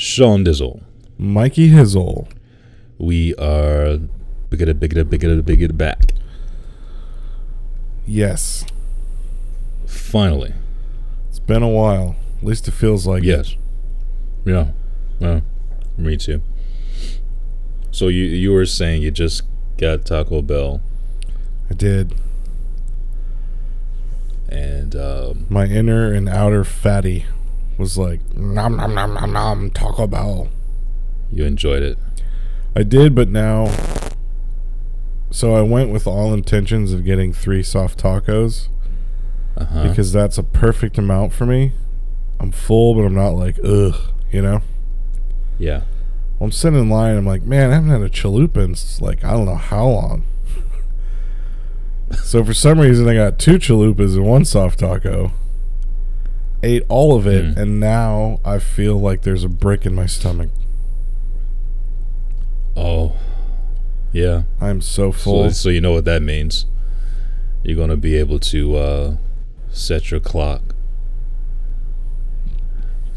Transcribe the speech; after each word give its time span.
Sean 0.00 0.42
Dizzle. 0.42 0.80
Mikey 1.18 1.68
Hizzle. 1.68 2.26
We 2.96 3.34
are 3.34 3.98
bigger, 4.48 4.72
bigger, 4.72 5.04
bigger, 5.04 5.04
bigger 5.04 5.42
bigger 5.42 5.68
back. 5.74 6.14
Yes. 8.06 8.64
Finally. 9.86 10.54
It's 11.28 11.38
been 11.38 11.62
a 11.62 11.68
while. 11.68 12.16
At 12.38 12.44
least 12.44 12.66
it 12.66 12.70
feels 12.70 13.06
like 13.06 13.24
it. 13.24 13.26
Yes. 13.26 13.56
Yeah. 14.46 14.70
Well, 15.20 15.42
me 15.98 16.16
too. 16.16 16.40
So 17.90 18.08
you 18.08 18.24
you 18.24 18.52
were 18.52 18.64
saying 18.64 19.02
you 19.02 19.10
just 19.10 19.42
got 19.76 20.06
Taco 20.06 20.40
Bell 20.40 20.80
I 21.70 21.74
did. 21.74 22.14
and 24.48 24.96
um, 24.96 25.44
My 25.50 25.66
inner 25.66 26.10
and 26.10 26.26
outer 26.26 26.64
fatty 26.64 27.26
was 27.80 27.98
like, 27.98 28.20
nom 28.36 28.76
nom 28.76 28.94
nom 28.94 29.14
nom 29.14 29.32
nom, 29.32 29.70
Taco 29.70 30.06
Bell. 30.06 30.48
you 31.32 31.44
enjoyed 31.44 31.82
it. 31.82 31.98
I 32.76 32.82
did, 32.84 33.14
but 33.14 33.28
now. 33.28 33.72
So 35.32 35.54
I 35.54 35.62
went 35.62 35.90
with 35.90 36.06
all 36.06 36.32
intentions 36.34 36.92
of 36.92 37.04
getting 37.04 37.32
three 37.32 37.62
soft 37.62 37.98
tacos 38.02 38.68
Uh 39.56 39.64
huh. 39.64 39.88
because 39.88 40.12
that's 40.12 40.38
a 40.38 40.42
perfect 40.42 40.98
amount 40.98 41.32
for 41.32 41.46
me. 41.46 41.72
I'm 42.40 42.50
full, 42.52 42.94
but 42.94 43.02
I'm 43.02 43.14
not 43.14 43.30
like, 43.30 43.58
ugh, 43.64 43.94
you 44.32 44.42
know? 44.42 44.62
yeah. 45.58 45.82
Well, 46.38 46.46
I'm 46.46 46.52
sitting 46.52 46.78
in 46.80 46.88
line. 46.88 47.16
I'm 47.18 47.26
like, 47.26 47.42
man, 47.42 47.70
I 47.70 47.74
haven't 47.74 47.90
had 47.90 48.00
a 48.02 48.08
chalupa 48.08 48.58
in 48.64 48.74
like 49.04 49.22
I 49.24 49.32
don't 49.32 49.44
know 49.46 49.56
how 49.56 49.86
long. 49.86 50.24
so 52.24 52.42
for 52.42 52.54
some 52.54 52.80
reason, 52.80 53.06
I 53.08 53.14
got 53.14 53.38
two 53.38 53.58
chalupas 53.58 54.16
and 54.16 54.24
one 54.26 54.44
soft 54.46 54.78
taco. 54.80 55.32
Ate 56.62 56.84
all 56.88 57.16
of 57.16 57.26
it, 57.26 57.44
Mm. 57.44 57.56
and 57.56 57.80
now 57.80 58.38
I 58.44 58.58
feel 58.58 58.98
like 59.00 59.22
there's 59.22 59.44
a 59.44 59.48
brick 59.48 59.86
in 59.86 59.94
my 59.94 60.06
stomach. 60.06 60.50
Oh. 62.76 63.16
Yeah. 64.12 64.42
I'm 64.60 64.80
so 64.80 65.10
So, 65.10 65.18
full. 65.18 65.50
so 65.52 65.68
you 65.70 65.80
know 65.80 65.92
what 65.92 66.04
that 66.04 66.20
means. 66.22 66.66
You're 67.62 67.76
gonna 67.76 67.96
be 67.96 68.16
able 68.16 68.38
to 68.40 68.76
uh, 68.76 69.16
set 69.70 70.10
your 70.10 70.20
clock. 70.20 70.74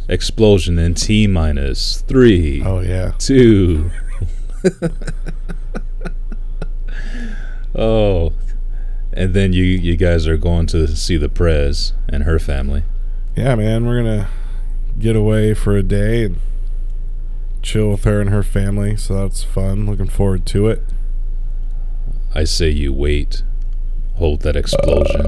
Explosion 0.10 0.78
in 0.78 0.94
T 0.96 1.28
minus 1.28 2.02
three, 2.02 2.62
oh 2.66 2.82
yeah, 2.82 3.14
two. 3.18 3.90
oh, 7.76 8.34
and 9.14 9.34
then 9.34 9.54
you 9.54 9.64
you 9.64 9.96
guys 9.96 10.28
are 10.28 10.38
going 10.38 10.66
to 10.68 10.88
see 10.96 11.18
the 11.18 11.30
Prez 11.30 11.94
and 12.10 12.24
her 12.24 12.38
family. 12.38 12.84
Yeah, 13.36 13.56
man. 13.56 13.86
We're 13.86 14.04
gonna 14.04 14.30
get 15.00 15.16
away 15.16 15.54
for 15.54 15.76
a 15.76 15.84
day 15.84 16.26
and 16.26 16.40
chill 17.62 17.92
with 17.92 18.04
her 18.04 18.22
and 18.22 18.30
her 18.30 18.44
family. 18.44 18.96
So 18.96 19.16
that's 19.16 19.44
fun. 19.44 19.86
Looking 19.86 20.08
forward 20.08 20.46
to 20.48 20.68
it. 20.68 20.84
I 22.36 22.44
say 22.44 22.70
you 22.70 22.92
wait, 22.92 23.44
hold 24.16 24.42
that 24.42 24.56
explosion 24.56 25.28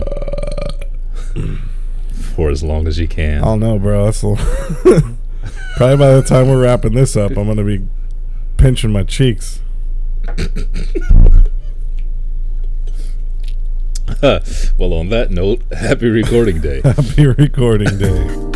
for 2.13 2.49
as 2.49 2.63
long 2.63 2.87
as 2.87 2.99
you 2.99 3.07
can. 3.07 3.39
I 3.39 3.45
don't 3.45 3.59
know, 3.59 3.79
bro. 3.79 4.05
That's 4.05 4.23
a 4.23 4.35
probably 5.77 5.97
by 5.97 6.13
the 6.13 6.23
time 6.25 6.47
we're 6.47 6.61
wrapping 6.61 6.93
this 6.93 7.15
up, 7.15 7.31
I'm 7.37 7.47
gonna 7.47 7.63
be 7.63 7.85
pinching 8.57 8.91
my 8.91 9.03
cheeks. 9.03 9.61
well, 14.79 14.93
on 14.93 15.09
that 15.09 15.29
note, 15.29 15.61
happy 15.71 16.09
recording 16.09 16.59
day. 16.59 16.81
Happy 16.83 17.27
recording 17.27 17.95
day. 17.99 18.41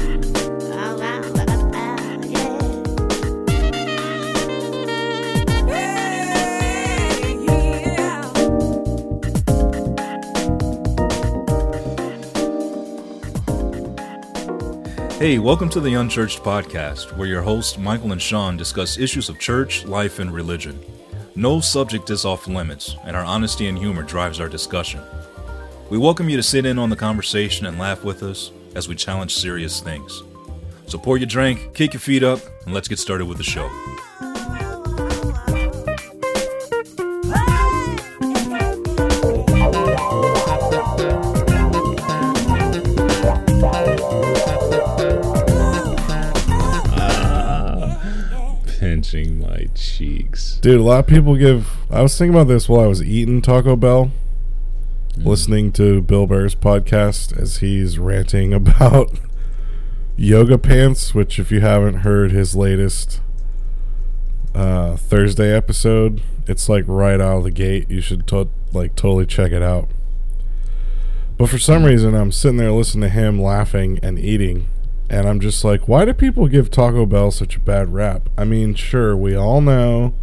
Hey, 15.20 15.38
welcome 15.38 15.68
to 15.72 15.82
the 15.82 15.96
Unchurched 15.96 16.40
Podcast, 16.44 17.16
where 17.18 17.28
your 17.28 17.42
hosts 17.42 17.78
Michael 17.78 18.14
and 18.14 18.22
Sean 18.22 18.56
discuss 18.56 18.98
issues 18.98 19.28
of 19.28 19.38
church, 19.38 19.86
life, 19.86 20.18
and 20.20 20.34
religion. 20.34 20.80
No 21.36 21.60
subject 21.60 22.10
is 22.10 22.24
off 22.24 22.48
limits, 22.48 22.96
and 23.04 23.18
our 23.18 23.26
honesty 23.26 23.68
and 23.68 23.78
humor 23.78 24.02
drives 24.02 24.40
our 24.40 24.48
discussion. 24.48 25.02
We 25.90 25.98
welcome 25.98 26.30
you 26.30 26.38
to 26.38 26.44
sit 26.44 26.68
in 26.68 26.78
on 26.78 26.92
the 26.92 26.96
conversation 26.96 27.66
and 27.66 27.80
laugh 27.80 28.04
with 28.04 28.22
us 28.22 28.52
as 28.76 28.88
we 28.88 28.94
challenge 28.94 29.34
serious 29.34 29.80
things. 29.80 30.22
So 30.86 31.00
pour 31.00 31.18
your 31.18 31.26
drink, 31.26 31.74
kick 31.74 31.94
your 31.94 32.00
feet 32.00 32.22
up, 32.22 32.42
and 32.66 32.76
let's 32.76 32.88
get 32.88 33.00
started 33.00 33.26
with 33.26 33.40
the 33.40 33.44
show. 33.44 33.68
Ah, 47.02 47.98
pinching 48.80 49.40
my 49.40 49.68
cheeks. 49.74 50.60
Dude, 50.62 50.80
a 50.80 50.84
lot 50.84 51.00
of 51.00 51.08
people 51.08 51.36
give. 51.36 51.68
I 51.90 52.04
was 52.04 52.16
thinking 52.16 52.36
about 52.36 52.48
this 52.48 52.70
while 52.70 52.82
I 52.82 52.88
was 52.88 53.02
eating 53.02 53.42
Taco 53.42 53.76
Bell, 53.76 54.12
listening 55.18 55.72
to 55.74 56.02
Bill 56.02 56.28
Burr's 56.28 56.56
podcast 56.56 57.38
as 57.38 57.58
he's 57.58 57.98
ranting 58.00 58.54
about 58.62 59.20
yoga 60.18 60.58
pants. 60.58 61.14
Which, 61.14 61.40
if 61.40 61.52
you 61.52 61.62
haven't 61.62 62.00
heard 62.00 62.32
his 62.32 62.56
latest 62.56 63.22
uh, 64.56 64.96
Thursday 64.96 65.56
episode, 65.56 66.22
it's 66.48 66.70
like 66.70 66.86
right 66.88 67.20
out 67.22 67.38
of 67.38 67.44
the 67.44 67.52
gate. 67.52 67.90
You 67.90 68.02
should 68.02 68.28
to- 68.28 68.50
like 68.74 68.96
totally 68.96 69.26
check 69.26 69.52
it 69.52 69.62
out. 69.62 69.90
But 71.38 71.50
for 71.50 71.58
some 71.58 71.86
reason, 71.86 72.16
I'm 72.16 72.32
sitting 72.34 72.58
there 72.58 72.72
listening 72.72 73.10
to 73.10 73.16
him 73.16 73.42
laughing 73.42 73.98
and 74.04 74.20
eating, 74.20 74.68
and 75.10 75.28
I'm 75.28 75.40
just 75.40 75.64
like, 75.64 75.88
why 75.88 76.04
do 76.04 76.14
people 76.14 76.48
give 76.50 76.70
Taco 76.70 77.06
Bell 77.06 77.32
such 77.32 77.56
a 77.56 77.62
bad 77.62 77.94
rap? 77.94 78.28
I 78.38 78.44
mean, 78.44 78.76
sure, 78.76 79.16
we 79.16 79.36
all 79.36 79.62
know, 79.62 80.14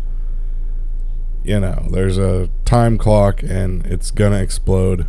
you 1.43 1.59
know, 1.59 1.87
there's 1.91 2.19
a 2.19 2.51
time 2.67 2.99
clock 2.99 3.43
and 3.43 3.87
it's 3.87 4.11
gonna 4.11 4.43
explode. 4.43 5.07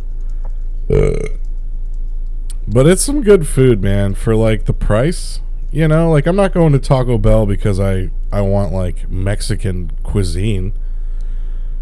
But 2.70 2.86
it's 2.86 3.02
some 3.02 3.22
good 3.22 3.48
food, 3.48 3.82
man, 3.82 4.14
for 4.14 4.36
like 4.36 4.66
the 4.66 4.72
price. 4.74 5.40
You 5.70 5.88
know, 5.88 6.10
like 6.10 6.26
I'm 6.26 6.36
not 6.36 6.52
going 6.52 6.72
to 6.72 6.78
Taco 6.78 7.18
Bell 7.18 7.46
because 7.46 7.80
I 7.80 8.10
I 8.32 8.40
want 8.42 8.72
like 8.72 9.10
Mexican 9.10 9.92
cuisine. 10.02 10.72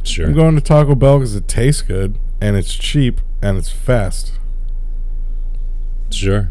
Sure. 0.03 0.26
I'm 0.26 0.34
going 0.34 0.54
to 0.54 0.60
Taco 0.60 0.94
Bell 0.94 1.19
because 1.19 1.34
it 1.34 1.48
tastes 1.48 1.82
good 1.82 2.19
and 2.41 2.56
it's 2.56 2.75
cheap 2.75 3.20
and 3.43 3.58
it's 3.58 3.70
fast. 3.70 4.38
Sure. 6.10 6.50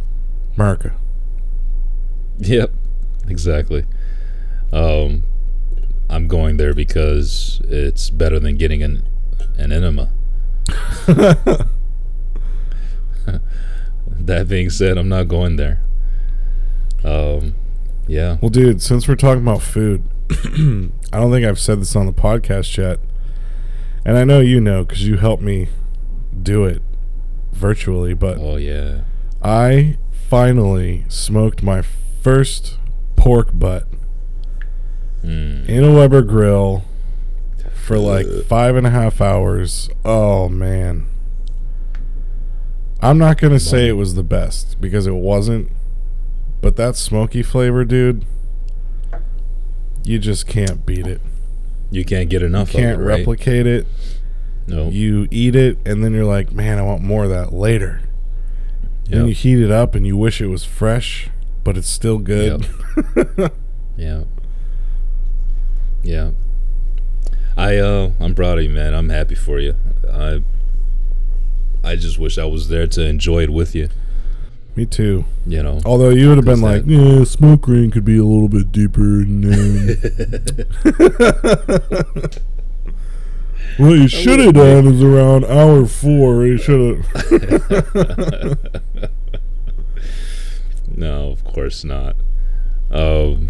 America. 0.57 0.94
Yep. 2.40 2.72
Exactly. 3.28 3.86
Um, 4.74 5.24
I'm 6.09 6.28
going 6.28 6.57
there 6.57 6.74
because 6.74 7.62
it's 7.63 8.09
better 8.09 8.40
than 8.40 8.57
getting 8.57 8.84
an 8.84 9.07
an 9.58 9.72
enema. 9.72 10.12
that 14.08 14.48
being 14.48 14.70
said, 14.70 14.98
I'm 14.98 15.10
not 15.10 15.28
going 15.28 15.56
there. 15.56 15.82
Um, 17.04 17.56
yeah. 18.08 18.38
Well, 18.42 18.50
dude, 18.50 18.82
since 18.82 19.08
we're 19.08 19.16
talking 19.16 19.44
about 19.44 19.62
food, 19.62 20.04
I 20.32 21.20
don't 21.20 21.32
think 21.32 21.46
I've 21.46 21.60
said 21.60 21.82
this 21.82 21.96
on 21.96 22.06
the 22.06 22.14
podcast 22.14 22.76
yet, 22.78 23.00
and 24.06 24.18
I 24.18 24.24
know 24.24 24.40
you 24.40 24.60
know 24.60 24.84
because 24.84 25.08
you 25.08 25.18
helped 25.18 25.44
me 25.44 25.70
do 26.42 26.66
it 26.66 26.82
virtually. 27.52 28.14
But 28.14 28.38
Oh 28.40 28.58
yeah. 28.58 29.02
I 29.44 29.98
finally 30.12 31.06
smoked 31.08 31.62
my 31.62 31.82
first 31.82 32.78
pork 33.16 33.50
butt 33.54 33.86
Mm. 35.24 35.68
in 35.68 35.84
a 35.84 35.92
Weber 35.92 36.22
grill 36.22 36.84
for 37.86 37.98
like 38.00 38.26
five 38.48 38.76
and 38.76 38.86
a 38.88 38.90
half 38.90 39.22
hours. 39.22 39.90
Oh 40.04 40.50
man. 40.50 41.06
I'm 43.02 43.18
not 43.18 43.38
gonna 43.38 43.60
say 43.60 43.88
it 43.88 43.94
was 43.94 44.16
the 44.16 44.24
best 44.24 44.82
because 44.82 45.06
it 45.06 45.14
wasn't, 45.14 45.70
but 46.62 46.76
that 46.78 46.96
smoky 46.96 47.44
flavor, 47.44 47.86
dude, 47.86 48.26
you 50.04 50.18
just 50.18 50.48
can't 50.48 50.86
beat 50.86 51.06
it. 51.06 51.22
You 51.92 52.04
can't 52.04 52.30
get 52.30 52.42
enough 52.42 52.74
You 52.74 52.80
Can't 52.80 52.96
of 52.96 53.02
it, 53.02 53.04
right? 53.10 53.18
replicate 53.20 53.68
it. 53.68 53.86
No. 54.68 54.90
You 54.90 55.28
eat 55.30 55.56
it, 55.56 55.78
and 55.86 56.04
then 56.04 56.14
you're 56.14 56.26
like, 56.26 56.52
man, 56.52 56.80
I 56.80 56.82
want 56.82 57.04
more 57.04 57.26
of 57.26 57.30
that 57.30 57.54
later. 57.54 58.02
Then 59.08 59.20
Yep. 59.20 59.28
you 59.28 59.34
heat 59.36 59.60
it 59.64 59.70
up, 59.72 59.94
and 59.94 60.08
you 60.08 60.18
wish 60.18 60.42
it 60.42 60.48
was 60.48 60.64
fresh, 60.66 61.30
but 61.64 61.78
it's 61.78 61.90
still 61.90 62.18
good. 62.18 62.68
Yeah. 63.96 64.24
Yeah. 66.04 66.32
I 67.57 67.78
uh 67.78 68.12
I'm 68.19 68.36
proud 68.36 68.57
of 68.57 68.63
you, 68.66 68.69
man. 68.69 68.94
I'm 68.94 69.10
happy 69.10 69.36
for 69.36 69.60
you. 69.60 69.75
I 70.12 70.42
I 71.84 71.96
just 71.96 72.18
wish 72.19 72.38
I 72.38 72.46
was 72.46 72.68
there 72.69 72.88
to 72.88 73.02
enjoy 73.06 73.44
it 73.44 73.50
with 73.50 73.75
you. 73.75 73.90
Me 74.75 74.86
too. 74.86 75.24
You 75.48 75.63
know, 75.63 75.80
Although 75.86 76.10
you 76.10 76.28
would 76.28 76.38
have 76.38 76.46
been 76.46 76.60
like, 76.62 76.86
that- 76.86 76.92
yeah, 76.92 77.24
smoke 77.24 77.66
ring 77.68 77.92
could 77.92 78.04
be 78.04 78.18
a 78.18 78.25
little 78.25 78.50
bit 78.50 78.74
deeper. 78.74 79.22
And 79.22 79.46
what 83.78 83.92
you 84.00 84.08
should 84.10 84.40
have 84.40 84.54
done 84.54 84.88
is 84.88 85.01
around 85.01 85.46
hour 85.46 85.86
four. 85.86 86.46
You 86.46 86.58
should 86.58 86.98
have. 86.98 88.58
no, 90.98 91.30
of 91.31 91.44
course 91.46 91.84
not. 91.86 92.16
Um, 92.92 93.50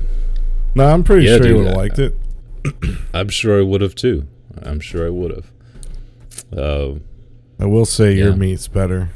no, 0.76 0.86
I'm 0.88 1.04
pretty 1.04 1.26
Yeah, 1.26 1.38
sure 1.38 1.48
you 1.48 1.56
would 1.58 1.68
have 1.68 1.76
liked 1.78 1.98
it. 2.00 2.16
I'm 3.14 3.30
sure 3.30 3.60
I 3.60 3.64
would 3.64 3.82
have 3.82 3.96
too. 3.96 4.28
I'm 4.62 4.80
sure 4.80 5.06
I 5.06 5.10
would 5.10 5.32
have. 5.32 5.52
Uh, 6.58 6.94
I 7.60 7.66
will 7.66 7.86
say 7.86 8.14
your 8.14 8.36
meat's 8.36 8.68
better. 8.68 9.10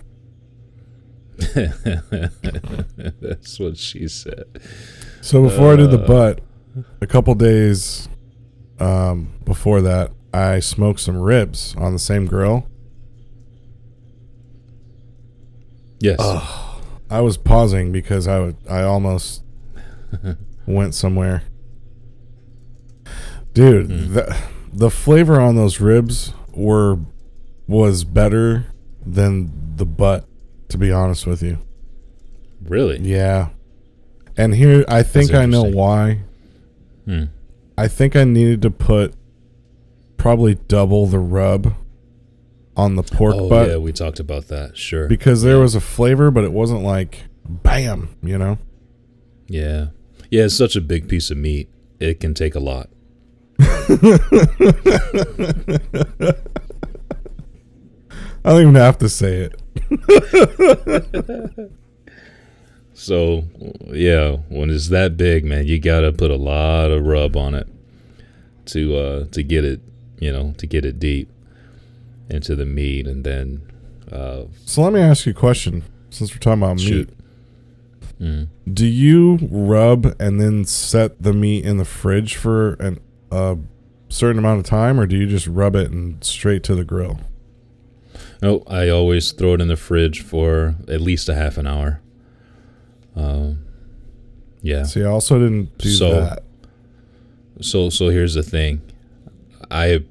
that's 3.21 3.59
what 3.59 3.77
she 3.77 4.07
said. 4.07 4.43
So 5.21 5.41
before 5.43 5.73
I 5.73 5.75
did 5.77 5.91
the 5.91 6.01
Uh. 6.01 6.07
butt, 6.07 6.41
a 7.01 7.07
couple 7.07 7.33
days 7.35 8.09
um, 8.79 9.33
before 9.45 9.81
that, 9.81 10.11
I 10.33 10.59
smoked 10.59 10.99
some 10.99 11.17
ribs 11.17 11.75
on 11.77 11.93
the 11.93 11.99
same 11.99 12.25
grill. 12.25 12.67
Yes. 15.99 16.19
I 17.09 17.21
was 17.21 17.37
pausing 17.37 17.91
because 17.91 18.27
I 18.27 18.39
would 18.39 18.55
I 18.69 18.83
almost 18.83 19.43
went 20.65 20.93
somewhere. 20.95 21.43
Dude, 23.53 23.87
Hmm. 23.91 24.13
the 24.13 24.37
the 24.71 24.89
flavor 24.89 25.39
on 25.39 25.55
those 25.55 25.79
ribs 25.79 26.33
were 26.53 26.99
was 27.67 28.03
better 28.03 28.65
than 29.05 29.51
the 29.75 29.85
butt, 29.85 30.25
to 30.69 30.77
be 30.77 30.91
honest 30.91 31.25
with 31.25 31.41
you. 31.41 31.57
Really? 32.63 32.99
Yeah. 32.99 33.49
And 34.37 34.53
here 34.55 34.85
I 34.87 35.03
think 35.03 35.33
I 35.33 35.45
know 35.45 35.63
why. 35.63 36.19
Hmm. 37.05 37.25
I 37.77 37.87
think 37.87 38.15
I 38.15 38.23
needed 38.25 38.61
to 38.63 38.69
put 38.71 39.13
probably 40.17 40.55
double 40.67 41.05
the 41.07 41.19
rub 41.19 41.73
on 42.75 42.95
the 42.95 43.03
pork 43.03 43.35
Oh 43.37 43.49
butt 43.49 43.69
yeah, 43.69 43.77
we 43.77 43.91
talked 43.91 44.19
about 44.19 44.47
that. 44.49 44.77
Sure. 44.77 45.07
because 45.07 45.41
there 45.41 45.55
Yeah. 45.55 45.61
was 45.61 45.75
a 45.75 45.81
flavor, 45.81 46.29
but 46.31 46.43
it 46.43 46.51
wasn't 46.53 46.83
like 46.83 47.23
bam, 47.47 48.09
you 48.21 48.37
know. 48.37 48.57
Yeah. 49.47 49.87
Yeah, 50.29 50.43
it's 50.45 50.55
such 50.55 50.75
a 50.75 50.81
big 50.81 51.07
piece 51.07 51.31
of 51.31 51.37
meat. 51.37 51.69
It 51.99 52.19
can 52.19 52.33
take 52.33 52.53
a 52.55 52.59
lot. 52.59 52.89
I 58.45 58.51
don't 58.53 58.61
even 58.61 58.75
have 58.75 58.97
to 58.99 59.09
say 59.09 59.49
it. 59.51 59.59
So, 63.01 63.45
yeah, 63.87 64.35
when 64.49 64.69
it's 64.69 64.89
that 64.89 65.15
big, 65.15 65.45
man, 65.45 65.65
you 65.65 65.79
got 65.79 66.01
to 66.01 66.11
put 66.11 66.31
a 66.31 66.35
lot 66.35 66.91
of 66.91 67.05
rub 67.05 67.37
on 67.37 67.55
it 67.55 67.65
to 68.65 68.97
uh 68.97 69.23
to 69.31 69.41
get 69.41 69.63
it, 69.63 69.79
you 70.19 70.33
know, 70.33 70.53
to 70.57 70.67
get 70.67 70.83
it 70.83 70.99
deep 70.99 71.29
into 72.29 72.57
the 72.57 72.65
meat 72.65 73.07
and 73.07 73.23
then 73.23 73.61
uh 74.11 74.43
So 74.65 74.81
let 74.81 74.91
me 74.91 74.99
ask 74.99 75.25
you 75.25 75.31
a 75.31 75.33
question. 75.33 75.83
Since 76.09 76.33
we're 76.33 76.39
talking 76.39 76.61
about 76.61 76.77
shoot. 76.81 77.07
meat, 77.07 77.15
Mm. 78.19 78.49
do 78.73 78.85
you 78.85 79.37
rub 79.49 80.13
and 80.19 80.41
then 80.41 80.65
set 80.65 81.21
the 81.23 81.31
meat 81.31 81.63
in 81.63 81.77
the 81.77 81.85
fridge 81.85 82.35
for 82.35 82.73
an 82.73 82.99
a 83.31 83.57
certain 84.09 84.39
amount 84.39 84.59
of 84.59 84.65
time, 84.65 84.99
or 84.99 85.05
do 85.05 85.15
you 85.17 85.27
just 85.27 85.47
rub 85.47 85.75
it 85.75 85.91
and 85.91 86.23
straight 86.23 86.63
to 86.63 86.75
the 86.75 86.83
grill? 86.83 87.19
No, 88.41 88.63
I 88.67 88.89
always 88.89 89.31
throw 89.31 89.53
it 89.55 89.61
in 89.61 89.67
the 89.67 89.75
fridge 89.75 90.21
for 90.21 90.75
at 90.87 91.01
least 91.01 91.27
a 91.29 91.35
half 91.35 91.57
an 91.57 91.67
hour. 91.67 92.01
Um 93.15 93.65
yeah. 94.61 94.83
See, 94.83 95.03
I 95.03 95.07
also 95.07 95.39
didn't 95.39 95.77
do 95.77 95.89
So- 95.89 96.11
that. 96.21 96.43
So 97.61 97.89
so 97.89 98.09
here's 98.09 98.33
the 98.35 98.43
thing. 98.43 98.81
I 99.69 100.03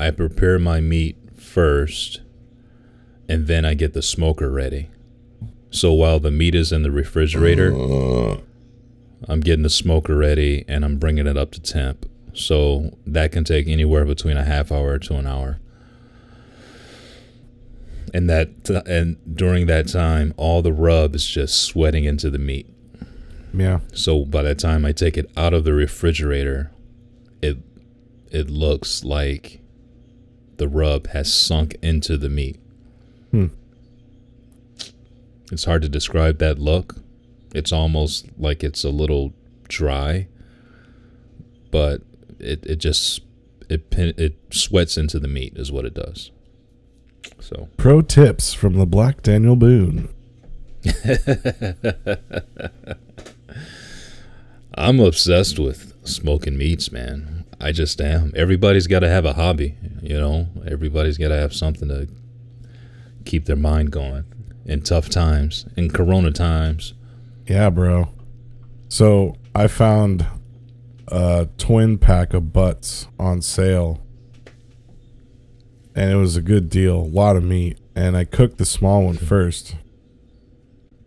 I 0.00 0.10
prepare 0.10 0.58
my 0.58 0.80
meat 0.80 1.16
first 1.36 2.20
and 3.28 3.46
then 3.46 3.64
I 3.64 3.74
get 3.74 3.92
the 3.92 4.02
smoker 4.02 4.50
ready. 4.50 4.88
So 5.70 5.92
while 5.92 6.18
the 6.20 6.30
meat 6.30 6.54
is 6.54 6.72
in 6.72 6.82
the 6.82 6.90
refrigerator, 6.90 7.72
I'm 9.28 9.40
getting 9.40 9.62
the 9.62 9.70
smoker 9.70 10.16
ready 10.16 10.64
and 10.68 10.84
I'm 10.84 10.96
bringing 10.96 11.26
it 11.26 11.36
up 11.36 11.50
to 11.52 11.60
temp. 11.60 12.08
So 12.36 12.96
that 13.06 13.32
can 13.32 13.44
take 13.44 13.66
anywhere 13.66 14.04
between 14.04 14.36
a 14.36 14.44
half 14.44 14.70
hour 14.70 14.98
to 14.98 15.14
an 15.14 15.26
hour. 15.26 15.58
And 18.12 18.28
that 18.30 18.70
and 18.86 19.16
during 19.36 19.66
that 19.66 19.88
time 19.88 20.32
all 20.36 20.62
the 20.62 20.72
rub 20.72 21.14
is 21.14 21.26
just 21.26 21.62
sweating 21.62 22.04
into 22.04 22.30
the 22.30 22.38
meat. 22.38 22.66
Yeah. 23.52 23.80
So 23.94 24.24
by 24.24 24.42
the 24.42 24.54
time 24.54 24.84
I 24.84 24.92
take 24.92 25.16
it 25.16 25.30
out 25.36 25.54
of 25.54 25.64
the 25.64 25.72
refrigerator, 25.72 26.70
it 27.40 27.58
it 28.30 28.50
looks 28.50 29.02
like 29.02 29.60
the 30.58 30.68
rub 30.68 31.08
has 31.08 31.32
sunk 31.32 31.76
into 31.82 32.16
the 32.16 32.28
meat. 32.28 32.58
Hmm. 33.30 33.46
It's 35.50 35.64
hard 35.64 35.82
to 35.82 35.88
describe 35.88 36.38
that 36.38 36.58
look. 36.58 36.96
It's 37.54 37.72
almost 37.72 38.26
like 38.38 38.62
it's 38.62 38.84
a 38.84 38.90
little 38.90 39.32
dry, 39.68 40.28
but 41.70 42.02
it 42.38 42.64
it 42.66 42.76
just 42.76 43.20
it 43.68 43.90
pin- 43.90 44.14
it 44.16 44.36
sweats 44.50 44.96
into 44.96 45.18
the 45.18 45.28
meat 45.28 45.54
is 45.56 45.72
what 45.72 45.84
it 45.84 45.94
does. 45.94 46.30
So 47.40 47.68
Pro 47.76 48.02
tips 48.02 48.54
from 48.54 48.74
the 48.74 48.86
Black 48.86 49.22
Daniel 49.22 49.56
Boone. 49.56 50.08
I'm 54.74 55.00
obsessed 55.00 55.58
with 55.58 55.94
smoking 56.06 56.56
meats, 56.56 56.92
man. 56.92 57.44
I 57.60 57.72
just 57.72 58.00
am. 58.00 58.32
Everybody's 58.36 58.86
got 58.86 59.00
to 59.00 59.08
have 59.08 59.24
a 59.24 59.32
hobby, 59.32 59.76
you 60.02 60.18
know. 60.20 60.48
Everybody's 60.66 61.16
got 61.18 61.28
to 61.28 61.36
have 61.36 61.54
something 61.54 61.88
to 61.88 62.08
keep 63.24 63.46
their 63.46 63.56
mind 63.56 63.90
going 63.90 64.24
in 64.66 64.82
tough 64.82 65.08
times, 65.08 65.64
in 65.76 65.90
Corona 65.90 66.30
times. 66.30 66.92
Yeah, 67.46 67.70
bro. 67.70 68.10
So 68.88 69.36
I 69.54 69.68
found 69.68 70.26
a 71.08 71.48
twin 71.58 71.98
pack 71.98 72.34
of 72.34 72.52
butts 72.52 73.08
on 73.18 73.42
sale, 73.42 74.02
and 75.94 76.10
it 76.10 76.16
was 76.16 76.36
a 76.36 76.42
good 76.42 76.68
deal. 76.68 76.96
A 76.96 77.02
lot 77.02 77.36
of 77.36 77.44
meat, 77.44 77.78
and 77.94 78.16
I 78.16 78.24
cooked 78.24 78.58
the 78.58 78.64
small 78.64 79.04
one 79.04 79.16
first. 79.16 79.76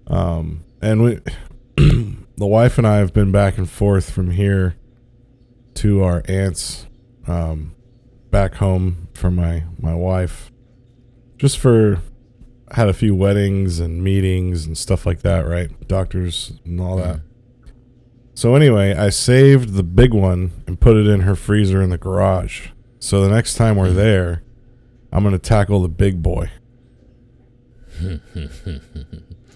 Um, 0.07 0.63
and 0.81 1.03
we, 1.03 1.19
the 1.75 2.47
wife 2.47 2.77
and 2.77 2.87
I 2.87 2.97
have 2.97 3.13
been 3.13 3.31
back 3.31 3.57
and 3.57 3.69
forth 3.69 4.09
from 4.09 4.31
here 4.31 4.75
to 5.75 6.03
our 6.03 6.23
aunt's, 6.27 6.87
um, 7.27 7.75
back 8.31 8.55
home 8.55 9.07
for 9.13 9.29
my 9.29 9.63
my 9.79 9.93
wife, 9.93 10.51
just 11.37 11.57
for 11.57 12.01
had 12.71 12.87
a 12.89 12.93
few 12.93 13.15
weddings 13.15 13.79
and 13.79 14.03
meetings 14.03 14.65
and 14.65 14.77
stuff 14.77 15.05
like 15.05 15.21
that, 15.21 15.47
right? 15.47 15.87
Doctors 15.87 16.53
and 16.65 16.79
all 16.79 16.97
that. 16.97 17.21
So 18.39 18.55
anyway, 18.55 18.95
I 18.95 19.09
saved 19.09 19.73
the 19.73 19.83
big 19.83 20.13
one 20.13 20.63
and 20.65 20.79
put 20.79 20.95
it 20.95 21.07
in 21.07 21.19
her 21.19 21.35
freezer 21.35 21.81
in 21.81 21.89
the 21.89 21.97
garage. 21.97 22.69
So 22.97 23.19
the 23.19 23.27
next 23.27 23.55
time 23.55 23.75
we're 23.75 23.91
there, 23.91 24.43
I'm 25.11 25.23
going 25.23 25.33
to 25.33 25.39
tackle 25.39 25.81
the 25.81 25.89
big 25.89 26.23
boy. 26.23 26.49
and 27.99 28.21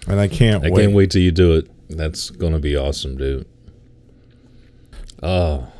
I 0.06 0.28
can't 0.28 0.64
wait. 0.64 0.68
I 0.68 0.74
wait. 0.74 0.82
can't 0.82 0.92
wait 0.92 1.10
till 1.12 1.22
you 1.22 1.32
do 1.32 1.54
it. 1.54 1.70
That's 1.88 2.28
gonna 2.28 2.58
be 2.58 2.76
awesome, 2.76 3.16
dude. 3.16 3.48
Oh, 5.22 5.72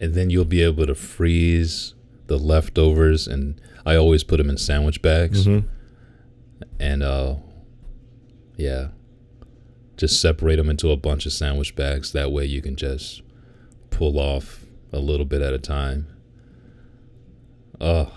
and 0.00 0.14
then 0.14 0.30
you'll 0.30 0.46
be 0.46 0.62
able 0.62 0.86
to 0.86 0.94
freeze 0.94 1.92
the 2.28 2.38
leftovers, 2.38 3.28
and 3.28 3.60
I 3.84 3.96
always 3.96 4.24
put 4.24 4.38
them 4.38 4.48
in 4.48 4.56
sandwich 4.56 5.02
bags. 5.02 5.46
Mhm. 5.46 5.64
and 6.78 7.02
uh 7.02 7.34
yeah 8.56 8.88
just 10.00 10.20
separate 10.20 10.56
them 10.56 10.70
into 10.70 10.90
a 10.90 10.96
bunch 10.96 11.26
of 11.26 11.32
sandwich 11.32 11.76
bags. 11.76 12.12
That 12.12 12.32
way 12.32 12.46
you 12.46 12.62
can 12.62 12.74
just 12.74 13.20
pull 13.90 14.18
off 14.18 14.64
a 14.92 14.98
little 14.98 15.26
bit 15.26 15.42
at 15.42 15.52
a 15.52 15.58
time. 15.58 16.06
Oh 17.80 18.12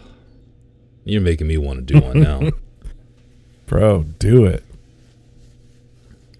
you're 1.06 1.22
making 1.22 1.48
me 1.48 1.58
want 1.58 1.86
to 1.86 1.94
do 1.94 2.00
one 2.00 2.22
now. 2.22 2.50
Bro, 3.66 4.04
do 4.20 4.46
it. 4.46 4.63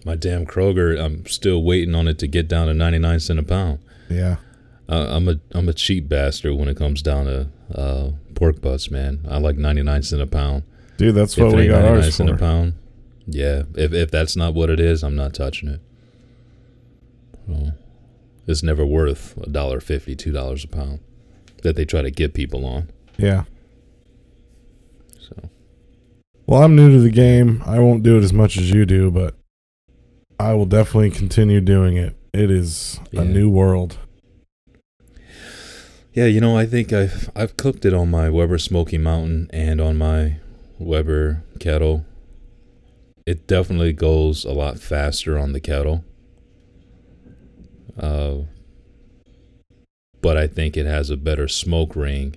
my 0.06 0.16
damn 0.16 0.46
kroger 0.46 0.98
i'm 1.04 1.26
still 1.26 1.64
waiting 1.64 1.96
on 1.96 2.08
it 2.08 2.18
to 2.20 2.28
get 2.28 2.48
down 2.48 2.68
to 2.68 2.74
99 2.74 3.20
cent 3.20 3.40
a 3.40 3.44
pound. 3.44 3.80
Yeah. 4.10 4.38
uh, 4.90 5.08
i'm 5.16 5.28
a 5.28 5.36
i'm 5.52 5.68
a 5.70 5.74
cheap 5.74 6.08
bastard 6.08 6.56
when 6.56 6.68
it 6.70 6.78
comes 6.78 7.02
down 7.02 7.26
to 7.26 7.48
uh 7.76 8.12
pork 8.36 8.62
butts 8.62 8.90
man. 8.92 9.20
I 9.30 9.38
like 9.40 9.58
99 9.58 10.04
cent 10.04 10.22
a 10.22 10.28
pound. 10.28 10.64
Dude, 10.98 11.16
that's 11.16 11.38
if 11.38 11.44
what 11.44 11.56
we 11.56 11.68
got 11.68 11.82
99 11.84 11.96
ours 12.04 12.16
cent 12.16 12.30
a 12.30 12.34
for. 12.34 12.40
pound, 12.40 12.74
yeah. 13.28 13.64
If 13.76 13.94
if 13.94 14.12
that's 14.12 14.36
not 14.36 14.54
what 14.54 14.70
it 14.70 14.80
is, 14.80 15.04
I'm 15.04 15.16
not 15.16 15.34
touching 15.34 15.70
it. 15.70 15.80
Well, 17.48 17.74
it's 18.48 18.64
never 18.64 18.86
worth 18.86 19.38
a 19.38 19.50
dollar 19.50 19.80
fifty, 19.80 20.16
two 20.16 20.32
dollars 20.32 20.64
a 20.64 20.68
pound 20.68 21.00
that 21.64 21.76
they 21.76 21.86
try 21.86 22.02
to 22.02 22.12
get 22.12 22.34
people 22.34 22.66
on. 22.66 22.90
Yeah. 23.18 23.44
So 25.20 25.50
Well, 26.46 26.64
I'm 26.64 26.76
new 26.76 26.92
to 26.92 27.00
the 27.00 27.10
game. 27.12 27.62
I 27.66 27.80
won't 27.80 28.04
do 28.04 28.18
it 28.18 28.24
as 28.24 28.34
much 28.34 28.58
as 28.58 28.70
you 28.72 28.86
do, 28.86 29.10
but 29.12 29.36
I 30.40 30.54
will 30.54 30.66
definitely 30.66 31.12
continue 31.12 31.62
doing 31.62 31.96
it. 31.98 32.16
It 32.34 32.50
is 32.52 33.00
Yeah. 33.12 33.22
a 33.22 33.26
new 33.26 33.50
world. 33.50 33.98
Yeah, 36.14 36.26
you 36.26 36.42
know, 36.42 36.56
I 36.58 36.66
think 36.66 36.94
I've 36.94 37.30
I've 37.36 37.58
cooked 37.58 37.86
it 37.86 37.94
on 37.94 38.10
my 38.12 38.30
Weber 38.30 38.58
Smoky 38.60 38.98
Mountain 38.98 39.50
and 39.52 39.80
on 39.82 39.98
my 39.98 40.38
Weber 40.80 41.44
kettle. 41.60 42.06
It 43.26 43.48
definitely 43.48 43.94
goes 43.94 44.44
a 44.44 44.52
lot 44.52 44.80
faster 44.80 45.38
on 45.38 45.54
the 45.54 45.60
kettle. 45.60 46.04
Uh, 47.98 48.40
but 50.22 50.36
I 50.38 50.48
think 50.48 50.76
it 50.76 50.86
has 50.86 51.10
a 51.10 51.18
better 51.18 51.48
smoke 51.48 51.96
ring 51.96 52.36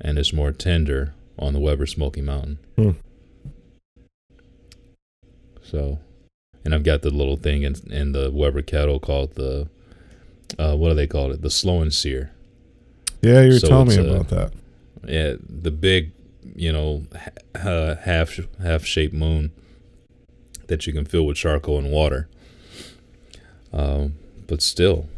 and 0.00 0.18
it's 0.18 0.32
more 0.32 0.52
tender 0.52 1.14
on 1.38 1.52
the 1.52 1.60
Weber 1.60 1.86
Smoky 1.86 2.20
Mountain. 2.22 2.58
Hmm. 2.76 2.90
So, 5.62 5.98
and 6.64 6.74
I've 6.74 6.84
got 6.84 7.02
the 7.02 7.10
little 7.10 7.36
thing 7.36 7.62
in, 7.62 7.74
in 7.90 8.12
the 8.12 8.30
Weber 8.32 8.62
kettle 8.62 8.98
called 9.00 9.34
the, 9.34 9.68
uh, 10.58 10.74
what 10.76 10.90
do 10.90 10.94
they 10.94 11.06
call 11.06 11.32
it? 11.32 11.42
The 11.42 11.50
slow 11.50 11.80
and 11.82 11.92
sear. 11.92 12.30
Yeah, 13.22 13.42
you 13.42 13.54
were 13.54 13.58
So 13.58 13.68
telling 13.68 13.88
me 13.88 13.96
a- 13.96 14.14
about 14.14 14.28
that. 14.28 14.52
Yeah, 15.06 15.34
the 15.48 15.70
big, 15.70 16.12
you 16.54 16.72
know, 16.72 17.04
h- 17.14 17.64
uh, 17.64 17.96
half 17.96 18.38
half 18.62 18.84
shaped 18.84 19.14
moon 19.14 19.52
that 20.68 20.86
you 20.86 20.92
can 20.92 21.04
fill 21.04 21.26
with 21.26 21.36
charcoal 21.36 21.78
and 21.78 21.90
water. 21.90 22.28
Um, 23.72 24.14
but 24.46 24.62
still, 24.62 25.08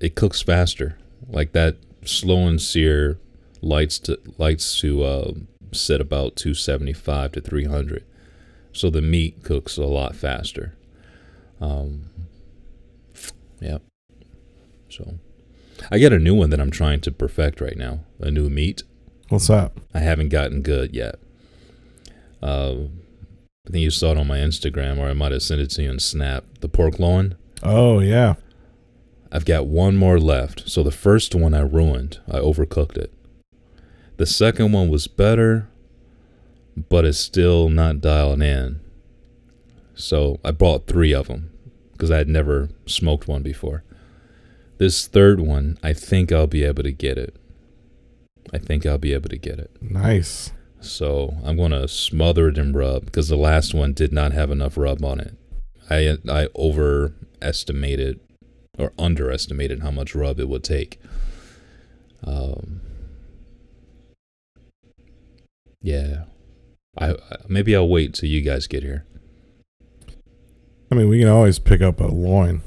it 0.00 0.14
cooks 0.14 0.42
faster. 0.42 0.98
Like 1.28 1.52
that 1.52 1.76
slow 2.04 2.46
and 2.46 2.60
sear 2.60 3.18
lights 3.60 3.98
to 4.00 4.18
lights 4.38 4.80
to 4.80 5.02
uh, 5.02 5.32
set 5.72 6.00
about 6.00 6.36
two 6.36 6.54
seventy 6.54 6.92
five 6.92 7.32
to 7.32 7.40
three 7.40 7.64
hundred, 7.64 8.04
so 8.72 8.90
the 8.90 9.02
meat 9.02 9.42
cooks 9.42 9.76
a 9.76 9.84
lot 9.84 10.14
faster. 10.14 10.74
Um, 11.60 12.10
yep. 13.60 13.82
So. 14.88 15.14
I 15.90 15.98
got 15.98 16.12
a 16.12 16.18
new 16.18 16.34
one 16.34 16.48
that 16.50 16.60
I'm 16.60 16.70
trying 16.70 17.00
to 17.02 17.12
perfect 17.12 17.60
right 17.60 17.76
now. 17.76 18.00
A 18.18 18.30
new 18.30 18.48
meat. 18.48 18.82
What's 19.28 19.48
that? 19.48 19.72
I 19.92 19.98
haven't 19.98 20.30
gotten 20.30 20.62
good 20.62 20.94
yet. 20.94 21.16
Uh, 22.42 22.76
I 23.66 23.70
think 23.70 23.82
you 23.82 23.90
saw 23.90 24.12
it 24.12 24.18
on 24.18 24.28
my 24.28 24.38
Instagram, 24.38 24.98
or 24.98 25.08
I 25.08 25.12
might 25.12 25.32
have 25.32 25.42
sent 25.42 25.60
it 25.60 25.70
to 25.70 25.82
you 25.82 25.90
in 25.90 25.98
Snap. 25.98 26.44
The 26.60 26.68
pork 26.68 26.98
loin. 27.00 27.34
Oh, 27.62 27.98
yeah. 27.98 28.34
I've 29.32 29.44
got 29.44 29.66
one 29.66 29.96
more 29.96 30.20
left. 30.20 30.68
So 30.70 30.82
the 30.82 30.92
first 30.92 31.34
one 31.34 31.52
I 31.52 31.60
ruined. 31.60 32.20
I 32.30 32.38
overcooked 32.38 32.96
it. 32.96 33.12
The 34.18 34.26
second 34.26 34.72
one 34.72 34.88
was 34.88 35.08
better, 35.08 35.68
but 36.88 37.04
it's 37.04 37.18
still 37.18 37.68
not 37.68 38.00
dialing 38.00 38.40
in. 38.40 38.80
So 39.94 40.38
I 40.44 40.52
bought 40.52 40.86
three 40.86 41.12
of 41.12 41.26
them 41.26 41.50
because 41.92 42.10
I 42.10 42.18
had 42.18 42.28
never 42.28 42.68
smoked 42.86 43.26
one 43.26 43.42
before. 43.42 43.82
This 44.78 45.06
third 45.06 45.40
one, 45.40 45.78
I 45.82 45.92
think 45.92 46.30
I'll 46.30 46.46
be 46.46 46.62
able 46.62 46.82
to 46.82 46.92
get 46.92 47.18
it. 47.18 47.34
I 48.52 48.58
think 48.58 48.86
I'll 48.86 48.98
be 48.98 49.12
able 49.12 49.30
to 49.30 49.38
get 49.38 49.58
it. 49.58 49.70
Nice. 49.80 50.52
So 50.80 51.36
I'm 51.44 51.56
gonna 51.56 51.88
smother 51.88 52.48
it 52.48 52.58
in 52.58 52.72
rub 52.72 53.06
because 53.06 53.28
the 53.28 53.36
last 53.36 53.74
one 53.74 53.92
did 53.92 54.12
not 54.12 54.32
have 54.32 54.50
enough 54.50 54.76
rub 54.76 55.04
on 55.04 55.20
it. 55.20 55.34
I 55.90 56.16
I 56.28 56.48
overestimated 56.56 58.20
or 58.78 58.92
underestimated 58.98 59.80
how 59.82 59.90
much 59.90 60.14
rub 60.14 60.38
it 60.38 60.48
would 60.48 60.62
take. 60.64 61.00
Um, 62.24 62.80
yeah, 65.80 66.24
I- 66.98 67.16
maybe 67.48 67.74
I'll 67.74 67.88
wait 67.88 68.14
till 68.14 68.28
you 68.28 68.40
guys 68.42 68.66
get 68.66 68.82
here. 68.82 69.04
I 70.90 70.94
mean, 70.94 71.08
we 71.08 71.18
can 71.18 71.28
always 71.28 71.58
pick 71.58 71.80
up 71.82 72.00
a 72.00 72.06
loin. 72.06 72.62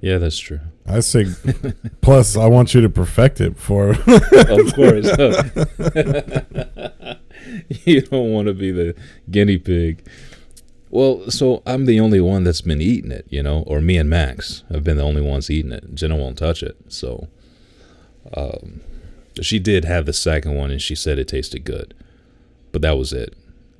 Yeah, 0.00 0.18
that's 0.18 0.38
true. 0.38 0.60
I 0.86 1.00
say, 1.00 1.26
plus, 2.00 2.36
I 2.36 2.46
want 2.46 2.72
you 2.74 2.80
to 2.80 2.88
perfect 2.88 3.40
it 3.40 3.54
before. 3.54 3.90
of 3.90 4.74
course. 4.74 5.06
you 7.84 8.02
don't 8.02 8.32
want 8.32 8.46
to 8.46 8.54
be 8.54 8.70
the 8.70 8.94
guinea 9.30 9.58
pig. 9.58 10.06
Well, 10.90 11.30
so 11.30 11.62
I'm 11.66 11.86
the 11.86 12.00
only 12.00 12.20
one 12.20 12.44
that's 12.44 12.60
been 12.62 12.80
eating 12.80 13.10
it, 13.10 13.26
you 13.28 13.42
know, 13.42 13.64
or 13.66 13.80
me 13.80 13.98
and 13.98 14.08
Max 14.08 14.62
have 14.70 14.84
been 14.84 14.96
the 14.96 15.02
only 15.02 15.20
ones 15.20 15.50
eating 15.50 15.72
it. 15.72 15.94
Jenna 15.94 16.16
won't 16.16 16.38
touch 16.38 16.62
it. 16.62 16.76
So 16.88 17.28
um, 18.34 18.80
she 19.42 19.58
did 19.58 19.84
have 19.84 20.06
the 20.06 20.12
second 20.12 20.54
one 20.54 20.70
and 20.70 20.80
she 20.80 20.94
said 20.94 21.18
it 21.18 21.28
tasted 21.28 21.64
good. 21.64 21.92
But 22.72 22.82
that 22.82 22.96
was 22.96 23.12
it. 23.12 23.34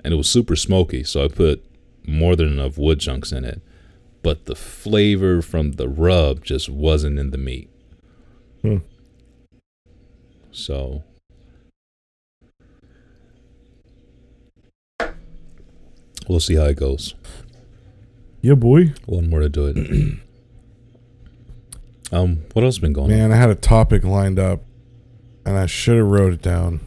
And 0.05 0.13
it 0.13 0.17
was 0.17 0.29
super 0.29 0.57
smoky. 0.57 1.05
So 1.05 1.25
I 1.25 1.29
put 1.29 1.65
more 2.07 2.37
than 2.37 2.49
enough 2.49 2.77
wood 2.77 3.01
chunks 3.01 3.33
in 3.33 3.45
it. 3.45 3.63
But 4.23 4.47
the 4.47 4.55
flavor 4.55 5.43
from 5.43 5.73
the 5.73 5.89
rub 5.89 6.45
just 6.45 6.69
wasn't 6.69 7.19
in 7.19 7.31
the 7.31 7.39
meat. 7.39 7.71
Hmm. 8.63 8.79
So 10.51 11.05
we'll 16.27 16.41
see 16.41 16.57
how 16.57 16.65
it 16.65 16.77
goes. 16.77 17.15
yeah, 18.41 18.55
boy. 18.55 18.93
One 19.07 19.31
more 19.31 19.41
to 19.41 19.49
do 19.49 19.67
it. 19.67 20.19
um, 22.13 22.45
what 22.53 22.65
else 22.65 22.79
been 22.79 22.93
going 22.93 23.13
on? 23.13 23.19
Man, 23.19 23.33
I 23.33 23.37
had 23.37 23.51
a 23.51 23.55
topic 23.55 24.05
lined 24.05 24.39
up, 24.39 24.63
and 25.47 25.57
I 25.57 25.67
should 25.67 25.97
have 25.97 26.07
wrote 26.07 26.33
it 26.33 26.43
down. 26.43 26.81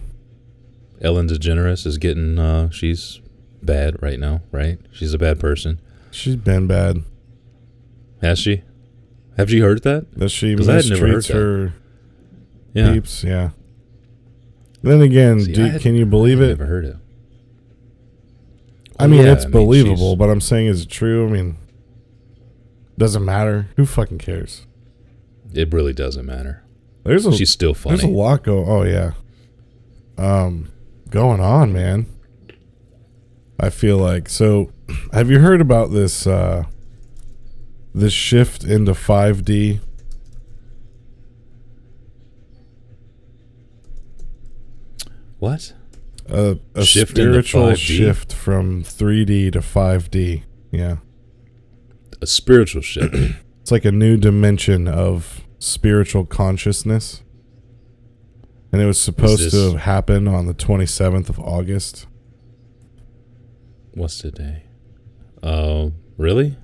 Ellen 1.01 1.27
DeGeneres 1.27 1.85
is 1.87 1.97
getting. 1.97 2.37
Uh, 2.37 2.69
she's 2.69 3.21
bad 3.63 4.01
right 4.01 4.19
now, 4.19 4.41
right? 4.51 4.79
She's 4.91 5.13
a 5.13 5.17
bad 5.17 5.39
person. 5.39 5.79
She's 6.11 6.35
been 6.35 6.67
bad. 6.67 7.03
Has 8.21 8.39
she? 8.39 8.63
Have 9.37 9.49
you 9.49 9.63
heard 9.63 9.83
that? 9.83 10.05
That 10.17 10.29
she 10.29 10.47
I 10.47 10.51
had 10.51 10.89
never 10.89 11.07
heard 11.07 11.23
mistreats 11.23 11.33
her 11.33 11.73
Yeah. 12.73 12.93
peeps. 12.93 13.23
Yeah. 13.23 13.49
Then 14.83 15.01
again, 15.01 15.39
See, 15.41 15.53
do, 15.53 15.63
had- 15.65 15.81
can 15.81 15.95
you 15.95 16.05
believe 16.05 16.37
I've 16.39 16.43
it? 16.45 16.49
Never 16.59 16.65
heard 16.65 16.85
it. 16.85 16.95
I 18.99 19.07
mean, 19.07 19.23
yeah, 19.25 19.33
it's 19.33 19.45
I 19.45 19.47
mean, 19.47 19.51
believable, 19.53 20.11
she's- 20.11 20.17
but 20.19 20.29
I'm 20.29 20.41
saying, 20.41 20.67
is 20.67 20.81
it 20.83 20.89
true? 20.89 21.27
I 21.27 21.31
mean, 21.31 21.57
doesn't 22.97 23.25
matter. 23.25 23.67
Who 23.77 23.85
fucking 23.85 24.19
cares? 24.19 24.67
It 25.53 25.73
really 25.73 25.93
doesn't 25.93 26.25
matter. 26.25 26.63
There's 27.03 27.25
a 27.25 27.31
She's 27.33 27.49
still 27.49 27.73
funny. 27.73 27.97
there's 27.97 28.09
a 28.09 28.13
lot 28.15 28.43
go. 28.43 28.63
Oh 28.63 28.83
yeah, 28.83 29.13
um, 30.19 30.69
going 31.09 31.39
on, 31.39 31.73
man. 31.73 32.05
I 33.59 33.69
feel 33.71 33.97
like 33.97 34.29
so. 34.29 34.71
Have 35.13 35.31
you 35.31 35.39
heard 35.39 35.61
about 35.61 35.91
this? 35.91 36.27
Uh, 36.27 36.65
this 37.93 38.13
shift 38.13 38.63
into 38.63 38.91
5D. 38.93 39.79
What? 45.39 45.73
A, 46.29 46.59
a 46.75 46.85
Shift 46.85 47.11
spiritual 47.11 47.63
5D? 47.71 47.75
shift 47.77 48.33
from 48.33 48.83
3D 48.83 49.51
to 49.53 49.59
5D. 49.59 50.43
Yeah, 50.71 50.97
A 52.21 52.27
spiritual 52.27 52.81
shift. 52.81 53.13
it's 53.61 53.71
like 53.71 53.83
a 53.83 53.91
new 53.91 54.15
dimension 54.17 54.87
of 54.87 55.41
spiritual 55.59 56.25
consciousness. 56.25 57.23
And 58.71 58.81
it 58.81 58.85
was 58.85 59.01
supposed 59.01 59.43
this- 59.43 59.51
to 59.53 59.77
happen 59.79 60.27
on 60.27 60.45
the 60.45 60.53
27th 60.53 61.27
of 61.27 61.39
August. 61.39 62.07
What's 63.93 64.17
today? 64.19 64.63
Uh, 65.43 65.89
really? 66.17 66.55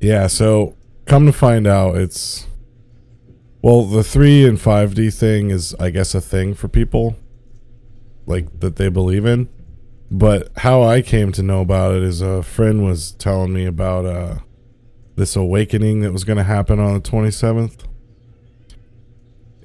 Yeah, 0.00 0.26
so 0.26 0.76
come 1.06 1.26
to 1.26 1.32
find 1.32 1.66
out, 1.66 1.96
it's 1.96 2.46
well, 3.62 3.84
the 3.84 4.04
three 4.04 4.46
and 4.46 4.60
five 4.60 4.94
D 4.94 5.10
thing 5.10 5.50
is, 5.50 5.74
I 5.80 5.90
guess, 5.90 6.14
a 6.14 6.20
thing 6.20 6.54
for 6.54 6.68
people 6.68 7.16
like 8.26 8.60
that 8.60 8.76
they 8.76 8.88
believe 8.88 9.24
in. 9.24 9.48
But 10.10 10.50
how 10.58 10.82
I 10.82 11.02
came 11.02 11.32
to 11.32 11.42
know 11.42 11.60
about 11.62 11.94
it 11.96 12.02
is 12.02 12.20
a 12.20 12.42
friend 12.42 12.84
was 12.84 13.12
telling 13.12 13.52
me 13.52 13.64
about 13.66 14.06
uh, 14.06 14.38
this 15.16 15.34
awakening 15.34 16.02
that 16.02 16.12
was 16.12 16.22
going 16.24 16.36
to 16.36 16.44
happen 16.44 16.78
on 16.78 16.94
the 16.94 17.00
twenty 17.00 17.30
seventh, 17.32 17.84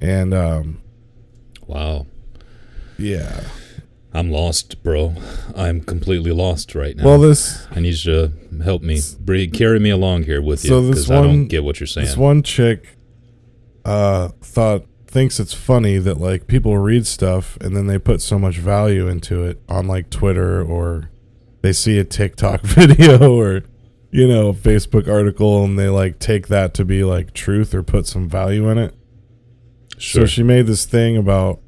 and 0.00 0.34
um, 0.34 0.82
Wow. 1.66 2.06
yeah, 2.98 3.44
I'm 4.14 4.30
lost, 4.30 4.82
bro. 4.82 5.14
I'm 5.56 5.80
completely 5.80 6.32
lost 6.32 6.74
right 6.74 6.94
now. 6.96 7.04
well, 7.04 7.18
this 7.18 7.66
I 7.70 7.80
need 7.80 7.94
you 8.04 8.28
to 8.50 8.62
help 8.62 8.82
me. 8.82 9.00
Bring, 9.20 9.50
carry 9.50 9.78
me 9.80 9.90
along 9.90 10.24
here 10.24 10.42
with 10.42 10.64
you 10.64 10.68
So 10.68 10.80
this 10.82 10.90
because 11.06 11.10
I 11.10 11.18
one- 11.20 11.26
don't 11.28 11.46
get 11.48 11.64
what 11.64 11.80
you're 11.80 11.86
saying. 11.86 12.06
This 12.06 12.16
one 12.16 12.42
chick 12.42 12.96
uh 13.84 14.28
thought 14.40 14.84
thinks 15.06 15.40
it's 15.40 15.52
funny 15.52 15.98
that 15.98 16.18
like 16.18 16.46
people 16.46 16.78
read 16.78 17.06
stuff 17.06 17.56
and 17.60 17.76
then 17.76 17.86
they 17.86 17.98
put 17.98 18.20
so 18.22 18.38
much 18.38 18.56
value 18.58 19.08
into 19.08 19.44
it 19.44 19.60
on 19.68 19.86
like 19.88 20.08
Twitter 20.08 20.62
or 20.62 21.10
they 21.62 21.72
see 21.72 21.98
a 21.98 22.04
TikTok 22.04 22.60
video 22.62 23.32
or 23.34 23.62
you 24.10 24.28
know, 24.28 24.50
a 24.50 24.54
Facebook 24.54 25.08
article 25.08 25.64
and 25.64 25.78
they 25.78 25.88
like 25.88 26.18
take 26.18 26.48
that 26.48 26.74
to 26.74 26.84
be 26.84 27.02
like 27.02 27.32
truth 27.32 27.74
or 27.74 27.82
put 27.82 28.06
some 28.06 28.28
value 28.28 28.68
in 28.68 28.76
it. 28.76 28.94
sure. 29.96 30.22
So 30.22 30.26
she 30.26 30.42
made 30.42 30.66
this 30.66 30.84
thing 30.84 31.16
about 31.16 31.60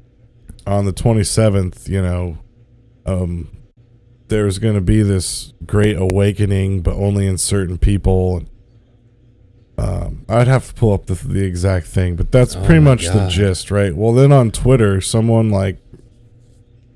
on 0.65 0.85
the 0.85 0.93
27th, 0.93 1.87
you 1.87 2.01
know, 2.01 2.37
um, 3.05 3.49
there's 4.27 4.59
going 4.59 4.75
to 4.75 4.81
be 4.81 5.01
this 5.01 5.53
great 5.65 5.97
awakening, 5.97 6.81
but 6.81 6.95
only 6.95 7.27
in 7.27 7.37
certain 7.37 7.77
people. 7.77 8.43
Um, 9.77 10.25
I'd 10.29 10.47
have 10.47 10.67
to 10.67 10.73
pull 10.73 10.93
up 10.93 11.05
the, 11.07 11.15
the 11.15 11.43
exact 11.43 11.87
thing, 11.87 12.15
but 12.15 12.31
that's 12.31 12.55
Oh 12.55 12.65
pretty 12.65 12.81
much 12.81 13.07
the 13.07 13.27
gist, 13.27 13.69
right? 13.71 13.95
Well, 13.95 14.13
then 14.13 14.31
on 14.31 14.51
Twitter, 14.51 15.01
someone 15.01 15.49
like 15.49 15.77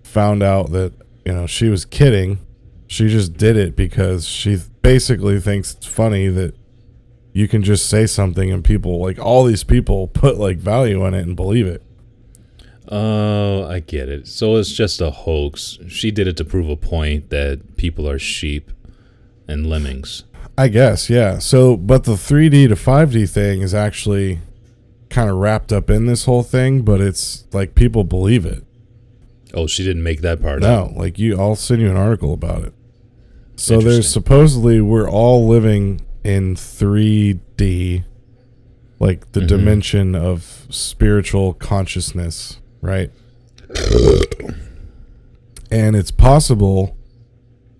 found 0.03 0.41
out 0.41 0.71
that 0.71 0.93
you 1.25 1.33
know 1.33 1.45
she 1.45 1.67
was 1.67 1.85
kidding. 1.85 2.39
She 2.87 3.09
just 3.09 3.33
did 3.33 3.57
it 3.57 3.75
because 3.75 4.27
she 4.27 4.57
basically 4.81 5.39
thinks 5.39 5.75
it's 5.75 5.85
funny 5.85 6.27
that 6.29 6.55
you 7.33 7.47
can 7.47 7.61
just 7.61 7.87
say 7.87 8.07
something 8.07 8.51
and 8.51 8.63
people 8.63 8.99
like 8.99 9.19
all 9.19 9.43
these 9.43 9.63
people 9.63 10.07
put 10.07 10.37
like 10.37 10.57
value 10.57 11.05
in 11.05 11.13
it 11.13 11.27
and 11.27 11.35
believe 11.35 11.67
it. 11.67 11.83
Oh, 12.91 13.65
I 13.65 13.79
get 13.81 14.09
it. 14.09 14.27
So 14.27 14.55
it's 14.57 14.71
just 14.71 14.99
a 15.01 15.11
hoax. 15.11 15.77
She 15.87 16.09
did 16.11 16.27
it 16.27 16.35
to 16.37 16.45
prove 16.45 16.69
a 16.69 16.75
point 16.75 17.29
that 17.29 17.77
people 17.77 18.09
are 18.09 18.17
sheep 18.19 18.71
and 19.47 19.67
lemmings. 19.67 20.23
I 20.57 20.67
guess, 20.69 21.09
yeah. 21.09 21.37
So, 21.39 21.77
but 21.77 22.03
the 22.05 22.13
3D 22.13 22.67
to 22.69 22.75
5D 22.75 23.29
thing 23.29 23.61
is 23.61 23.73
actually 23.73 24.39
kind 25.09 25.29
of 25.29 25.37
wrapped 25.37 25.71
up 25.71 25.89
in 25.89 26.05
this 26.07 26.25
whole 26.25 26.43
thing, 26.43 26.81
but 26.81 26.99
it's 26.99 27.45
like 27.53 27.75
people 27.75 28.03
believe 28.03 28.45
it. 28.45 28.63
Oh, 29.53 29.67
she 29.67 29.83
didn't 29.83 30.03
make 30.03 30.21
that 30.21 30.41
part 30.41 30.63
up. 30.63 30.91
No, 30.91 30.99
like 30.99 31.17
you, 31.17 31.39
I'll 31.39 31.55
send 31.55 31.81
you 31.81 31.89
an 31.89 31.95
article 31.97 32.33
about 32.33 32.63
it. 32.63 32.73
So 33.55 33.79
there's 33.81 34.09
supposedly 34.11 34.79
we're 34.81 35.09
all 35.09 35.47
living 35.47 36.01
in 36.23 36.55
3D, 36.55 38.03
like 38.99 39.31
the 39.31 39.41
Mhm. 39.41 39.47
dimension 39.47 40.15
of 40.15 40.67
spiritual 40.69 41.53
consciousness, 41.53 42.58
right? 42.81 43.11
and 45.71 45.95
it's 45.95 46.11
possible 46.11 46.97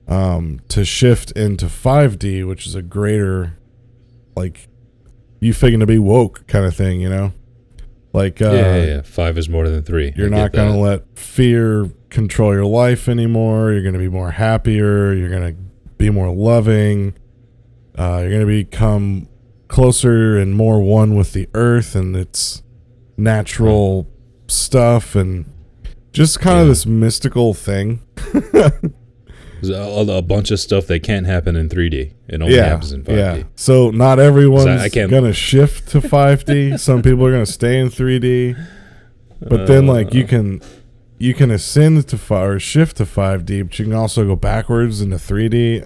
um, 0.08 0.62
to 0.70 0.86
shift 0.86 1.32
into 1.32 1.66
5D, 1.68 2.48
which 2.48 2.66
is 2.68 2.76
a 2.76 2.82
greater, 2.82 3.58
like, 4.36 4.68
you 5.40 5.54
figuring 5.54 5.80
to 5.80 5.86
be 5.86 6.00
woke 6.00 6.46
kind 6.48 6.66
of 6.66 6.76
thing, 6.76 7.00
you 7.00 7.10
know? 7.10 7.34
Like, 8.12 8.42
uh, 8.42 8.52
yeah, 8.52 8.76
yeah, 8.76 8.86
yeah. 8.86 9.02
Five 9.02 9.38
is 9.38 9.50
more 9.50 9.68
than 9.70 9.84
three. 9.84 10.14
you're 10.16 10.34
I 10.34 10.42
not 10.42 10.52
going 10.52 10.72
to 10.72 10.80
let 10.80 11.18
fear 11.18 11.92
control 12.10 12.54
your 12.54 12.66
life 12.66 13.08
anymore. 13.08 13.72
You're 13.72 13.84
going 13.84 13.94
to 13.94 14.00
be 14.00 14.10
more 14.10 14.32
happier. 14.32 15.14
You're 15.14 15.30
going 15.30 15.56
to 15.56 15.62
be 15.98 16.10
more 16.10 16.34
loving. 16.34 17.14
Uh, 17.98 18.20
you're 18.22 18.30
going 18.30 18.42
to 18.42 18.46
become 18.48 19.28
closer 19.68 20.38
and 20.38 20.56
more 20.56 20.82
one 20.82 21.16
with 21.16 21.34
the 21.34 21.48
earth 21.54 21.96
and 21.96 22.16
its 22.16 22.64
natural 23.16 24.08
stuff 24.52 25.16
and 25.16 25.46
just 26.12 26.40
kind 26.40 26.60
of 26.60 26.68
this 26.68 26.86
mystical 26.86 27.54
thing. 27.54 28.02
A, 29.62 30.06
a 30.08 30.22
bunch 30.22 30.52
of 30.52 30.60
stuff 30.62 30.88
that 30.88 31.04
can't 31.04 31.26
happen 31.26 31.58
in 31.58 31.68
3D. 31.68 32.14
It 32.30 32.42
only 32.42 32.56
happens 32.56 32.94
in 32.94 33.04
5D. 33.04 33.18
yeah. 33.18 33.44
So 33.56 33.90
not 33.92 34.18
everyone's 34.18 34.68
I 34.82 34.88
can't- 34.88 35.12
going 35.12 35.26
to 35.26 35.34
shift 35.34 35.90
to 35.90 36.00
5D. 36.00 36.80
Some 36.80 37.02
people 37.02 37.26
are 37.26 37.32
going 37.32 37.44
to 37.46 37.52
stay 37.52 37.78
in 37.78 37.90
3D. 37.90 38.56
But 39.42 39.68
then 39.68 39.86
like 39.86 40.08
Uh. 40.08 40.18
you 40.20 40.24
can 40.26 40.62
you 41.18 41.34
can 41.34 41.52
ascend 41.52 42.08
to 42.08 42.18
five 42.18 42.50
or 42.52 42.60
shift 42.60 42.96
to 42.98 43.04
5D, 43.06 43.64
but 43.68 43.78
you 43.80 43.84
can 43.86 43.94
also 43.94 44.26
go 44.26 44.38
backwards 44.38 45.02
into 45.02 45.18
3D. 45.18 45.86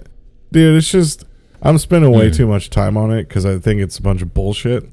Dude, 0.52 0.76
it's 0.76 0.90
just 0.92 1.24
I'm 1.60 1.78
spending 1.78 2.12
way 2.12 2.28
Hmm. 2.28 2.34
too 2.34 2.46
much 2.46 2.70
time 2.70 2.96
on 2.96 3.10
it 3.12 3.28
cuz 3.28 3.44
I 3.44 3.58
think 3.58 3.80
it's 3.80 3.98
a 3.98 4.02
bunch 4.02 4.22
of 4.22 4.32
bullshit. 4.34 4.84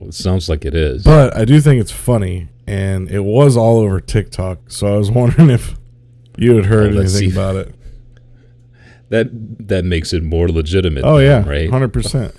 It 0.00 0.14
sounds 0.14 0.48
like 0.48 0.64
it 0.64 0.74
is. 0.74 1.02
But 1.04 1.36
I 1.36 1.44
do 1.44 1.60
think 1.60 1.80
it's 1.80 1.90
funny 1.90 2.48
and 2.66 3.10
it 3.10 3.20
was 3.20 3.56
all 3.56 3.78
over 3.78 4.00
TikTok. 4.00 4.70
So 4.70 4.94
I 4.94 4.96
was 4.96 5.10
wondering 5.18 5.50
if 5.50 5.74
you 6.36 6.54
had 6.56 6.66
heard 6.66 6.94
Oh, 6.94 7.00
anything 7.00 7.32
about 7.32 7.56
it. 7.56 7.74
that 9.08 9.28
that 9.68 9.84
makes 9.84 10.12
it 10.12 10.22
more 10.22 10.48
legitimate. 10.48 11.04
Oh 11.04 11.18
then, 11.18 11.44
yeah, 11.44 11.48
right. 11.50 11.68
100%. 11.70 12.32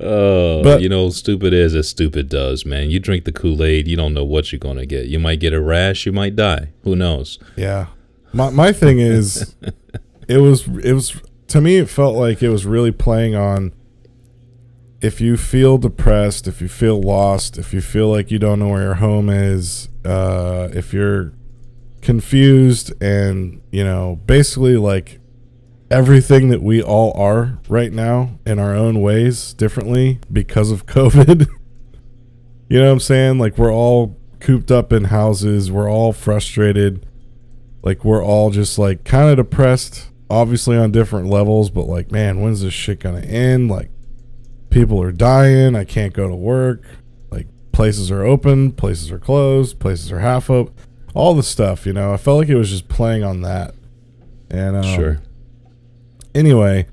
Uh, 0.00 0.62
But- 0.62 0.82
you 0.82 0.88
know, 0.88 1.08
stupid 1.10 1.52
is 1.54 1.74
as 1.74 1.88
stupid 1.88 2.28
does, 2.28 2.66
man. 2.66 2.90
You 2.90 2.98
drink 3.00 3.24
the 3.24 3.32
Kool 3.32 3.62
Aid, 3.64 3.88
you 3.88 3.96
don't 3.96 4.12
know 4.12 4.24
what 4.24 4.52
you're 4.52 4.58
gonna 4.58 4.86
get. 4.86 5.06
You 5.06 5.18
might 5.18 5.40
get 5.40 5.52
a 5.54 5.60
rash, 5.60 6.04
you 6.04 6.12
might 6.12 6.36
die. 6.36 6.72
Who 6.82 6.96
knows? 6.96 7.38
Yeah. 7.56 7.86
My 8.32 8.50
my 8.50 8.72
thing 8.72 8.98
is 8.98 9.54
it 10.28 10.38
was 10.38 10.66
it 10.82 10.92
was 10.92 11.16
to 11.54 11.60
me 11.60 11.76
it 11.76 11.88
felt 11.88 12.16
like 12.16 12.42
it 12.42 12.48
was 12.48 12.66
really 12.66 12.90
playing 12.90 13.36
on 13.36 13.72
if 15.00 15.20
you 15.20 15.36
feel 15.36 15.78
depressed, 15.78 16.48
if 16.48 16.60
you 16.60 16.66
feel 16.66 17.00
lost, 17.00 17.58
if 17.58 17.72
you 17.72 17.80
feel 17.80 18.08
like 18.08 18.32
you 18.32 18.40
don't 18.40 18.58
know 18.58 18.70
where 18.70 18.82
your 18.82 18.94
home 18.94 19.30
is, 19.30 19.88
uh 20.04 20.68
if 20.72 20.92
you're 20.92 21.32
confused 22.02 22.92
and, 23.00 23.62
you 23.70 23.84
know, 23.84 24.20
basically 24.26 24.76
like 24.76 25.20
everything 25.92 26.48
that 26.48 26.60
we 26.60 26.82
all 26.82 27.16
are 27.16 27.60
right 27.68 27.92
now 27.92 28.36
in 28.44 28.58
our 28.58 28.74
own 28.74 29.00
ways 29.00 29.54
differently 29.54 30.18
because 30.32 30.72
of 30.72 30.86
COVID. 30.98 31.46
you 32.68 32.80
know 32.80 32.86
what 32.86 32.92
I'm 32.94 32.98
saying? 32.98 33.38
Like 33.38 33.56
we're 33.56 33.72
all 33.72 34.18
cooped 34.40 34.72
up 34.72 34.92
in 34.92 35.04
houses, 35.04 35.70
we're 35.70 35.88
all 35.88 36.12
frustrated 36.12 37.06
like 37.84 38.04
we're 38.04 38.24
all 38.24 38.50
just 38.50 38.76
like 38.76 39.04
kind 39.04 39.30
of 39.30 39.36
depressed 39.36 40.10
obviously 40.34 40.76
on 40.76 40.90
different 40.90 41.28
levels 41.28 41.70
but 41.70 41.84
like 41.84 42.10
man 42.10 42.40
when's 42.40 42.62
this 42.62 42.74
shit 42.74 43.00
gonna 43.00 43.20
end? 43.20 43.70
Like 43.70 43.90
people 44.70 45.00
are 45.02 45.12
dying. 45.12 45.76
I 45.76 45.84
can't 45.84 46.12
go 46.12 46.28
to 46.28 46.34
work. 46.34 46.82
Like 47.30 47.46
places 47.72 48.10
are 48.10 48.22
open 48.24 48.72
places 48.72 49.10
are 49.10 49.18
closed 49.18 49.78
places 49.78 50.10
are 50.12 50.18
half 50.20 50.50
open 50.50 50.74
all 51.14 51.34
the 51.34 51.42
stuff 51.42 51.86
you 51.86 51.92
know? 51.92 52.12
I 52.12 52.16
felt 52.16 52.38
like 52.38 52.48
it 52.48 52.56
was 52.56 52.70
just 52.70 52.88
playing 52.88 53.22
on 53.22 53.42
that. 53.42 53.74
And 54.50 54.76
um, 54.76 54.82
sure. 54.82 55.22
anyway 56.34 56.86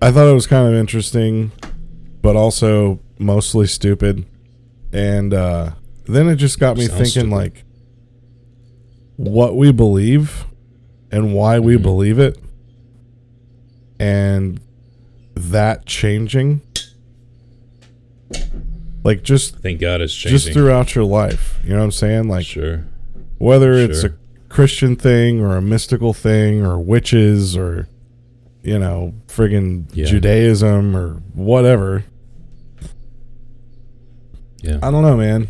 i 0.00 0.10
thought 0.10 0.28
it 0.28 0.34
was 0.34 0.46
kind 0.46 0.68
of 0.68 0.74
interesting 0.74 1.52
but 2.22 2.36
also 2.36 3.00
mostly 3.18 3.66
stupid. 3.66 4.26
And 4.92 5.32
uh 5.32 5.72
then 6.04 6.28
it 6.28 6.36
just 6.36 6.58
got 6.60 6.76
me 6.76 6.86
Sounds 6.86 6.98
thinking 6.98 7.30
stupid. 7.30 7.30
like 7.30 7.64
what 9.16 9.56
we 9.56 9.72
believe 9.72 10.44
and 11.10 11.32
why 11.34 11.58
we 11.58 11.76
Mhm. 11.76 11.82
believe 11.82 12.18
it 12.18 12.38
and 13.98 14.60
that 15.34 15.86
changing 15.86 16.60
like 19.04 19.22
just 19.22 19.56
Thank 19.58 19.80
God 19.80 20.00
it's 20.00 20.12
changing. 20.14 20.38
just 20.38 20.52
throughout 20.52 20.94
your 20.94 21.04
life 21.04 21.58
you 21.64 21.70
know 21.70 21.78
what 21.78 21.84
i'm 21.84 21.92
saying 21.92 22.28
like 22.28 22.44
sure. 22.46 22.84
whether 23.38 23.72
it's 23.74 24.04
a 24.04 24.12
Christian 24.48 24.96
thing 24.96 25.40
or 25.40 25.56
a 25.56 25.62
mystical 25.62 26.12
thing 26.12 26.64
or 26.64 26.78
witches 26.78 27.56
or 27.56 27.88
you 28.62 28.78
know 28.78 29.12
friggin' 29.28 29.86
Yeah. 29.92 30.06
Judaism 30.06 30.96
or 30.96 31.22
whatever. 31.34 32.04
Yeah. 34.62 34.78
I 34.82 34.90
don't 34.90 35.02
know, 35.02 35.16
man. 35.16 35.48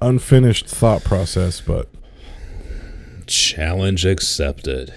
Unfinished 0.00 0.66
thought 0.68 1.02
process, 1.04 1.60
but 1.60 1.88
Challenge 3.26 4.04
accepted. 4.04 4.92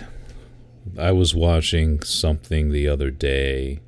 I 0.98 1.12
was 1.12 1.34
watching 1.34 2.02
something 2.02 2.72
the 2.72 2.88
other 2.88 3.10
day 3.12 3.80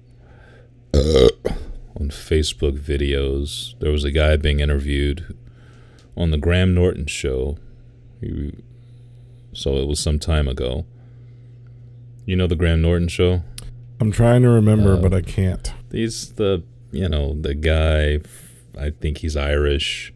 on 0.93 2.09
Facebook 2.09 2.79
videos. 2.79 3.77
There 3.79 3.91
was 3.91 4.03
a 4.03 4.11
guy 4.11 4.35
being 4.37 4.59
interviewed 4.59 5.37
on 6.17 6.31
the 6.31 6.37
Graham 6.37 6.73
Norton 6.73 7.05
show. 7.07 7.57
He, 8.19 8.53
so 9.53 9.77
it 9.77 9.87
was 9.87 9.99
some 9.99 10.19
time 10.19 10.47
ago. 10.47 10.85
You 12.25 12.35
know 12.35 12.47
the 12.47 12.55
Graham 12.55 12.81
Norton 12.81 13.07
show? 13.07 13.41
I'm 13.99 14.11
trying 14.11 14.41
to 14.41 14.49
remember, 14.49 14.93
Uh, 14.93 14.97
but 14.97 15.13
I 15.13 15.21
can't. 15.21 15.71
He's 15.91 16.33
the, 16.33 16.63
you 16.91 17.07
know, 17.09 17.35
the 17.39 17.53
guy, 17.53 18.19
I 18.79 18.89
think 18.91 19.19
he's 19.19 19.35
Irish, 19.35 20.13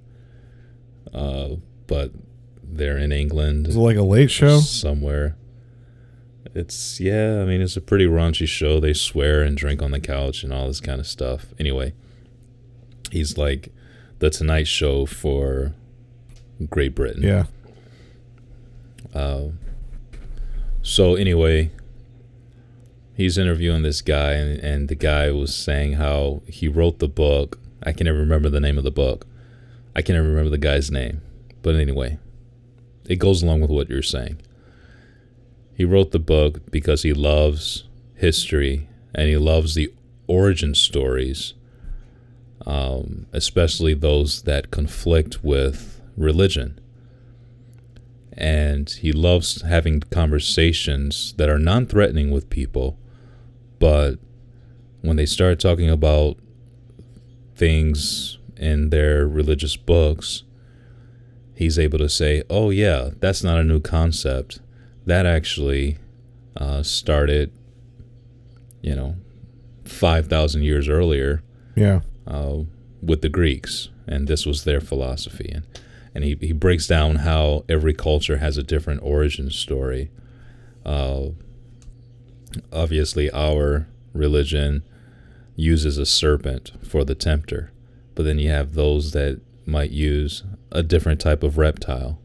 uh, 1.13 1.55
but 1.87 2.11
they're 2.77 2.97
in 2.97 3.11
England 3.11 3.67
Is 3.67 3.75
it 3.75 3.79
like 3.79 3.97
a 3.97 4.01
late 4.03 4.31
show? 4.31 4.59
somewhere. 4.59 5.35
It's 6.53 6.99
yeah, 6.99 7.41
I 7.41 7.45
mean 7.45 7.61
it's 7.61 7.75
a 7.75 7.81
pretty 7.81 8.05
raunchy 8.05 8.47
show. 8.47 8.79
They 8.79 8.93
swear 8.93 9.41
and 9.41 9.57
drink 9.57 9.81
on 9.81 9.91
the 9.91 9.99
couch 9.99 10.43
and 10.43 10.53
all 10.53 10.67
this 10.67 10.79
kind 10.79 10.99
of 10.99 11.07
stuff. 11.07 11.47
Anyway, 11.59 11.93
he's 13.11 13.37
like 13.37 13.73
the 14.19 14.29
Tonight 14.29 14.67
Show 14.67 15.05
for 15.05 15.73
Great 16.69 16.95
Britain. 16.95 17.23
Yeah. 17.23 17.45
Uh, 19.13 19.49
so 20.81 21.15
anyway, 21.15 21.71
he's 23.15 23.37
interviewing 23.37 23.81
this 23.83 24.01
guy, 24.01 24.33
and, 24.33 24.59
and 24.59 24.87
the 24.87 24.95
guy 24.95 25.31
was 25.31 25.53
saying 25.53 25.93
how 25.93 26.41
he 26.47 26.67
wrote 26.67 26.99
the 26.99 27.07
book. 27.07 27.59
I 27.83 27.91
can 27.91 28.05
never 28.05 28.19
remember 28.19 28.49
the 28.49 28.59
name 28.59 28.77
of 28.77 28.83
the 28.83 28.91
book. 28.91 29.25
I 29.95 30.01
can 30.01 30.15
never 30.15 30.27
remember 30.27 30.49
the 30.49 30.57
guy's 30.57 30.91
name. 30.91 31.21
But 31.61 31.75
anyway, 31.75 32.17
it 33.07 33.17
goes 33.17 33.43
along 33.43 33.61
with 33.61 33.71
what 33.71 33.89
you're 33.89 34.01
saying. 34.01 34.41
He 35.75 35.85
wrote 35.85 36.11
the 36.11 36.19
book 36.19 36.71
because 36.71 37.03
he 37.03 37.13
loves 37.13 37.83
history 38.15 38.87
and 39.13 39.27
he 39.27 39.37
loves 39.37 39.75
the 39.75 39.93
origin 40.27 40.73
stories 40.73 41.53
um, 42.65 43.27
especially 43.31 43.93
those 43.93 44.43
that 44.43 44.71
conflict 44.71 45.43
with 45.43 46.01
religion. 46.17 46.79
And 48.33 48.89
he 48.89 49.11
loves 49.11 49.61
having 49.61 50.01
conversations 50.01 51.33
that 51.37 51.47
are 51.49 51.59
non 51.59 51.85
threatening 51.85 52.31
with 52.31 52.49
people, 52.49 52.97
but 53.79 54.15
when 55.01 55.15
they 55.15 55.25
start 55.25 55.59
talking 55.59 55.89
about 55.89 56.37
things 57.55 58.37
in 58.57 58.89
their 58.89 59.25
religious 59.25 59.77
books, 59.77 60.43
he's 61.55 61.79
able 61.79 61.97
to 61.99 62.09
say, 62.09 62.43
oh, 62.49 62.69
yeah, 62.69 63.11
that's 63.19 63.43
not 63.43 63.57
a 63.59 63.63
new 63.63 63.79
concept. 63.79 64.59
That 65.05 65.25
actually 65.25 65.97
uh, 66.57 66.83
started, 66.83 67.51
you 68.81 68.95
know, 68.95 69.15
5,000 69.85 70.63
years 70.63 70.87
earlier 70.89 71.43
Yeah. 71.75 72.01
uh, 72.27 72.59
with 73.01 73.21
the 73.21 73.29
Greeks, 73.29 73.89
and 74.07 74.27
this 74.27 74.45
was 74.45 74.63
their 74.63 74.81
philosophy. 74.81 75.51
And, 75.53 75.63
and 76.15 76.23
he, 76.23 76.35
he 76.41 76.53
breaks 76.53 76.87
down 76.87 77.17
how 77.17 77.65
every 77.69 77.93
culture 77.93 78.37
has 78.37 78.57
a 78.57 78.63
different 78.63 79.01
origin 79.03 79.49
story. 79.51 80.09
Uh, 80.85 81.29
obviously, 82.71 83.29
our 83.31 83.87
religion 84.13 84.83
uses 85.55 85.97
a 85.97 86.05
serpent 86.05 86.71
for 86.83 87.03
the 87.05 87.15
tempter, 87.15 87.71
but 88.13 88.23
then 88.23 88.39
you 88.39 88.49
have 88.49 88.73
those 88.73 89.11
that 89.11 89.39
might 89.65 89.91
use 89.91 90.43
a 90.75 90.83
different 90.83 91.21
type 91.21 91.43
of 91.43 91.57
reptile. 91.57 92.19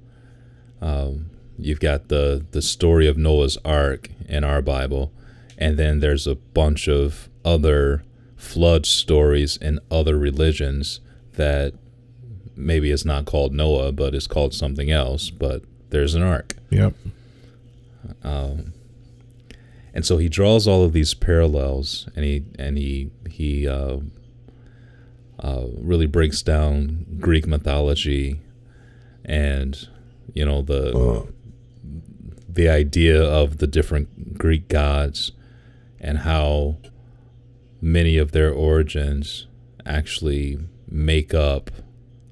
Um, 0.81 1.31
you've 1.59 1.81
got 1.81 2.09
the 2.09 2.45
the 2.51 2.63
story 2.63 3.07
of 3.07 3.17
Noah's 3.17 3.57
Ark 3.65 4.11
in 4.29 4.45
our 4.45 4.61
Bible, 4.61 5.13
and 5.57 5.79
then 5.79 6.01
there's 6.01 6.27
a 6.27 6.35
bunch 6.35 6.89
of 6.89 7.29
other 7.45 8.03
flood 8.37 8.87
stories 8.87 9.57
in 9.57 9.79
other 9.91 10.19
religions 10.19 11.01
that 11.35 11.75
maybe 12.57 12.91
it's 12.91 13.05
not 13.05 13.25
called 13.25 13.55
Noah, 13.55 13.93
but 13.93 14.15
it's 14.15 14.27
called 14.27 14.55
something 14.55 14.91
else. 14.91 15.31
But 15.31 15.63
there's 15.91 16.15
an 16.15 16.23
ark. 16.23 16.57
Yep. 16.71 16.95
and 19.93 20.07
so 20.07 20.19
he 20.19 20.29
draws 20.29 20.67
all 20.67 20.85
of 20.85 20.93
these 20.93 21.15
parallels 21.15 22.09
and 22.15 22.25
he 22.25 22.45
and 22.59 22.79
he 22.79 23.11
he 23.29 23.69
uh, 23.69 23.99
uh, 25.41 25.65
really 25.79 26.07
breaks 26.07 26.43
down 26.43 27.07
Greek 27.19 27.47
mythology 27.47 28.41
and 29.25 29.89
you 30.35 30.45
know 30.45 30.63
the 30.63 31.27
the 32.49 32.69
idea 32.69 33.23
of 33.23 33.59
the 33.59 33.67
different 33.67 34.37
Greek 34.39 34.69
gods 34.69 35.33
and 36.01 36.19
how 36.19 36.77
many 37.81 38.19
of 38.19 38.33
their 38.33 38.53
origins 38.53 39.47
actually 39.87 40.59
make 40.89 41.33
up 41.33 41.71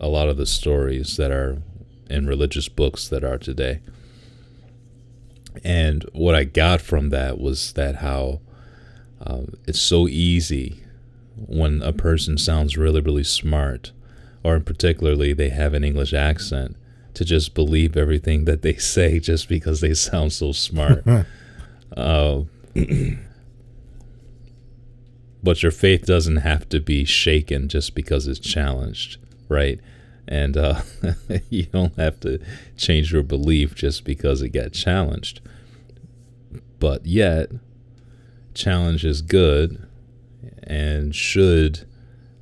a 0.00 0.08
lot 0.08 0.28
of 0.28 0.36
the 0.36 0.46
stories 0.46 1.16
that 1.16 1.30
are 1.30 1.62
in 2.10 2.26
religious 2.26 2.68
books 2.68 3.08
that 3.08 3.24
are 3.24 3.38
today. 3.38 3.80
And 5.64 6.04
what 6.12 6.34
I 6.34 6.44
got 6.44 6.80
from 6.80 7.10
that 7.10 7.38
was 7.38 7.72
that 7.72 7.96
how 7.96 8.40
um, 9.20 9.54
it's 9.66 9.80
so 9.80 10.06
easy 10.08 10.82
when 11.46 11.82
a 11.82 11.92
person 11.92 12.38
sounds 12.38 12.76
really, 12.76 13.00
really 13.00 13.24
smart, 13.24 13.92
or 14.42 14.60
particularly 14.60 15.32
they 15.32 15.50
have 15.50 15.74
an 15.74 15.84
English 15.84 16.12
accent, 16.12 16.76
to 17.14 17.24
just 17.24 17.54
believe 17.54 17.96
everything 17.96 18.44
that 18.44 18.62
they 18.62 18.74
say 18.76 19.18
just 19.18 19.48
because 19.48 19.80
they 19.80 19.94
sound 19.94 20.32
so 20.32 20.52
smart. 20.52 21.04
uh, 21.96 22.42
but 25.42 25.62
your 25.62 25.72
faith 25.72 26.06
doesn't 26.06 26.38
have 26.38 26.68
to 26.68 26.80
be 26.80 27.04
shaken 27.04 27.68
just 27.68 27.94
because 27.94 28.26
it's 28.26 28.38
challenged, 28.38 29.18
right? 29.48 29.80
And 30.26 30.56
uh, 30.56 30.82
you 31.50 31.64
don't 31.66 31.96
have 31.96 32.20
to 32.20 32.38
change 32.76 33.12
your 33.12 33.22
belief 33.22 33.74
just 33.74 34.04
because 34.04 34.42
it 34.42 34.50
got 34.50 34.72
challenged. 34.72 35.40
But 36.78 37.06
yet, 37.06 37.50
challenge 38.54 39.04
is 39.04 39.22
good 39.22 39.87
and 40.68 41.14
should 41.14 41.86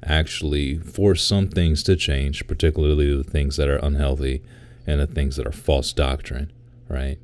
actually 0.05 0.79
force 0.79 1.23
some 1.23 1.49
things 1.49 1.83
to 1.85 1.97
change, 1.97 2.47
particularly 2.47 3.17
the 3.17 3.25
things 3.25 3.57
that 3.57 3.69
are 3.69 3.77
unhealthy 3.77 4.43
and 4.87 5.01
the 5.01 5.07
things 5.07 5.37
that 5.37 5.47
are 5.47 5.53
false 5.53 5.93
doctrine, 5.93 6.53
right? 6.89 7.19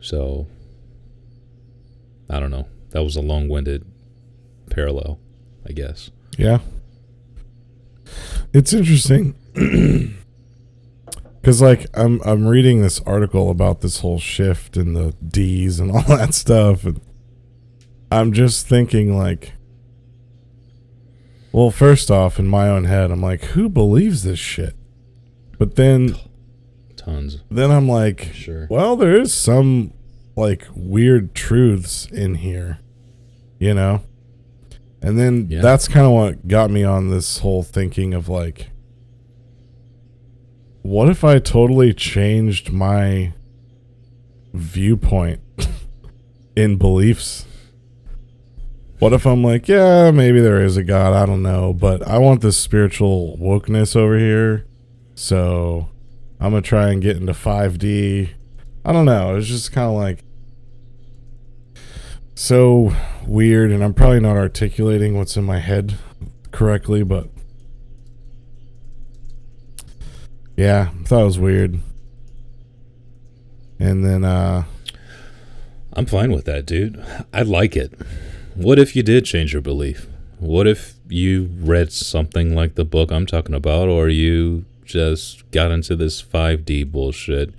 So, 0.00 0.46
I 2.28 2.38
don't 2.38 2.50
know. 2.50 2.68
That 2.90 3.02
was 3.02 3.16
a 3.16 3.20
long 3.20 3.48
winded 3.48 3.84
parallel, 4.70 5.18
I 5.66 5.72
guess. 5.72 6.10
Yeah. 6.38 6.58
It's 8.52 8.72
interesting. 8.72 9.34
Cuz 11.42 11.62
like 11.62 11.86
I'm 11.94 12.20
I'm 12.24 12.46
reading 12.46 12.82
this 12.82 13.00
article 13.00 13.50
about 13.50 13.80
this 13.80 14.00
whole 14.00 14.18
shift 14.18 14.76
in 14.76 14.92
the 14.92 15.14
D's 15.26 15.80
and 15.80 15.90
all 15.90 16.02
that 16.08 16.34
stuff 16.34 16.84
and 16.84 17.00
I'm 18.10 18.32
just 18.32 18.66
thinking 18.66 19.16
like 19.16 19.52
well, 21.52 21.70
first 21.70 22.10
off 22.10 22.38
in 22.38 22.46
my 22.46 22.68
own 22.68 22.84
head 22.84 23.10
I'm 23.10 23.20
like 23.22 23.42
who 23.44 23.68
believes 23.68 24.22
this 24.22 24.38
shit? 24.38 24.74
But 25.58 25.76
then 25.76 26.16
Tons. 26.96 27.38
then 27.50 27.70
I'm 27.70 27.88
like 27.88 28.30
Sure. 28.34 28.66
well, 28.70 28.96
there 28.96 29.14
is 29.20 29.32
some 29.34 29.92
like 30.36 30.66
weird 30.74 31.34
truths 31.34 32.06
in 32.06 32.36
here, 32.36 32.78
you 33.58 33.74
know? 33.74 34.02
And 35.02 35.18
then 35.18 35.46
Yeah. 35.50 35.60
that's 35.60 35.88
kind 35.88 36.06
of 36.06 36.12
what 36.12 36.46
got 36.48 36.70
me 36.70 36.84
on 36.84 37.10
this 37.10 37.38
whole 37.38 37.62
thinking 37.62 38.14
of 38.14 38.28
like, 38.28 38.70
what 40.82 41.08
if 41.08 41.24
I 41.24 41.38
totally 41.38 41.92
changed 41.92 42.72
my 42.72 43.32
viewpoint 44.52 45.40
in 46.56 46.76
beliefs? 46.76 47.46
What 49.00 49.14
if 49.14 49.26
I'm 49.26 49.42
like, 49.42 49.66
yeah, 49.66 50.10
maybe 50.10 50.42
there 50.42 50.60
is 50.60 50.76
a 50.76 50.84
God, 50.84 51.14
I 51.14 51.24
don't 51.24 51.42
know, 51.42 51.72
but 51.72 52.06
I 52.06 52.18
want 52.18 52.42
this 52.42 52.58
spiritual 52.58 53.38
wokeness 53.40 53.96
over 53.96 54.18
here, 54.18 54.66
so 55.14 55.88
I'm 56.38 56.50
gonna 56.50 56.60
try 56.60 56.90
and 56.90 57.00
get 57.00 57.16
into 57.16 57.32
5D. 57.32 58.28
I 58.84 58.92
don't 58.92 59.06
know. 59.06 59.36
It's 59.36 59.46
just 59.46 59.72
kind 59.72 59.88
of 59.88 59.94
like 59.94 60.22
so 62.34 62.94
weird, 63.26 63.70
and 63.70 63.82
I'm 63.82 63.94
probably 63.94 64.20
not 64.20 64.36
articulating 64.36 65.16
what's 65.16 65.34
in 65.34 65.44
my 65.44 65.60
head 65.60 65.94
correctly, 66.50 67.02
but 67.02 67.30
yeah, 70.58 70.90
I 71.00 71.04
thought 71.04 71.22
it 71.22 71.24
was 71.24 71.38
weird. 71.38 71.80
And 73.78 74.04
then, 74.04 74.24
uh, 74.24 74.64
I'm 75.94 76.04
fine 76.04 76.32
with 76.32 76.44
that, 76.44 76.66
dude. 76.66 77.02
I 77.32 77.40
like 77.40 77.76
it. 77.76 77.94
What 78.54 78.78
if 78.78 78.94
you 78.94 79.02
did 79.02 79.24
change 79.24 79.52
your 79.52 79.62
belief? 79.62 80.06
What 80.38 80.66
if 80.66 80.94
you 81.08 81.50
read 81.60 81.92
something 81.92 82.54
like 82.54 82.74
the 82.74 82.84
book 82.84 83.10
I'm 83.10 83.26
talking 83.26 83.54
about, 83.54 83.88
or 83.88 84.08
you 84.08 84.64
just 84.84 85.48
got 85.50 85.70
into 85.70 85.94
this 85.94 86.22
5D 86.22 86.90
bullshit 86.90 87.54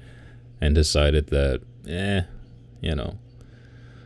and 0.59 0.75
decided 0.75 1.27
that, 1.27 1.61
eh, 1.87 2.23
you 2.81 2.95
know, 2.95 3.17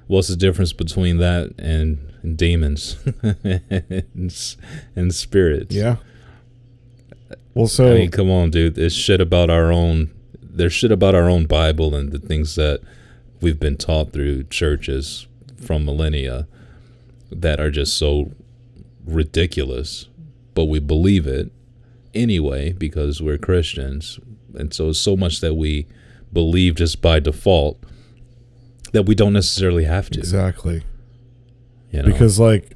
what's 0.08 0.28
the 0.28 0.36
difference 0.36 0.74
between 0.74 1.18
that 1.18 1.54
and, 1.58 2.12
and 2.24 2.38
demons 2.38 2.98
and, 3.24 4.58
and 4.96 5.14
spirits? 5.14 5.76
yeah. 5.76 5.98
Well, 7.54 7.68
so 7.68 7.94
I 7.94 8.00
mean, 8.00 8.12
come 8.12 8.30
on, 8.30 8.52
dude. 8.52 8.78
It's 8.78 8.94
shit 8.94 9.22
about 9.22 9.50
our 9.50 9.72
own. 9.72 10.12
There's 10.42 10.74
shit 10.74 10.92
about 10.92 11.16
our 11.16 11.30
own 11.30 11.46
Bible 11.46 11.96
and 11.96 12.12
the 12.12 12.20
things 12.20 12.56
that 12.56 12.82
we've 13.40 13.60
been 13.60 13.78
taught 13.78 14.12
through 14.12 14.44
churches 14.44 15.26
from 15.56 15.86
millennia 15.86 16.48
that 17.32 17.60
are 17.60 17.72
just 17.72 17.98
so 17.98 18.32
ridiculous, 19.06 20.08
but 20.54 20.66
we 20.66 20.80
believe 20.80 21.28
it 21.28 21.52
anyway 22.14 22.72
because 22.72 23.22
we're 23.22 23.38
Christians, 23.38 24.20
and 24.54 24.74
so 24.74 24.90
it's 24.90 25.00
so 25.00 25.16
much 25.18 25.42
that 25.42 25.56
we 25.56 25.88
believe 26.32 26.76
just 26.76 27.02
by 27.02 27.20
default 27.20 27.80
that 28.92 29.04
we 29.04 29.16
don't 29.16 29.34
necessarily 29.34 29.86
have 29.86 30.10
to. 30.10 30.20
exactly. 30.20 30.84
You 31.92 32.02
know? 32.04 32.12
because 32.12 32.40
like 32.40 32.76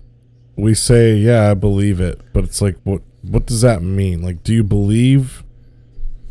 we 0.55 0.73
say 0.73 1.15
yeah 1.15 1.51
i 1.51 1.53
believe 1.53 1.99
it 1.99 2.21
but 2.33 2.43
it's 2.43 2.61
like 2.61 2.77
what 2.83 3.01
what 3.21 3.45
does 3.45 3.61
that 3.61 3.81
mean 3.81 4.21
like 4.21 4.43
do 4.43 4.53
you 4.53 4.63
believe 4.63 5.43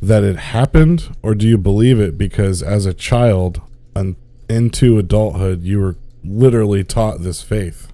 that 0.00 0.22
it 0.22 0.37
happened 0.37 1.14
or 1.22 1.35
do 1.35 1.46
you 1.46 1.59
believe 1.59 2.00
it 2.00 2.16
because 2.16 2.62
as 2.62 2.87
a 2.87 2.94
child 2.94 3.61
and 3.94 4.16
into 4.48 4.98
adulthood 4.98 5.62
you 5.62 5.81
were 5.81 5.96
literally 6.24 6.83
taught 6.85 7.22
this 7.22 7.42
faith 7.42 7.92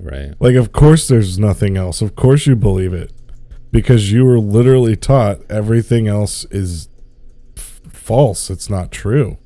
right? 0.00 0.34
like 0.40 0.54
of 0.54 0.72
course 0.72 1.08
there's 1.08 1.38
nothing 1.38 1.76
else 1.76 2.00
of 2.02 2.14
course 2.16 2.46
you 2.46 2.54
believe 2.56 2.92
it 2.92 3.12
because 3.70 4.10
you 4.12 4.24
were 4.24 4.38
literally 4.38 4.96
taught 4.96 5.38
everything 5.50 6.08
else 6.08 6.44
is 6.50 6.88
f- 7.56 7.80
false 7.90 8.50
it's 8.50 8.70
not 8.70 8.90
true 8.90 9.36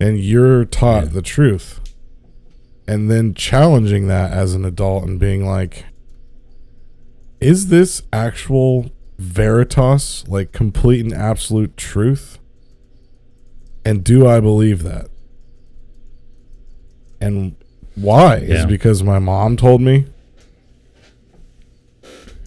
and 0.00 0.18
you're 0.18 0.64
taught 0.64 1.04
Yeah. 1.04 1.10
the 1.10 1.22
truth 1.22 1.80
and 2.86 3.10
then 3.10 3.34
challenging 3.34 4.06
that 4.08 4.32
as 4.32 4.54
an 4.54 4.64
adult 4.64 5.04
and 5.04 5.18
being 5.18 5.46
like 5.46 5.84
is 7.40 7.68
this 7.68 8.02
actual 8.12 8.90
veritas, 9.18 10.24
like 10.28 10.50
complete 10.52 11.04
and 11.04 11.12
absolute 11.12 11.76
truth? 11.76 12.38
And 13.84 14.02
do 14.02 14.26
I 14.26 14.40
believe 14.40 14.82
that? 14.82 15.08
And 17.20 17.56
why? 17.94 18.36
Is 18.36 18.64
it 18.64 18.68
because 18.68 19.02
my 19.02 19.18
mom 19.18 19.56
told 19.56 19.80
me? 19.80 20.06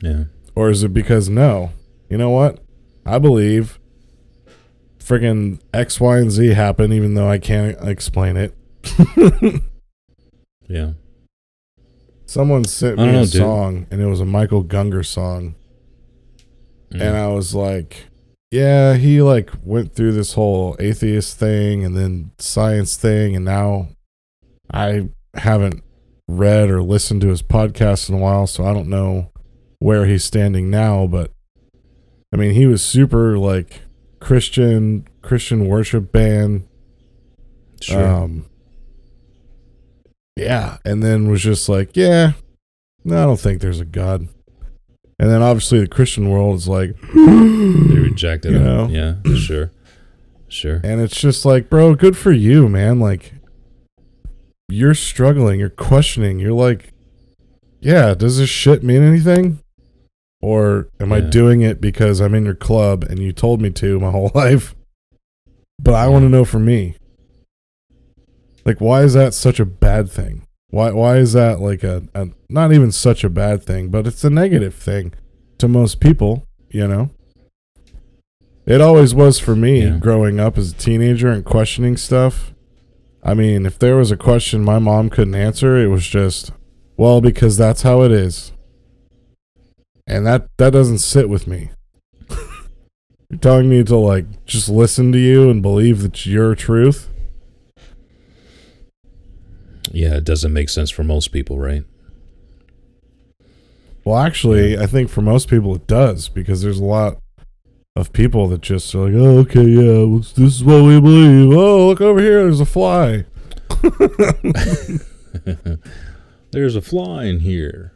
Yeah. 0.02 0.26
Or 0.56 0.70
is 0.70 0.84
it 0.84 0.94
because 0.94 1.30
no? 1.30 1.72
You 2.10 2.18
know 2.18 2.30
what? 2.30 2.60
I 3.06 3.20
believe 3.20 3.80
friggin' 5.00 5.60
X, 5.74 6.00
Y, 6.02 6.18
and 6.18 6.32
Z 6.32 6.48
happened 6.50 6.94
even 6.94 7.14
though 7.14 7.30
I 7.30 7.38
can't 7.38 7.78
explain 7.88 8.36
it. 8.38 8.54
Yeah. 10.68 10.92
Someone 12.26 12.66
sent 12.66 12.98
me 12.98 13.06
don't 13.06 13.10
a 13.10 13.18
know, 13.20 13.24
dude. 13.24 13.32
song 13.42 13.88
and 13.90 14.02
it 14.02 14.06
was 14.06 14.20
a 14.20 14.26
Michael 14.26 14.64
Gungor 14.64 15.06
song. 15.06 15.56
Mm. 16.92 17.02
And 17.02 17.18
I 17.18 17.28
was 17.28 17.56
like, 17.56 18.08
yeah, 18.52 18.96
he 18.96 19.22
like 19.22 19.52
went 19.64 19.94
through 19.96 20.12
this 20.12 20.34
whole 20.34 20.76
atheist 20.80 21.40
thing 21.40 21.86
and 21.86 21.96
then 21.96 22.32
science 22.38 22.98
thing 22.98 23.36
and 23.36 23.46
now 23.46 23.88
I 24.72 25.10
haven't 25.38 25.84
read 26.28 26.70
or 26.70 26.82
listened 26.84 27.22
to 27.22 27.30
his 27.30 27.42
podcast 27.42 28.10
in 28.10 28.16
a 28.16 28.20
while, 28.20 28.48
so 28.48 28.66
I 28.66 28.74
don't 28.74 28.90
know 28.90 29.32
where 29.80 30.06
he's 30.06 30.24
standing 30.24 30.70
now, 30.70 31.08
but 31.08 31.32
I 32.34 32.38
mean, 32.38 32.54
he 32.54 32.66
was 32.66 32.82
super 32.82 33.38
like 33.38 33.82
Christian 34.20 35.08
Christian 35.22 35.68
worship 35.68 36.12
band 36.12 36.68
sure. 37.82 38.06
um, 38.06 38.46
yeah, 40.36 40.78
and 40.86 41.02
then 41.02 41.30
was 41.30 41.42
just 41.42 41.68
like, 41.70 41.96
yeah, 41.96 42.34
no, 43.04 43.24
I 43.24 43.26
don't 43.26 43.40
think 43.40 43.62
there's 43.62 43.80
a 43.80 43.86
God. 43.86 44.28
And 45.20 45.32
then 45.32 45.42
obviously 45.42 45.80
the 45.80 45.88
Christian 45.88 46.30
world 46.30 46.58
is 46.58 46.68
like, 46.68 46.96
they 47.14 47.20
rejected 48.00 48.54
him. 48.54 48.64
know. 48.64 48.88
Yeah. 48.88 49.16
Sure. 49.36 49.72
Sure. 50.50 50.80
and 50.84 51.02
it's 51.02 51.20
just 51.20 51.44
like, 51.44 51.70
bro, 51.70 51.94
good 51.96 52.16
for 52.16 52.32
you, 52.32 52.70
man. 52.70 53.00
Like, 53.00 53.34
you're 54.70 54.94
struggling, 54.94 55.60
you're 55.60 55.70
questioning, 55.70 56.40
you're 56.40 56.52
like, 56.54 56.94
yeah, 57.80 58.14
does 58.14 58.38
this 58.38 58.50
shit 58.50 58.84
mean 58.84 59.02
anything? 59.02 59.60
Or 60.42 60.88
am 61.00 61.12
I 61.12 61.22
doing 61.22 61.62
it 61.62 61.82
because 61.82 62.20
I'm 62.20 62.36
in 62.36 62.46
your 62.46 62.54
club 62.56 63.04
and 63.04 63.20
you 63.20 63.32
told 63.32 63.62
me 63.62 63.70
to 63.72 64.00
my 64.00 64.12
whole 64.12 64.32
life? 64.36 64.76
But 65.80 65.94
I 65.96 66.08
want 66.08 66.24
to 66.26 66.30
know 66.30 66.46
for 66.46 66.60
me. 66.60 66.96
Like, 68.66 68.82
why 68.82 69.04
is 69.04 69.14
that 69.14 69.34
such 69.34 69.60
a 69.60 69.66
bad 69.66 70.12
thing? 70.12 70.44
Why 70.70 70.92
why 70.92 71.18
is 71.18 71.32
that 71.34 71.62
like 71.62 71.84
a, 71.84 72.04
a 72.14 72.30
not 72.50 72.74
even 72.74 72.92
such 72.92 73.24
a 73.24 73.30
bad 73.30 73.64
thing, 73.64 73.88
but 73.90 74.06
it's 74.06 74.24
a 74.26 74.30
negative 74.30 74.76
thing 74.76 75.14
to 75.60 75.68
most 75.68 76.00
people, 76.02 76.46
you 76.70 76.86
know? 76.88 77.10
It 78.66 78.82
always 78.82 79.16
was 79.16 79.40
for 79.40 79.56
me 79.56 79.84
Yeah. 79.84 79.98
growing 79.98 80.40
up 80.42 80.58
as 80.58 80.72
a 80.72 80.76
teenager 80.76 81.30
and 81.30 81.46
questioning 81.46 81.96
stuff. 81.96 82.54
I 83.24 83.34
mean, 83.34 83.66
if 83.66 83.78
there 83.80 83.98
was 83.98 84.12
a 84.12 84.18
question 84.18 84.64
my 84.64 84.80
mom 84.80 85.10
couldn't 85.10 85.36
answer, 85.36 85.78
it 85.78 85.88
was 85.88 86.06
just, 86.08 86.52
well, 86.96 87.22
because 87.22 87.58
that's 87.58 87.82
how 87.82 88.02
it 88.04 88.12
is. 88.12 88.54
And 90.06 90.26
that 90.26 90.48
that 90.58 90.72
doesn't 90.72 91.00
sit 91.00 91.28
with 91.28 91.48
me. 91.48 91.72
You're 93.30 93.40
telling 93.42 93.70
me 93.70 93.84
to 93.84 93.98
like 93.98 94.46
just 94.46 94.70
listen 94.70 95.12
to 95.12 95.18
you 95.18 95.50
and 95.50 95.62
believe 95.62 96.02
that 96.02 96.26
your 96.26 96.56
truth? 96.56 97.10
Yeah. 99.92 100.16
It 100.16 100.24
doesn't 100.24 100.54
make 100.54 100.70
sense 100.70 100.90
for 100.90 101.04
most 101.04 101.34
people, 101.34 101.60
right? 101.60 101.84
Well, 104.06 104.18
actually, 104.18 104.78
I 104.78 104.86
think 104.86 105.10
for 105.10 105.22
most 105.22 105.50
people 105.50 105.76
it 105.76 105.86
does 105.86 106.30
because 106.30 106.62
there's 106.62 106.80
a 106.80 106.86
lot 106.86 107.18
of 108.00 108.14
people 108.14 108.48
that 108.50 108.62
just 108.62 108.94
are 108.96 109.10
like, 109.10 109.14
"Oh, 109.16 109.40
okay, 109.40 109.64
yeah, 109.64 110.06
well, 110.06 110.20
this 110.20 110.38
is 110.38 110.64
what 110.64 110.84
we 110.84 111.00
believe." 111.00 111.52
Oh, 111.52 111.88
look 111.88 112.02
over 112.02 112.20
here, 112.20 112.44
there's 112.44 112.62
a 112.62 112.66
fly. 112.66 113.26
There's 116.52 116.76
a 116.76 116.82
fly 116.82 117.26
in 117.26 117.42
here. 117.42 117.94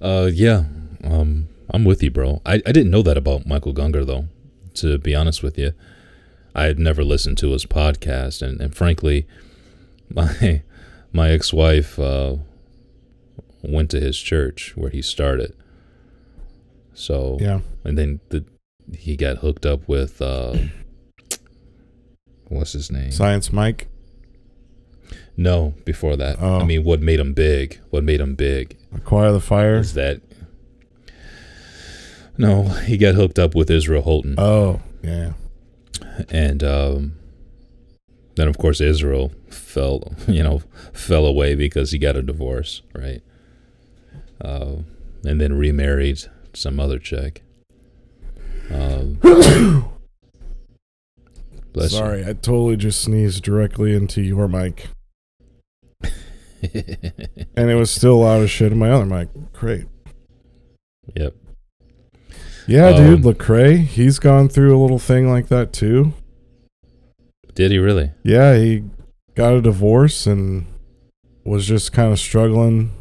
Uh, 0.00 0.30
yeah. 0.32 0.64
Um, 1.02 1.48
I'm 1.70 1.84
with 1.84 2.02
you, 2.02 2.10
bro. 2.10 2.42
I, 2.44 2.54
I 2.66 2.72
didn't 2.72 2.90
know 2.90 3.02
that 3.02 3.16
about 3.16 3.46
Michael 3.46 3.74
Gungor, 3.74 4.06
though. 4.06 4.26
To 4.74 4.98
be 4.98 5.14
honest 5.14 5.42
with 5.42 5.58
you, 5.58 5.72
I 6.54 6.64
had 6.64 6.78
never 6.78 7.02
listened 7.04 7.38
to 7.38 7.50
his 7.50 7.66
podcast, 7.66 8.40
and, 8.40 8.60
and 8.60 8.74
frankly, 8.74 9.26
my 10.14 10.62
my 11.12 11.30
ex 11.30 11.52
wife 11.52 11.98
uh, 11.98 12.36
went 13.62 13.90
to 13.90 14.00
his 14.00 14.18
church 14.18 14.76
where 14.76 14.90
he 14.90 15.02
started. 15.02 15.54
So 16.94 17.38
Yeah, 17.40 17.60
and 17.84 17.98
then 17.98 18.20
the 18.28 18.44
he 18.96 19.16
got 19.16 19.38
hooked 19.38 19.64
up 19.66 19.88
with 19.88 20.20
uh, 20.22 20.56
what's 22.48 22.72
his 22.72 22.90
name? 22.90 23.10
Science 23.10 23.52
Mike. 23.52 23.88
No, 25.36 25.74
before 25.84 26.16
that. 26.16 26.36
Oh. 26.40 26.58
I 26.60 26.64
mean, 26.64 26.84
what 26.84 27.00
made 27.00 27.18
him 27.18 27.32
big? 27.32 27.80
What 27.90 28.04
made 28.04 28.20
him 28.20 28.34
big 28.34 28.76
Acquire 28.94 29.32
the 29.32 29.40
Fire. 29.40 29.76
is 29.76 29.94
that 29.94 30.20
no, 32.38 32.64
he 32.64 32.96
got 32.96 33.14
hooked 33.14 33.38
up 33.38 33.54
with 33.54 33.70
Israel 33.70 34.02
Houghton, 34.02 34.34
Oh, 34.38 34.80
yeah. 35.02 35.32
and 36.30 36.64
um, 36.64 37.12
then 38.36 38.48
of 38.48 38.56
course 38.58 38.80
Israel 38.80 39.32
fell, 39.50 40.14
you 40.26 40.42
know, 40.42 40.62
fell 40.92 41.26
away 41.26 41.54
because 41.54 41.90
he 41.92 41.98
got 41.98 42.16
a 42.16 42.22
divorce, 42.22 42.82
right? 42.94 43.22
Uh, 44.40 44.76
and 45.24 45.40
then 45.40 45.52
remarried 45.52 46.20
some 46.54 46.80
other 46.80 46.98
chick. 46.98 47.42
Um, 48.70 49.14
bless 51.72 51.92
you. 51.92 51.98
Sorry, 51.98 52.22
I 52.22 52.32
totally 52.34 52.76
just 52.76 53.00
sneezed 53.02 53.42
directly 53.42 53.94
into 53.94 54.22
your 54.22 54.48
mic, 54.48 54.88
and 56.02 57.70
it 57.70 57.74
was 57.76 57.90
still 57.90 58.20
loud 58.20 58.42
as 58.42 58.50
shit 58.50 58.72
in 58.72 58.78
my 58.78 58.90
other 58.90 59.06
mic. 59.06 59.28
Great. 59.52 59.86
yep. 61.14 61.34
Yeah, 62.68 62.90
Um, 62.90 62.96
dude, 62.96 63.22
Lecrae, 63.24 63.78
he's 63.84 64.20
gone 64.20 64.48
through 64.48 64.76
a 64.76 64.80
little 64.80 65.00
thing 65.00 65.28
like 65.28 65.48
that 65.48 65.72
too. 65.72 66.12
Did 67.54 67.72
he 67.72 67.78
really? 67.78 68.12
Yeah, 68.22 68.56
he 68.56 68.84
got 69.34 69.52
a 69.54 69.60
divorce 69.60 70.26
and 70.28 70.66
was 71.44 71.66
just 71.66 71.92
kind 71.92 72.12
of 72.12 72.20
struggling 72.20 72.92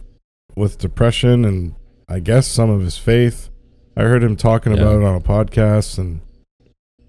with 0.55 0.79
depression 0.79 1.45
and 1.45 1.75
I 2.09 2.19
guess 2.19 2.47
some 2.47 2.71
of 2.71 2.81
his 2.81 2.97
faith. 2.97 3.49
I 3.95 4.03
heard 4.03 4.23
him 4.23 4.35
talking 4.35 4.73
Yeah. 4.73 4.81
about 4.81 5.01
it 5.01 5.05
on 5.05 5.15
a 5.15 5.21
podcast 5.21 5.97
and 5.97 6.21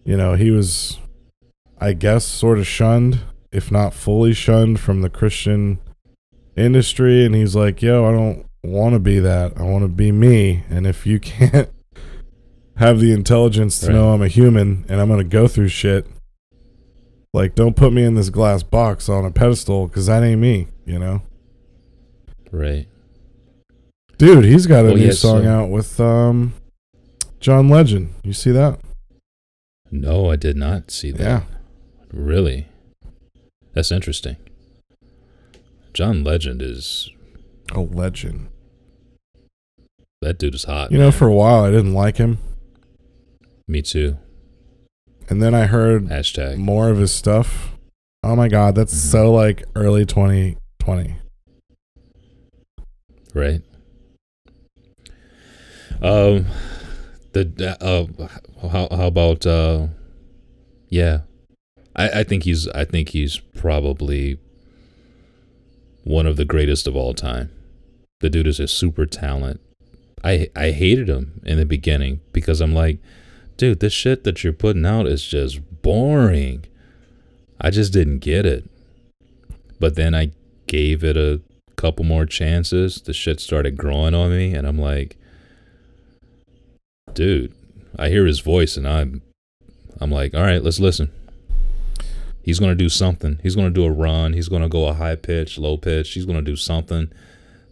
you 0.04 0.16
know, 0.16 0.34
he 0.34 0.50
was 0.50 0.98
I 1.80 1.92
guess 1.94 2.24
sort 2.24 2.58
of 2.58 2.66
shunned, 2.66 3.20
if 3.50 3.70
not 3.70 3.92
fully 3.94 4.32
shunned 4.32 4.78
from 4.80 5.00
the 5.02 5.10
Christian 5.10 5.78
industry 6.56 7.24
and 7.24 7.34
he's 7.34 7.56
like, 7.56 7.82
"Yo, 7.82 8.04
I 8.08 8.12
don't 8.12 8.46
want 8.62 8.94
to 8.94 8.98
be 9.00 9.18
that. 9.18 9.52
I 9.56 9.62
want 9.62 9.82
to 9.84 9.88
be 9.88 10.12
me." 10.12 10.64
And 10.70 10.86
if 10.86 11.06
you 11.06 11.18
can't 11.20 11.68
have 12.76 13.00
the 13.00 13.12
intelligence 13.12 13.78
to 13.80 13.86
Right. 13.88 13.94
know 13.94 14.12
I'm 14.12 14.22
a 14.22 14.28
human 14.28 14.84
and 14.88 15.00
I'm 15.00 15.08
going 15.08 15.18
to 15.20 15.24
go 15.24 15.46
through 15.48 15.68
shit, 15.68 16.06
like, 17.34 17.54
don't 17.54 17.76
put 17.76 17.92
me 17.92 18.04
in 18.04 18.14
this 18.14 18.28
glass 18.30 18.62
box 18.62 19.08
on 19.08 19.24
a 19.24 19.30
pedestal 19.30 19.86
because 19.88 20.06
that 20.06 20.22
ain't 20.22 20.40
me, 20.40 20.68
you 20.84 20.98
know? 20.98 21.22
Right. 22.50 22.86
Dude, 24.18 24.44
he's 24.44 24.66
got 24.66 24.84
a 24.84 24.94
new 24.94 25.06
yeah, 25.06 25.12
song 25.12 25.44
so- 25.44 25.48
out 25.50 25.68
with 25.70 25.98
um, 26.00 26.52
John 27.42 27.68
Legend. 27.68 28.14
You 28.22 28.32
see 28.32 28.52
that? 28.52 28.78
No, 29.90 30.30
I 30.30 30.36
did 30.36 30.56
not 30.56 30.90
see 30.90 31.10
that. 31.10 31.20
Yeah. 31.20 31.42
Really? 32.12 32.68
That's 33.74 33.90
interesting. 33.92 34.36
John 35.92 36.24
Legend 36.24 36.62
is 36.62 37.10
A 37.74 37.80
legend. 37.80 38.48
that 40.22 40.38
dude 40.38 40.54
is 40.54 40.64
hot. 40.64 40.92
You 40.92 40.98
know, 40.98 41.10
for 41.10 41.26
a 41.26 41.34
while 41.34 41.64
I 41.64 41.70
didn't 41.70 41.94
like 41.94 42.16
him. 42.16 42.38
me 43.68 43.82
too. 43.82 44.16
And 45.28 45.42
then 45.42 45.54
I 45.54 45.66
heard 45.66 46.04
Hashtag. 46.06 46.58
more 46.58 46.90
of 46.90 46.98
his 46.98 47.12
stuff. 47.12 47.72
Oh 48.22 48.36
my 48.36 48.48
God, 48.48 48.74
that's 48.74 48.94
Mhm. 48.94 49.10
so 49.10 49.32
like 49.32 49.64
early 49.74 50.04
2020. 50.06 51.16
Right. 53.34 53.62
Um, 56.02 56.46
the 57.32 57.76
uh, 57.80 58.68
how 58.68 58.88
how 58.90 59.06
about 59.06 59.46
uh, 59.46 59.88
yeah, 60.88 61.20
I 61.96 62.20
I 62.20 62.24
think 62.24 62.44
he's 62.44 62.68
I 62.68 62.84
think 62.84 63.10
he's 63.10 63.38
probably 63.38 64.38
one 66.04 66.26
of 66.26 66.36
the 66.36 66.44
greatest 66.44 66.86
of 66.86 66.96
all 66.96 67.14
time. 67.14 67.50
The 68.20 68.30
dude 68.30 68.46
is 68.46 68.60
a 68.60 68.68
super 68.68 69.06
talent. 69.06 69.60
I 70.22 70.48
I 70.54 70.70
hated 70.70 71.08
him 71.08 71.40
in 71.44 71.58
the 71.58 71.66
beginning 71.66 72.20
because 72.32 72.60
I'm 72.60 72.74
like, 72.74 72.98
dude, 73.56 73.80
this 73.80 73.92
shit 73.92 74.24
that 74.24 74.44
you're 74.44 74.52
putting 74.52 74.86
out 74.86 75.06
is 75.06 75.24
just 75.26 75.60
boring. 75.82 76.64
I 77.60 77.70
just 77.70 77.92
didn't 77.92 78.18
get 78.18 78.44
it. 78.44 78.68
But 79.78 79.96
then 79.96 80.14
I 80.14 80.32
gave 80.66 81.02
it 81.02 81.16
a 81.16 81.40
couple 81.76 82.04
more 82.04 82.26
chances. 82.26 83.00
The 83.02 83.12
shit 83.12 83.40
started 83.40 83.76
growing 83.76 84.14
on 84.14 84.30
me, 84.30 84.54
and 84.54 84.66
I'm 84.66 84.78
like, 84.78 85.16
dude, 87.14 87.52
I 87.98 88.08
hear 88.08 88.26
his 88.26 88.40
voice 88.40 88.76
and 88.76 88.86
I'm 88.86 89.22
I'm 90.00 90.10
like, 90.10 90.34
all 90.34 90.42
right, 90.42 90.62
let's 90.62 90.80
listen. 90.80 91.10
He's 92.42 92.58
gonna 92.58 92.74
do 92.74 92.88
something. 92.88 93.38
He's 93.42 93.54
gonna 93.54 93.70
do 93.70 93.84
a 93.84 93.90
run. 93.90 94.32
He's 94.32 94.48
gonna 94.48 94.68
go 94.68 94.88
a 94.88 94.94
high 94.94 95.14
pitch, 95.16 95.58
low 95.58 95.76
pitch. 95.76 96.12
He's 96.12 96.24
gonna 96.26 96.42
do 96.42 96.56
something 96.56 97.10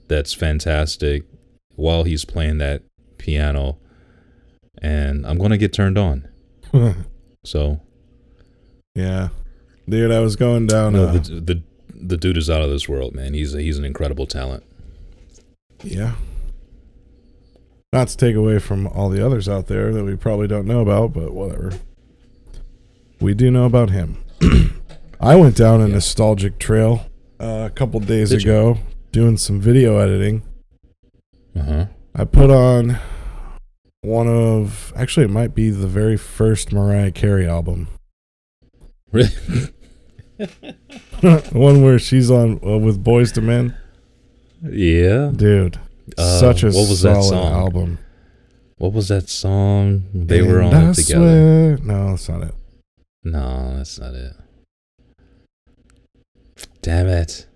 that's 0.08 0.32
fantastic 0.32 1.24
while 1.74 2.04
he's 2.04 2.24
playing 2.24 2.58
that 2.58 2.82
piano, 3.18 3.78
and 4.80 5.26
I'm 5.26 5.38
gonna 5.38 5.58
get 5.58 5.72
turned 5.72 5.98
on. 5.98 6.28
So 7.42 7.80
yeah, 8.94 9.30
dude, 9.88 10.12
I 10.12 10.20
was 10.20 10.36
going 10.36 10.66
down. 10.66 10.92
no, 10.92 11.04
uh, 11.06 11.12
the 11.12 11.20
the 11.40 11.62
the 11.94 12.16
dude 12.18 12.36
is 12.36 12.50
out 12.50 12.60
of 12.60 12.68
this 12.68 12.86
world, 12.86 13.14
man. 13.14 13.32
He's 13.32 13.54
he's 13.54 13.78
an 13.78 13.84
incredible 13.86 14.26
talent. 14.26 14.62
yeah. 15.82 16.16
Not 17.92 18.08
to 18.08 18.16
take 18.16 18.36
away 18.36 18.60
from 18.60 18.86
all 18.86 19.08
the 19.08 19.24
others 19.24 19.48
out 19.48 19.66
there 19.66 19.92
that 19.92 20.04
we 20.04 20.14
probably 20.14 20.46
don't 20.46 20.66
know 20.66 20.80
about, 20.80 21.12
but 21.12 21.32
whatever. 21.34 21.72
We 23.20 23.34
do 23.34 23.50
know 23.50 23.64
about 23.64 23.90
him. 23.90 24.22
I 25.20 25.34
went 25.34 25.56
down 25.56 25.80
a 25.80 25.88
Yeah. 25.88 25.94
nostalgic 25.94 26.58
trail 26.60 27.06
uh, 27.40 27.64
a 27.66 27.70
couple 27.70 27.98
days 28.00 28.30
Did 28.30 28.44
you? 28.44 28.50
ago 28.50 28.78
doing 29.10 29.36
some 29.36 29.60
video 29.60 29.98
editing. 29.98 30.42
Uh 31.56 31.62
huh. 31.62 31.86
I 32.14 32.24
put 32.24 32.50
on 32.50 32.98
one 34.02 34.28
of 34.28 34.92
actually 34.94 35.24
it 35.26 35.30
might 35.30 35.54
be 35.54 35.70
the 35.70 35.88
very 35.88 36.16
first 36.16 36.72
Mariah 36.72 37.10
Carey 37.10 37.46
album. 37.46 37.88
Really? 39.10 39.30
one 41.52 41.82
where 41.82 41.98
she's 41.98 42.30
on 42.30 42.60
uh, 42.64 42.78
with 42.78 43.02
Boyz 43.02 43.36
II 43.36 43.42
Men. 43.44 43.76
yeah. 44.62 45.32
Dude, 45.34 45.78
Uh, 46.18 46.40
such 46.40 46.62
a 46.62 46.66
what 46.66 46.88
was 46.88 47.02
that 47.02 47.22
song? 47.22 47.52
album. 47.52 47.98
What 48.78 48.92
was 48.92 49.08
that 49.08 49.28
song? 49.28 50.04
They 50.14 50.42
were 50.42 50.60
And 50.60 50.74
on 50.74 50.86
I 50.86 50.90
it 50.90 50.94
together. 50.94 51.76
swear- 51.76 51.86
No, 51.86 52.10
that's 52.10 52.28
not 52.28 52.42
it. 52.44 52.54
No, 53.24 53.76
that's 53.76 53.98
not 54.00 54.14
it. 54.14 54.32
Damn 56.82 57.06
it. 57.08 57.46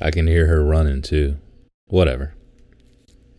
I 0.00 0.10
can 0.10 0.26
hear 0.26 0.46
her 0.46 0.62
running 0.64 1.02
too. 1.02 1.36
Whatever. 1.86 2.34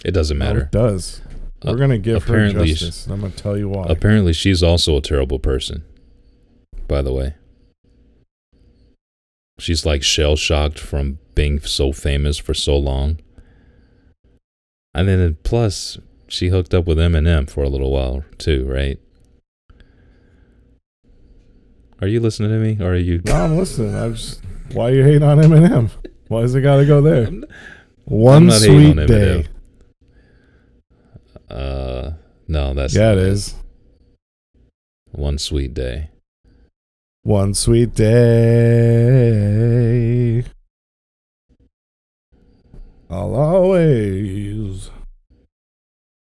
It 0.04 0.12
doesn't 0.12 0.38
matter. 0.38 0.62
it 0.64 0.72
does. 0.72 1.22
We're 1.64 1.72
Uh, 1.72 1.76
gonna 1.76 1.98
give 1.98 2.26
her 2.26 2.52
justice. 2.52 3.06
and 3.06 3.14
I'm 3.14 3.22
gonna 3.22 3.34
tell 3.34 3.58
you 3.58 3.70
why. 3.70 3.86
Apparently, 3.90 4.34
she's 4.34 4.62
also 4.62 4.98
a 4.98 5.02
terrible 5.02 5.40
person. 5.40 5.84
By 6.88 7.02
the 7.02 7.12
way, 7.14 7.34
she's 9.58 9.86
like 9.86 10.04
shell 10.04 10.36
shocked 10.36 10.78
from 10.80 11.18
being 11.36 11.60
so 11.60 11.92
famous 11.92 12.38
for 12.38 12.54
so 12.54 12.78
long. 12.78 13.20
And 14.94 15.08
then 15.10 15.38
plus, 15.44 15.98
she 16.28 16.48
hooked 16.50 16.74
up 16.74 16.86
with 16.88 16.98
Eminem 16.98 17.50
for 17.50 17.64
a 17.64 17.70
little 17.70 17.92
while 17.92 18.24
too, 18.38 18.66
right? 18.66 18.98
Are 22.02 22.08
you 22.08 22.20
listening 22.20 22.50
to 22.50 22.58
me, 22.58 22.78
or 22.84 22.92
are 22.94 22.98
you? 22.98 23.22
no, 23.26 23.34
I'm 23.36 23.56
listening. 23.58 23.96
I 23.96 24.10
just 24.10 24.42
why 24.74 24.90
you 24.90 25.02
hating 25.04 25.24
on 25.24 25.38
Eminem? 25.38 25.90
Why 26.28 26.42
does 26.42 26.54
it 26.56 26.62
gotta 26.62 26.86
go 26.86 27.02
there? 27.02 27.26
I'm- 27.28 27.46
One 28.06 28.50
hating 28.50 28.64
sweet 28.64 29.00
on 29.00 29.08
day. 29.08 29.48
Uh, 31.50 32.12
no, 32.48 32.74
that's 32.74 32.94
Yeah, 32.96 33.12
it 33.14 33.18
is. 33.20 33.56
One 35.12 35.38
sweet 35.38 35.74
day. 35.74 36.10
One 37.24 37.54
sweet 37.54 37.94
day. 37.96 38.14
I'll 43.16 43.34
always. 43.34 44.90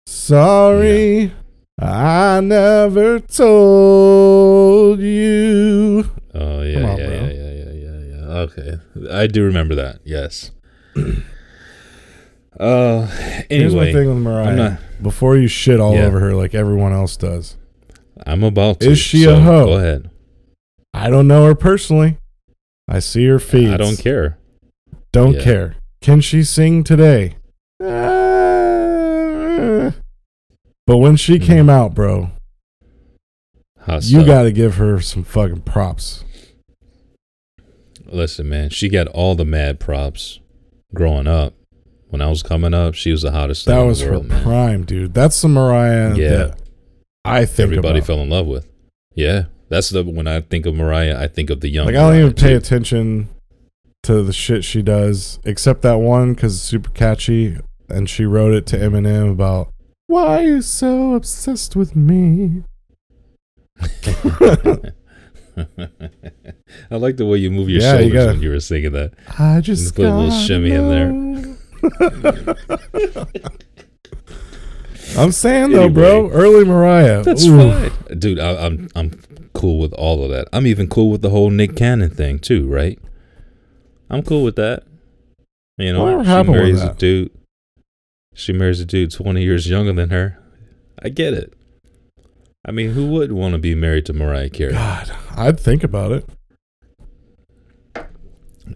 Sorry, 0.08 1.32
I 1.80 2.40
never 2.42 3.20
told 3.20 5.00
you. 5.00 6.10
Oh 6.34 6.62
yeah, 6.64 6.80
on, 6.84 6.98
yeah, 6.98 7.06
bro. 7.06 7.16
yeah, 7.16 7.30
yeah, 7.30 7.52
yeah, 7.52 7.72
yeah, 7.74 8.00
yeah. 8.00 8.26
Okay, 8.40 8.78
I 9.12 9.28
do 9.28 9.44
remember 9.44 9.76
that. 9.76 10.00
Yes. 10.04 10.50
uh, 12.60 13.06
Here's 13.06 13.76
my 13.76 13.82
anyway, 13.88 13.94
thing 13.94 14.08
with 14.10 14.18
Mariah. 14.18 14.56
Not. 14.56 14.80
Before 15.04 15.38
you 15.38 15.48
shit 15.48 15.80
all 15.80 15.94
Yeah. 15.94 16.06
over 16.06 16.20
her 16.20 16.34
like 16.34 16.56
everyone 16.56 16.92
else 16.92 17.16
does, 17.18 17.56
I'm 18.26 18.44
about 18.44 18.80
to. 18.80 18.90
Is 18.90 18.98
she 19.00 19.26
so 19.26 19.38
a 19.38 19.40
hoe? 19.42 19.66
Go 19.68 19.74
ahead. 19.78 20.10
I 20.96 21.12
don't 21.12 21.28
know 21.28 21.46
her 21.46 21.54
personally. 21.56 22.18
I 22.88 22.98
see 22.98 23.28
her 23.28 23.38
feeds. 23.38 23.72
I 23.72 23.78
don't 23.78 23.98
care. 23.98 24.40
Don't 25.12 25.36
Yeah. 25.36 25.44
care. 25.44 25.76
Can 26.02 26.22
she 26.22 26.44
sing 26.44 26.84
today? 26.84 27.36
Uh, 29.00 29.92
but 30.88 30.98
when 30.98 31.16
she 31.16 31.38
Hmm. 31.38 31.44
came 31.44 31.70
out, 31.70 31.94
bro, 31.94 32.32
How 33.82 33.96
you 33.96 34.22
so? 34.22 34.26
got 34.26 34.44
to 34.44 34.52
give 34.52 34.76
her 34.76 35.00
some 35.02 35.24
fucking 35.24 35.62
props. 35.62 36.24
Listen, 38.06 38.50
man. 38.50 38.70
She 38.70 38.90
got 38.90 39.08
all 39.08 39.36
the 39.36 39.46
mad 39.46 39.80
props 39.80 40.40
growing 40.94 41.28
up. 41.28 41.54
When 42.10 42.22
I 42.22 42.30
was 42.30 42.42
coming 42.42 42.74
up, 42.74 42.96
she 42.96 43.12
was 43.12 43.22
the 43.22 43.32
hottest 43.32 43.66
That 43.68 43.82
in 43.82 43.88
was 43.88 44.00
the 44.00 44.08
her 44.08 44.20
man. 44.24 44.42
prime, 44.44 44.84
dude. 44.84 45.14
That's 45.14 45.40
the 45.42 45.48
Mariah 45.48 46.16
Yeah. 46.16 46.30
that 46.30 46.60
I 47.24 47.46
think 47.46 47.60
Everybody 47.68 48.00
about. 48.00 48.08
fell 48.08 48.22
in 48.22 48.30
love 48.30 48.48
with. 48.48 48.66
Yeah, 49.14 49.46
that's 49.70 49.90
the 49.90 50.04
when 50.04 50.26
I 50.28 50.42
think 50.42 50.66
of 50.66 50.74
Mariah, 50.74 51.20
I 51.20 51.28
think 51.28 51.50
of 51.52 51.60
the 51.62 51.70
young. 51.70 51.86
like 51.86 51.96
I 51.96 52.00
don't 52.00 52.10
Mariah, 52.14 52.22
even 52.22 52.34
pay 52.34 52.54
attention 52.56 53.30
to 54.04 54.24
the 54.24 54.34
shit 54.34 54.64
she 54.64 54.82
does, 54.82 55.40
except 55.44 55.82
that 55.82 55.96
one 56.00 56.34
because 56.34 56.56
it's 56.56 56.64
super 56.64 56.90
catchy, 56.92 57.58
and 57.90 58.10
she 58.10 58.26
wrote 58.26 58.54
it 58.54 58.66
to 58.68 58.78
Eminem 58.78 59.32
about 59.32 59.72
why 60.08 60.40
are 60.40 60.44
you 60.44 60.62
so 60.62 61.14
obsessed 61.14 61.76
with 61.76 61.96
me. 61.96 62.64
I 66.92 66.96
like 66.96 67.18
the 67.18 67.26
way 67.26 67.38
you 67.38 67.52
move 67.52 67.70
your 67.70 67.82
Yeah, 67.82 67.94
you 67.96 68.00
shoulders 68.04 68.14
gotta- 68.14 68.32
when 68.34 68.42
you 68.42 68.50
were 68.52 68.60
singing 68.60 68.92
that. 68.94 69.14
I 69.38 69.62
just 69.62 69.96
put 69.96 70.06
a 70.06 70.14
little 70.16 70.32
shimmy 70.32 70.72
in 70.72 70.90
there. 70.90 71.56
I'm 75.18 75.32
saying 75.32 75.72
though, 75.72 75.90
bro, 75.90 76.30
early 76.30 76.66
Mariah. 76.66 77.24
That's 77.24 77.46
ooh, 77.46 77.72
fine, 77.72 77.92
dude. 78.20 78.40
I, 78.40 78.66
I'm 78.66 78.90
I'm 78.96 79.12
cool 79.54 79.80
with 79.80 79.92
all 79.94 80.24
of 80.24 80.30
that. 80.30 80.48
I'm 80.54 80.68
even 80.68 80.88
cool 80.88 81.10
with 81.10 81.22
the 81.22 81.30
whole 81.32 81.50
Nick 81.50 81.76
Cannon 81.76 82.10
thing 82.12 82.38
too, 82.40 82.68
right? 82.68 83.00
I'm 84.10 84.24
cool 84.24 84.44
with 84.44 84.56
that. 84.56 84.84
You 85.78 85.94
know, 85.94 86.04
Whatever 86.04 86.24
she 86.44 86.52
marries 86.52 86.82
a 86.82 86.94
dude. 86.94 87.32
She 88.34 88.54
marries 88.54 88.80
a 88.80 88.86
dude 88.86 89.12
20 89.12 89.42
years 89.42 89.70
younger 89.70 89.94
than 89.94 90.10
her. 90.10 90.38
I 91.02 91.10
get 91.10 91.34
it. 91.34 91.54
I 92.66 92.72
mean, 92.72 92.92
who 92.92 93.08
would 93.12 93.32
want 93.32 93.54
to 93.54 93.58
be 93.58 93.76
married 93.76 94.06
to 94.08 94.14
Mariah 94.14 94.50
Carey? 94.50 94.74
God, 94.74 95.12
I'd 95.36 95.60
think 95.60 95.84
about 95.84 96.12
it. 96.12 96.26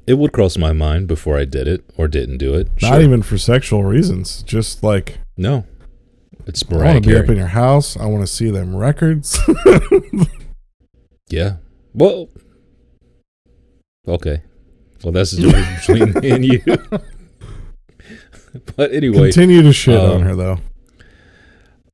It 0.07 0.15
would 0.15 0.31
cross 0.31 0.57
my 0.57 0.71
mind 0.73 1.07
before 1.07 1.37
I 1.37 1.45
did 1.45 1.67
it 1.67 1.83
or 1.97 2.07
didn't 2.07 2.37
do 2.37 2.53
it. 2.55 2.67
Not 2.81 2.93
Sure. 2.95 3.01
even 3.01 3.21
for 3.21 3.37
sexual 3.37 3.83
reasons. 3.83 4.41
Just 4.43 4.83
like 4.83 5.19
No. 5.37 5.65
It's 6.45 6.67
Mariah 6.69 6.89
I 6.89 6.93
want 6.93 7.03
to 7.05 7.09
be 7.09 7.17
up 7.17 7.29
in 7.29 7.37
your 7.37 7.47
house. 7.47 7.95
I 7.97 8.05
want 8.05 8.21
to 8.23 8.27
see 8.27 8.49
them 8.49 8.75
records. 8.75 9.39
Yeah. 11.29 11.55
Well. 11.93 12.29
Okay. 14.07 14.43
Well, 15.03 15.11
that's 15.11 15.31
the 15.31 15.41
difference 15.43 15.85
between 15.87 16.13
me 16.21 16.31
and 16.31 16.45
you. 16.45 16.61
but 18.75 18.91
anyway, 18.93 19.31
Continue 19.31 19.61
to 19.63 19.73
shit 19.73 19.97
um, 19.99 20.11
on 20.11 20.21
her 20.21 20.35
though. 20.35 20.59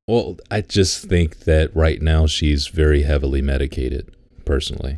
well, 0.07 0.37
I 0.51 0.61
just 0.61 1.05
think 1.07 1.39
that 1.41 1.75
right 1.75 2.01
now 2.01 2.27
she's 2.27 2.67
very 2.67 3.03
heavily 3.03 3.41
medicated. 3.41 4.15
Personally, 4.45 4.97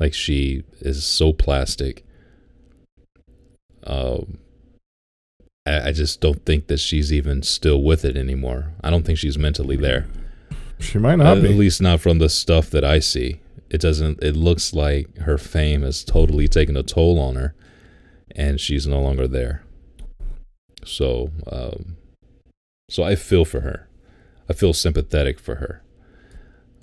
like 0.00 0.14
she 0.14 0.64
is 0.80 1.04
so 1.04 1.32
plastic. 1.32 2.04
Um, 3.84 4.38
I, 5.64 5.88
I 5.88 5.92
just 5.92 6.20
don't 6.20 6.44
think 6.44 6.66
that 6.66 6.80
she's 6.80 7.12
even 7.12 7.42
still 7.42 7.82
with 7.82 8.04
it 8.04 8.16
anymore. 8.16 8.72
I 8.82 8.90
don't 8.90 9.04
think 9.06 9.18
she's 9.18 9.38
mentally 9.38 9.76
there. 9.76 10.06
She 10.80 10.98
might 10.98 11.16
not 11.16 11.38
Uh, 11.38 11.40
be. 11.42 11.48
At 11.52 11.54
least 11.56 11.80
not 11.80 12.00
from 12.00 12.18
the 12.18 12.28
stuff 12.28 12.68
that 12.70 12.84
I 12.84 12.98
see. 12.98 13.40
It 13.70 13.80
doesn't. 13.80 14.22
It 14.22 14.34
looks 14.36 14.72
like 14.72 15.16
her 15.18 15.36
fame 15.38 15.82
has 15.82 16.02
totally 16.04 16.48
taken 16.48 16.76
a 16.76 16.82
toll 16.82 17.18
on 17.18 17.36
her, 17.36 17.54
and 18.34 18.60
she's 18.60 18.86
no 18.86 19.00
longer 19.00 19.28
there. 19.28 19.62
So, 20.84 21.30
um, 21.50 21.96
so 22.88 23.02
I 23.02 23.14
feel 23.14 23.44
for 23.44 23.60
her. 23.60 23.88
I 24.48 24.54
feel 24.54 24.72
sympathetic 24.72 25.38
for 25.38 25.56
her. 25.56 25.82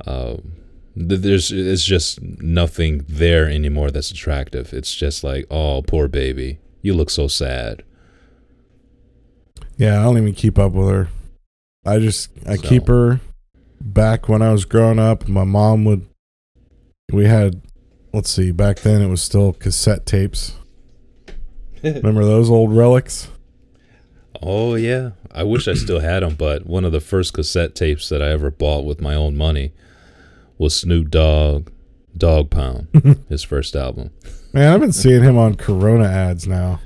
Um, 0.06 0.54
there's 0.96 1.52
it's 1.52 1.84
just 1.84 2.22
nothing 2.22 3.04
there 3.10 3.50
anymore 3.50 3.90
that's 3.92 4.12
attractive. 4.12 4.72
It's 4.74 4.94
just 4.94 5.24
like, 5.24 5.46
oh, 5.50 5.82
poor 5.82 6.08
baby, 6.08 6.60
you 6.84 6.94
look 6.94 7.10
so 7.10 7.28
sad. 7.28 7.84
Yeah, 9.78 10.00
I 10.00 10.04
don't 10.04 10.18
even 10.18 10.34
keep 10.34 10.58
up 10.60 10.72
with 10.74 10.88
her. 10.90 11.08
I 11.86 12.00
just 12.00 12.30
I 12.46 12.56
So- 12.58 12.62
keep 12.62 12.88
her 12.88 13.20
back 13.82 14.30
when 14.30 14.42
I 14.42 14.52
was 14.52 14.66
growing 14.66 15.00
up. 15.00 15.28
My 15.28 15.44
mom 15.44 15.84
would. 15.86 16.06
We 17.12 17.26
had, 17.26 17.62
let's 18.14 18.30
see, 18.30 18.52
back 18.52 18.80
then 18.80 19.02
it 19.02 19.08
was 19.08 19.22
still 19.22 19.54
cassette 19.54 20.06
tapes. 20.06 20.56
Remember 21.84 22.24
those 22.26 22.50
old 22.50 22.76
relics? 22.76 23.30
Oh 24.42 24.76
yeah, 24.76 25.12
I 25.32 25.44
wish 25.44 25.68
I 25.68 25.74
still 25.74 26.00
had 26.00 26.24
them, 26.24 26.36
but 26.36 26.66
one 26.66 26.84
of 26.84 26.92
the 26.92 27.00
first 27.00 27.34
cassette 27.34 27.74
tapes 27.76 28.10
that 28.10 28.22
I 28.22 28.30
ever 28.30 28.52
bought 28.52 28.86
with 28.86 29.02
my 29.02 29.16
own 29.16 29.36
money 29.38 29.72
was 30.58 30.76
Snoop 30.76 31.10
Dogg, 31.10 31.70
Dog 32.18 32.50
Pound, 32.50 32.88
his 33.30 33.44
first 33.44 33.76
album. 33.76 34.12
Man, 34.54 34.74
I've 34.74 34.80
been 34.80 34.92
seeing 34.92 35.24
him 35.24 35.38
on 35.38 35.56
Corona 35.56 36.06
ads 36.06 36.48
now. 36.48 36.80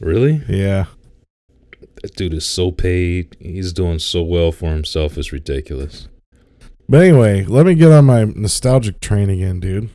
Really? 0.00 0.42
Yeah. 0.48 0.86
That 2.02 2.16
dude 2.16 2.32
is 2.32 2.46
so 2.46 2.70
paid. 2.70 3.36
He's 3.38 3.72
doing 3.74 3.98
so 3.98 4.22
well 4.22 4.52
for 4.52 4.70
himself. 4.70 5.18
It's 5.18 5.32
ridiculous. 5.32 6.08
But 6.90 7.02
anyway, 7.02 7.44
let 7.44 7.66
me 7.66 7.74
get 7.76 7.92
on 7.92 8.04
my 8.06 8.24
nostalgic 8.24 8.98
train 9.00 9.30
again, 9.30 9.60
dude. 9.60 9.90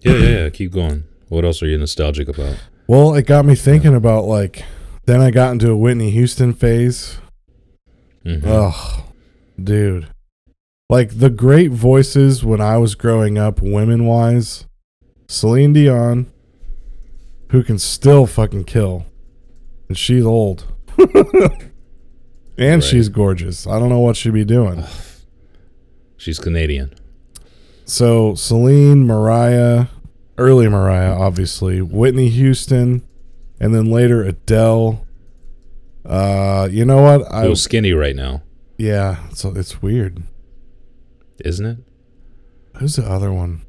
Yeah, 0.00 0.14
yeah, 0.14 0.28
yeah. 0.42 0.50
Keep 0.50 0.72
going. 0.72 1.04
What 1.28 1.44
else 1.44 1.62
are 1.62 1.66
you 1.66 1.78
nostalgic 1.78 2.28
about? 2.28 2.56
Well, 2.88 3.14
it 3.14 3.26
got 3.26 3.46
me 3.46 3.54
thinking 3.54 3.94
about 3.94 4.24
like. 4.24 4.64
Then 5.06 5.20
I 5.20 5.30
got 5.30 5.52
into 5.52 5.70
a 5.70 5.76
Whitney 5.76 6.10
Houston 6.10 6.52
phase. 6.52 7.18
Mhm. 8.26 8.42
Oh, 8.44 9.04
dude. 9.62 10.08
Like 10.90 11.18
the 11.18 11.30
great 11.30 11.70
voices 11.70 12.44
when 12.44 12.60
I 12.60 12.76
was 12.78 12.94
growing 12.94 13.38
up, 13.38 13.62
women 13.62 14.04
wise, 14.06 14.66
Celine 15.28 15.74
Dion, 15.74 16.26
who 17.52 17.62
can 17.62 17.78
still 17.78 18.26
fucking 18.26 18.64
kill. 18.64 19.06
And 19.88 19.96
she's 19.96 20.24
old. 20.24 20.64
and 20.98 21.62
Right. 22.58 22.82
she's 22.82 23.08
gorgeous. 23.10 23.66
I 23.66 23.78
don't 23.78 23.90
know 23.90 24.00
what 24.00 24.16
she'd 24.16 24.32
be 24.34 24.44
doing. 24.44 24.82
She's 26.16 26.38
Canadian. 26.38 26.94
So 27.84 28.34
Celine, 28.34 29.06
Mariah, 29.06 29.86
early 30.38 30.68
Mariah, 30.68 31.12
obviously, 31.14 31.82
Whitney 31.82 32.28
Houston, 32.30 33.06
and 33.60 33.74
then 33.74 33.86
later 33.90 34.22
Adele. 34.22 35.06
Uh, 36.04 36.68
you 36.70 36.84
know 36.84 37.02
what? 37.02 37.30
I 37.32 37.44
Who's 37.46 37.62
skinny 37.62 37.92
right 37.92 38.16
now, 38.16 38.42
yeah. 38.78 39.28
So 39.30 39.52
it's 39.56 39.80
weird. 39.82 40.22
isn't 41.44 41.64
it? 41.66 41.78
Who's 42.78 42.96
the 42.96 43.04
other 43.04 43.32
one? 43.32 43.62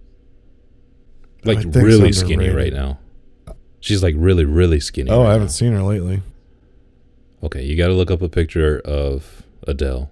Like 1.43 1.59
really 1.73 2.11
skinny 2.11 2.49
right 2.49 2.73
now. 2.73 2.99
She's 3.79 4.01
like 4.01 4.15
really, 4.17 4.45
really 4.45 4.79
skinny. 4.79 5.11
Oh, 5.11 5.19
right 5.21 5.29
I 5.29 5.31
haven't 5.33 5.47
now. 5.47 5.51
seen 5.51 5.73
her 5.73 5.83
lately. 5.83 6.21
Okay, 7.43 7.63
you 7.63 7.77
got 7.77 7.87
to 7.87 7.93
look 7.93 8.09
up 8.09 8.21
a 8.23 8.29
picture 8.29 8.79
of 8.79 9.43
Adele, 9.67 10.09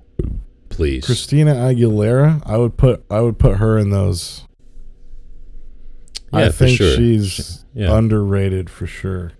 please. 0.74 1.06
Christina 1.06 1.54
Aguilera. 1.56 2.42
I 2.46 2.58
would 2.58 2.78
put 2.78 3.04
I 3.10 3.22
would 3.22 3.40
put 3.40 3.58
her 3.58 3.78
in 3.78 3.90
those. 3.90 4.46
I 6.32 6.42
Yeah, 6.44 6.48
for 6.50 6.54
think 6.66 6.78
sure. 6.78 6.96
she's 6.96 7.64
Yeah. 7.74 7.96
underrated 7.96 8.70
for 8.70 8.88
sure. 8.88 9.34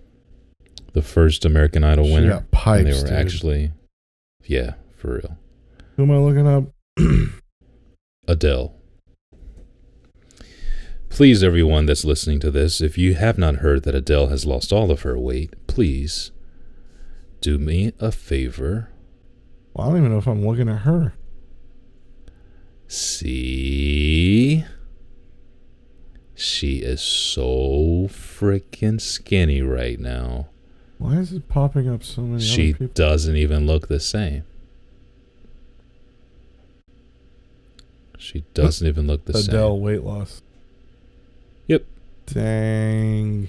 the 0.92 1.02
first 1.02 1.44
American 1.44 1.82
Idol 1.82 2.04
She 2.06 2.12
winner. 2.14 2.28
got 2.28 2.50
pipes, 2.52 2.78
and 2.78 2.86
they 2.86 2.92
were 3.02 3.08
dude. 3.08 3.12
actually, 3.18 3.72
yeah, 4.44 4.74
for 4.96 5.14
real. 5.14 5.36
Who 5.96 6.04
am 6.04 6.10
I 6.12 6.18
looking 6.18 6.46
up? 6.46 6.64
Adele. 8.28 8.74
Please, 11.08 11.42
everyone 11.44 11.86
that's 11.86 12.04
listening 12.04 12.38
to 12.40 12.50
this, 12.50 12.80
if 12.80 12.96
you 12.98 13.14
have 13.14 13.38
not 13.38 13.56
heard 13.56 13.82
that 13.84 13.94
Adele 13.94 14.28
has 14.28 14.44
lost 14.46 14.72
all 14.72 14.90
of 14.90 15.02
her 15.02 15.16
weight, 15.18 15.54
please 15.66 16.30
do 17.40 17.58
me 17.58 17.92
a 18.00 18.10
favor. 18.10 18.88
Well, 19.74 19.86
I 19.86 19.90
don't 19.90 19.98
even 20.00 20.12
know 20.12 20.18
if 20.18 20.26
I'm 20.28 20.44
looking 20.46 20.68
at 20.68 20.80
her. 20.82 21.14
See? 22.94 24.64
She 26.36 26.76
is 26.76 27.00
so 27.00 28.06
freaking 28.08 29.00
skinny 29.00 29.62
right 29.62 29.98
now. 29.98 30.46
Why 30.98 31.14
is 31.14 31.32
it 31.32 31.48
popping 31.48 31.88
up 31.88 32.04
so 32.04 32.22
many 32.22 32.40
She 32.40 32.72
doesn't 32.72 33.34
even 33.34 33.66
look 33.66 33.88
the 33.88 33.98
same. 33.98 34.44
She 38.16 38.44
doesn't 38.54 38.86
even 38.86 39.08
look 39.08 39.24
the 39.24 39.32
Adele 39.32 39.42
same. 39.42 39.54
Adele 39.56 39.80
weight 39.80 40.04
loss. 40.04 40.42
Yep. 41.66 41.84
Dang. 42.26 43.48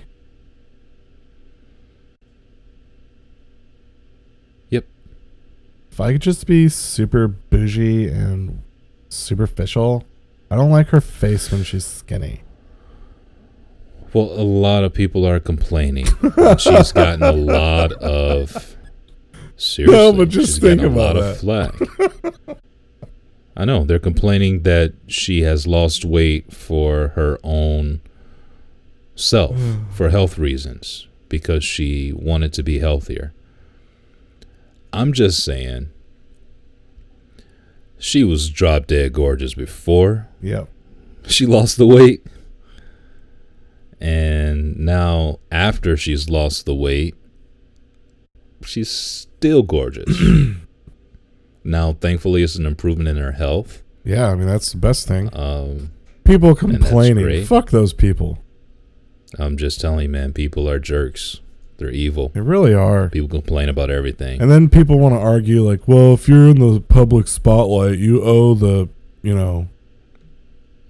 Yep. 4.72 4.86
If 5.92 6.02
I 6.02 6.14
could 6.14 6.24
just 6.24 6.48
be 6.48 6.68
super 6.68 7.28
bougie 7.28 8.10
and 8.10 8.64
superficial, 9.16 10.04
I 10.50 10.56
don't 10.56 10.72
like 10.72 10.90
her 10.90 11.02
face 11.02 11.52
when 11.52 11.64
she's 11.64 11.86
skinny. 11.86 12.42
Well, 14.14 14.32
a 14.32 14.44
lot 14.44 14.84
of 14.84 14.94
people 14.94 15.28
are 15.28 15.40
complaining. 15.40 16.06
she's 16.58 16.92
gotten 16.92 17.24
a 17.24 17.34
lot 17.34 17.92
of 17.94 18.78
seriously. 19.58 19.98
No, 19.98 20.14
but 20.14 20.30
just 20.30 20.62
think 20.62 20.82
a 20.82 20.88
lot 20.88 21.18
about 21.18 21.32
of 21.32 21.38
flack. 21.40 21.76
I 23.58 23.66
know 23.66 23.84
they're 23.84 24.00
complaining 24.00 24.64
that 24.64 24.94
she 25.08 25.42
has 25.42 25.66
lost 25.66 26.06
weight 26.06 26.54
for 26.54 27.10
her 27.10 27.40
own 27.44 28.02
self, 29.16 29.58
for 29.92 30.10
health 30.10 30.38
reasons, 30.38 31.08
because 31.30 31.64
she 31.64 32.14
wanted 32.14 32.54
to 32.54 32.64
be 32.64 32.80
healthier. 32.80 33.34
I'm 34.94 35.12
just 35.12 35.44
saying, 35.44 35.90
she 37.98 38.24
was 38.24 38.50
drop 38.50 38.88
dead 38.88 39.14
gorgeous 39.14 39.54
before 39.54 40.28
Yep. 40.42 40.68
she 41.28 41.46
lost 41.46 41.78
the 41.78 41.88
weight. 41.88 42.26
And 44.00 44.78
now, 44.78 45.40
after 45.52 45.96
she's 45.98 46.30
lost 46.30 46.66
the 46.66 46.76
weight, 46.76 47.16
she's 48.64 48.90
still 48.90 49.64
gorgeous. 49.64 50.22
now, 51.64 51.94
thankfully, 51.94 52.44
it's 52.44 52.56
an 52.56 52.66
improvement 52.66 53.08
in 53.10 53.18
her 53.18 53.32
health. 53.34 53.82
Yeah, 54.04 54.30
I 54.30 54.36
mean 54.36 54.48
that's 54.48 54.72
the 54.72 54.78
best 54.78 55.08
thing. 55.08 55.30
Um, 55.34 55.92
People 56.26 56.54
complaining. 56.56 57.46
Fuck 57.46 57.72
those 57.72 57.94
people. 57.94 58.40
I'm 59.40 59.58
just 59.58 59.82
telling 59.82 60.02
you, 60.04 60.10
man, 60.10 60.34
people 60.34 60.70
are 60.70 60.80
jerks. 60.80 61.40
They're 61.78 61.92
evil. 61.92 62.30
They 62.30 62.42
really 62.42 62.74
are. 62.74 63.10
People 63.10 63.30
complain 63.30 63.70
about 63.70 63.90
everything. 63.90 64.42
And 64.42 64.50
then 64.50 64.70
people 64.70 64.98
want 64.98 65.14
to 65.14 65.20
argue 65.20 65.62
like, 65.62 65.88
well, 65.88 66.14
if 66.14 66.28
you're 66.28 66.48
in 66.48 66.60
the 66.60 66.80
public 66.80 67.28
spotlight, 67.28 68.00
you 68.00 68.24
owe 68.24 68.54
the, 68.54 68.88
you 69.22 69.36
know, 69.36 69.68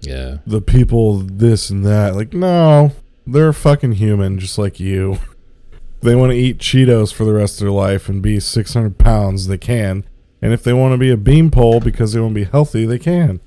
yeah. 0.00 0.38
the 0.46 0.60
people 0.60 1.18
this 1.18 1.70
and 1.70 1.84
that. 1.84 2.14
Like, 2.14 2.32
no, 2.32 2.92
they're 3.26 3.52
fucking 3.52 3.92
human, 3.92 4.38
just 4.38 4.58
like 4.58 4.78
you. 4.78 5.18
they 6.02 6.14
want 6.14 6.30
to 6.30 6.38
eat 6.38 6.58
Cheetos 6.58 7.12
for 7.12 7.24
the 7.24 7.32
rest 7.32 7.60
of 7.60 7.66
their 7.66 7.72
life 7.72 8.08
and 8.08 8.22
be 8.22 8.38
600 8.38 8.98
pounds, 8.98 9.48
they 9.48 9.58
can. 9.58 10.04
And 10.40 10.52
if 10.52 10.62
they 10.62 10.72
want 10.72 10.92
to 10.92 10.98
be 10.98 11.10
a 11.10 11.16
beanpole 11.16 11.80
because 11.80 12.12
they 12.12 12.20
want 12.20 12.34
to 12.34 12.40
be 12.40 12.44
healthy, 12.44 12.84
they 12.84 12.98
can. 12.98 13.40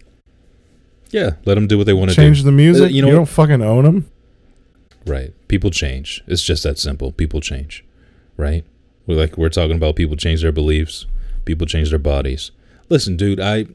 Yeah. 1.12 1.32
Let 1.46 1.56
them 1.56 1.68
do 1.68 1.78
what 1.78 1.86
they 1.86 1.94
want 1.94 2.10
to 2.12 2.16
do. 2.16 2.22
Change 2.22 2.44
the 2.44 2.52
music. 2.52 2.84
Uh, 2.84 2.88
you 2.88 2.96
you, 2.98 3.02
know 3.04 3.08
what? 3.10 3.16
don't 3.16 3.26
fucking 3.30 3.62
own 3.62 3.86
them. 3.86 4.12
Right. 5.06 5.34
People 5.48 5.72
change. 5.72 6.24
It's 6.28 6.44
just 6.44 6.64
that 6.64 6.78
simple. 6.78 7.12
People 7.12 7.42
change. 7.42 7.86
Right? 8.38 8.66
We're 9.08 9.18
like 9.18 9.38
we're 9.38 9.50
talking 9.50 9.76
about 9.76 9.96
people 9.96 10.16
change 10.16 10.42
their 10.42 10.52
beliefs, 10.52 11.06
people 11.46 11.66
change 11.66 11.90
their 11.90 12.00
bodies. 12.00 12.52
Listen, 12.90 13.18
dude, 13.18 13.40
I 13.40 13.66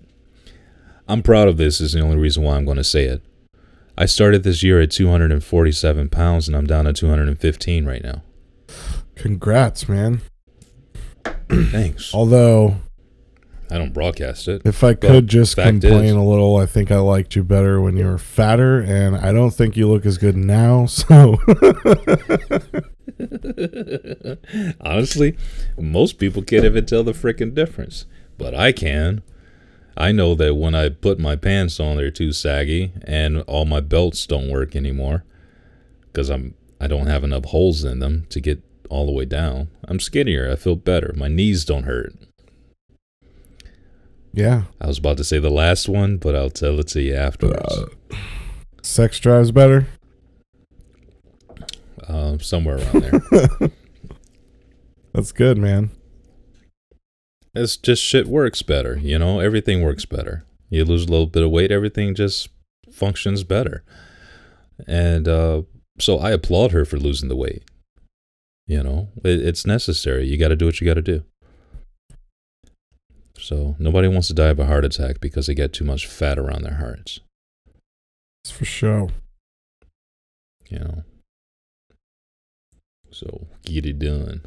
I'm 1.09 1.23
proud 1.23 1.49
of 1.49 1.57
this 1.57 1.81
is 1.81 1.93
the 1.93 2.01
only 2.01 2.17
reason 2.17 2.43
why 2.43 2.57
I'm 2.57 2.65
going 2.65 2.79
to 2.79 2.85
say 2.85 3.05
it. 3.05 3.23
I 3.97 4.07
started 4.07 4.43
this 4.43 4.63
year 4.63 4.81
at 4.81 4.91
247 4.91 6.09
pounds 6.09 6.49
and 6.49 6.57
I'm 6.57 6.67
down 6.67 6.87
to 6.87 6.93
215 6.93 7.85
right 7.85 8.03
now. 8.03 8.23
Congrats, 9.15 9.89
man. 9.89 10.23
Thanks. 11.49 12.13
Although, 12.13 12.77
I 13.71 13.79
don't 13.79 13.93
broadcast 13.95 14.47
it. 14.49 14.63
if 14.65 14.85
I 14.85 14.95
could 14.95 15.27
just 15.27 15.57
complain 15.57 16.05
is- 16.05 16.13
a 16.13 16.21
little, 16.21 16.57
I 16.57 16.67
think 16.67 16.91
I 16.91 16.99
liked 16.99 17.35
you 17.35 17.43
better 17.43 17.81
when 17.81 17.97
you 17.97 18.05
were 18.05 18.19
fatter, 18.19 18.81
and 18.81 19.17
I 19.17 19.33
don't 19.33 19.53
think 19.53 19.77
you 19.77 19.89
look 19.89 20.05
as 20.07 20.19
good 20.19 20.37
now. 20.37 20.87
So, 20.95 21.39
Honestly, 24.81 25.37
most 25.79 26.19
people 26.19 26.43
can't 26.43 26.65
even 26.65 26.87
tell 26.87 27.05
the 27.05 27.13
freaking 27.13 27.55
difference, 27.55 28.07
but 28.39 28.55
I 28.55 28.73
can. 28.73 29.23
I 29.97 30.11
know 30.13 30.35
that 30.35 30.55
when 30.57 30.75
I 30.75 30.89
put 30.89 31.19
my 31.19 31.37
pants 31.37 31.79
on, 31.79 31.97
they're 31.97 32.11
too 32.11 32.33
saggy, 32.33 32.93
and 33.05 33.43
all 33.43 33.65
my 33.65 33.81
belts 33.81 34.27
don't 34.27 34.51
work 34.51 34.75
anymore 34.75 35.25
because 36.13 36.31
I'm 36.31 36.55
I 36.81 36.87
don't 36.87 37.07
have 37.07 37.25
enough 37.25 37.47
holes 37.47 37.85
in 37.85 38.01
them 38.01 38.27
to 38.31 38.41
get 38.41 38.63
all 38.91 39.07
the 39.07 39.13
way 39.13 39.25
down. 39.25 39.69
I'm 39.87 40.01
skinnier. 40.01 40.51
I 40.51 40.57
feel 40.57 40.77
better. 40.77 41.13
My 41.17 41.29
knees 41.29 41.65
don't 41.65 41.85
hurt. 41.85 42.13
Yeah, 44.35 44.63
I 44.81 44.87
was 44.87 44.99
about 44.99 45.17
to 45.19 45.25
say 45.25 45.39
the 45.39 45.51
last 45.51 45.89
one, 45.89 46.17
but 46.17 46.35
I'll 46.35 46.51
tell 46.51 46.79
it 46.81 46.89
to 46.89 47.01
you 47.01 47.15
afterwards. 47.15 47.85
sex 48.83 49.19
drives 49.21 49.53
better. 49.53 49.87
Uh, 52.07 52.37
somewhere 52.39 52.79
around 52.79 53.03
there. 53.03 53.71
That's 55.15 55.33
good, 55.33 55.57
man. 55.57 55.91
it's 57.55 57.77
just 57.77 58.03
shit 58.03 58.27
works 58.27 58.63
better. 58.63 58.99
You 58.99 59.19
know, 59.19 59.39
everything 59.41 59.83
works 59.83 60.05
better. 60.05 60.45
You 60.69 60.85
lose 60.85 61.05
a 61.05 61.11
little 61.11 61.27
bit 61.29 61.43
of 61.45 61.51
weight, 61.51 61.71
everything 61.71 62.15
just 62.15 62.49
functions 62.93 63.45
better. 63.45 63.85
And 64.89 65.29
uh, 65.29 65.63
so 66.01 66.19
I 66.19 66.33
applaud 66.33 66.73
her 66.73 66.85
for 66.85 66.97
losing 66.99 67.29
the 67.29 67.37
weight. 67.37 67.63
You 68.67 68.83
know, 68.83 69.09
it, 69.25 69.41
it's 69.47 69.65
necessary. 69.67 70.27
You 70.27 70.37
got 70.37 70.49
to 70.49 70.57
do 70.57 70.67
what 70.67 70.81
you 70.81 70.87
got 70.87 70.95
to 70.95 71.03
do. 71.03 71.23
So 73.45 73.77
nobody 73.79 74.09
wants 74.09 74.29
to 74.29 74.33
die 74.33 74.49
of 74.49 74.59
a 74.59 74.65
heart 74.65 74.87
attack 74.87 75.21
because 75.21 75.49
they 75.49 75.55
get 75.55 75.75
too 75.75 75.85
much 75.85 76.07
fat 76.07 76.39
around 76.39 76.63
their 76.63 76.77
hearts. 76.77 77.21
It's 78.43 78.51
for 78.51 78.65
sure. 78.65 79.11
You 80.71 80.79
know. 80.79 81.05
So 83.11 83.47
get 83.67 83.85
it 83.85 83.99
done. 83.99 84.47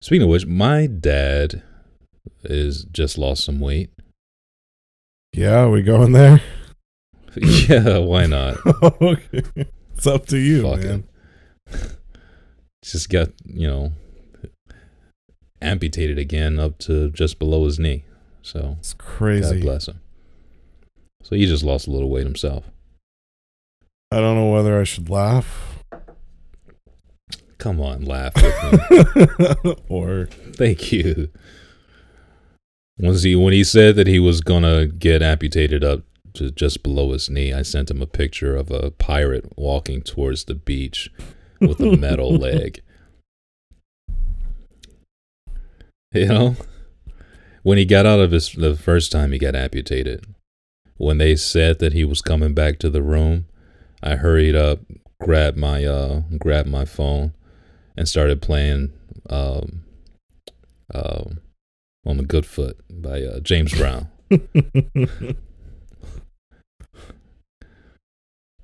Speaking 0.00 0.22
of 0.22 0.28
which, 0.28 0.46
my 0.46 0.86
dad 0.86 1.64
is 2.44 2.84
just 2.84 3.18
lost 3.18 3.44
some 3.44 3.58
weight. 3.58 3.90
Yeah, 5.32 5.66
we 5.66 5.82
going 5.82 6.12
there? 6.12 6.40
yeah, 7.34 7.98
why 7.98 8.26
not? 8.26 8.58
okay. 9.02 9.42
It's 9.96 10.06
up 10.06 10.26
to 10.26 10.38
you, 10.38 10.62
man. 10.62 11.08
Just 12.84 13.10
got, 13.10 13.30
you 13.44 13.66
know, 13.66 13.92
amputated 15.60 16.18
again 16.18 16.58
up 16.58 16.78
to 16.78 17.10
just 17.10 17.38
below 17.38 17.64
his 17.64 17.78
knee. 17.78 18.04
So 18.42 18.76
It's 18.78 18.94
crazy. 18.94 19.60
God 19.60 19.62
bless 19.62 19.88
him. 19.88 20.00
So 21.22 21.36
he 21.36 21.46
just 21.46 21.64
lost 21.64 21.86
a 21.86 21.90
little 21.90 22.10
weight 22.10 22.24
himself. 22.24 22.64
I 24.10 24.20
don't 24.20 24.36
know 24.36 24.50
whether 24.50 24.80
I 24.80 24.84
should 24.84 25.10
laugh 25.10 25.78
Come 27.58 27.80
on, 27.80 28.04
laugh 28.04 28.32
with 28.36 29.60
me. 29.64 29.74
or 29.88 30.26
Thank 30.54 30.92
you. 30.92 31.28
Was 33.00 33.24
he 33.24 33.34
when 33.36 33.52
he 33.52 33.64
said 33.64 33.96
that 33.96 34.06
he 34.06 34.18
was 34.18 34.40
gonna 34.40 34.86
get 34.86 35.22
amputated 35.22 35.84
up 35.84 36.02
to 36.34 36.50
just 36.50 36.82
below 36.84 37.12
his 37.12 37.28
knee? 37.28 37.52
I 37.52 37.62
sent 37.62 37.90
him 37.90 38.00
a 38.00 38.06
picture 38.06 38.56
of 38.56 38.70
a 38.70 38.92
pirate 38.92 39.52
walking 39.56 40.02
towards 40.02 40.44
the 40.44 40.54
beach 40.54 41.10
with 41.60 41.80
a 41.80 41.96
metal 41.96 42.32
leg. 42.38 42.80
You 46.12 46.26
know, 46.26 46.56
when 47.62 47.76
he 47.76 47.84
got 47.84 48.06
out 48.06 48.20
of 48.20 48.30
his 48.30 48.52
the 48.52 48.76
first 48.76 49.12
time 49.12 49.32
he 49.32 49.38
got 49.38 49.54
amputated, 49.54 50.24
when 50.96 51.18
they 51.18 51.36
said 51.36 51.78
that 51.80 51.92
he 51.92 52.04
was 52.04 52.22
coming 52.22 52.54
back 52.54 52.78
to 52.78 52.88
the 52.88 53.02
room, 53.02 53.46
I 54.02 54.16
hurried 54.16 54.56
up, 54.56 54.80
grabbed 55.20 55.58
my 55.58 55.84
uh, 55.84 56.22
grabbed 56.38 56.68
my 56.70 56.84
phone, 56.86 57.34
and 57.96 58.08
started 58.08 58.40
playing 58.40 58.92
um, 59.28 59.84
um, 60.94 61.40
on 62.06 62.16
the 62.16 62.24
Good 62.24 62.46
Foot 62.46 62.78
by 62.90 63.22
uh, 63.22 63.40
James 63.40 63.74
Brown. 63.74 64.08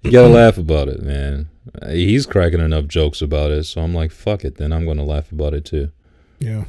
You 0.03 0.11
gotta 0.11 0.29
laugh 0.33 0.57
about 0.57 0.89
it, 0.89 1.03
man. 1.03 1.51
He's 1.89 2.25
cracking 2.27 2.61
enough 2.61 2.87
jokes 2.87 3.21
about 3.21 3.51
it, 3.51 3.65
so 3.65 3.83
I'm 3.83 3.95
like, 3.95 4.13
fuck 4.13 4.45
it. 4.45 4.57
Then 4.57 4.73
I'm 4.73 4.87
gonna 4.87 5.05
laugh 5.05 5.31
about 5.31 5.53
it 5.55 5.65
too. 5.67 5.91
yeah. 6.39 6.65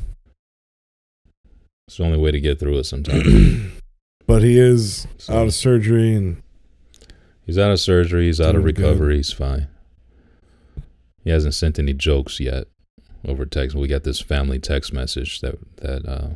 It's 1.87 1.97
the 1.97 2.03
only 2.03 2.17
way 2.17 2.31
to 2.31 2.39
get 2.39 2.59
through 2.59 2.77
it 2.79 2.85
sometimes. 2.85 3.71
but 4.27 4.41
he 4.43 4.57
is 4.59 5.07
So- 5.17 5.33
out 5.35 5.47
of 5.47 5.53
surgery 5.53 6.13
and 6.15 6.41
He's 7.45 7.59
out 7.59 7.69
of 7.71 7.79
surgery. 7.79 8.25
He's 8.25 8.41
out 8.41 8.55
of 8.55 8.63
Doing 8.63 8.73
good. 8.73 8.81
recovery. 8.83 9.17
He's 9.17 9.31
fine. 9.31 9.67
He 11.23 11.29
hasn't 11.29 11.53
sent 11.53 11.77
any 11.77 11.93
jokes 11.93 12.39
yet 12.39 12.65
over 13.27 13.45
text. 13.45 13.75
We 13.75 13.87
got 13.87 14.03
this 14.03 14.19
family 14.19 14.57
text 14.57 14.91
message 14.91 15.41
that 15.41 15.59
that 15.77 16.07
uh, 16.07 16.29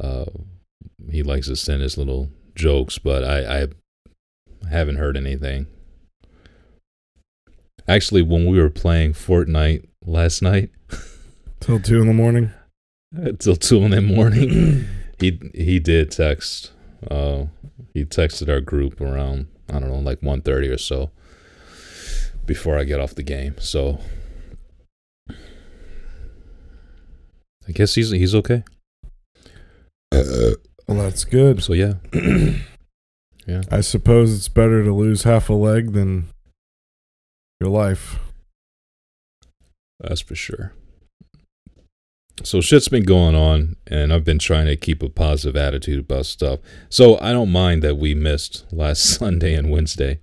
uh, 0.00 0.24
he 1.08 1.22
likes 1.22 1.46
to 1.46 1.54
send 1.54 1.82
his 1.82 1.96
little 1.96 2.30
jokes, 2.56 2.98
but 2.98 3.22
I, 3.22 3.62
I 3.62 3.66
haven't 4.68 4.96
heard 4.96 5.16
anything. 5.16 5.68
Actually, 7.86 8.22
when 8.22 8.44
we 8.46 8.58
were 8.60 8.70
playing 8.70 9.12
Fortnite 9.12 9.86
last 10.04 10.42
night 10.42 10.70
till 11.60 11.78
two 11.78 12.00
in 12.00 12.08
the 12.08 12.12
morning. 12.14 12.50
Until 13.14 13.56
two 13.56 13.82
in 13.82 13.90
the 13.90 14.00
morning, 14.00 14.86
he 15.18 15.38
he 15.54 15.78
did 15.78 16.10
text. 16.10 16.72
Uh, 17.10 17.46
he 17.92 18.04
texted 18.04 18.48
our 18.48 18.60
group 18.60 19.00
around 19.00 19.46
I 19.68 19.78
don't 19.78 19.88
know, 19.90 19.98
like 19.98 20.20
1.30 20.20 20.72
or 20.72 20.78
so 20.78 21.10
before 22.46 22.78
I 22.78 22.84
get 22.84 23.00
off 23.00 23.14
the 23.14 23.22
game. 23.22 23.56
So 23.58 23.98
I 27.66 27.72
guess 27.72 27.94
he's 27.94 28.10
he's 28.10 28.34
okay. 28.34 28.62
Well, 30.12 30.98
that's 30.98 31.24
good. 31.24 31.62
So 31.62 31.72
yeah, 31.72 31.94
I 33.70 33.80
suppose 33.80 34.34
it's 34.34 34.48
better 34.48 34.84
to 34.84 34.92
lose 34.92 35.22
half 35.22 35.48
a 35.48 35.54
leg 35.54 35.92
than 35.92 36.28
your 37.60 37.70
life. 37.70 38.18
that's 39.98 40.20
for 40.20 40.34
sure. 40.34 40.72
So 42.42 42.60
shit's 42.60 42.88
been 42.88 43.04
going 43.04 43.34
on, 43.34 43.76
and 43.86 44.12
I've 44.12 44.24
been 44.24 44.38
trying 44.38 44.66
to 44.66 44.76
keep 44.76 45.02
a 45.02 45.08
positive 45.08 45.56
attitude 45.56 46.00
about 46.00 46.26
stuff. 46.26 46.60
So 46.88 47.18
I 47.20 47.32
don't 47.32 47.52
mind 47.52 47.82
that 47.82 47.96
we 47.96 48.14
missed 48.14 48.66
last 48.72 49.00
Sunday 49.18 49.54
and 49.54 49.70
Wednesday. 49.70 50.20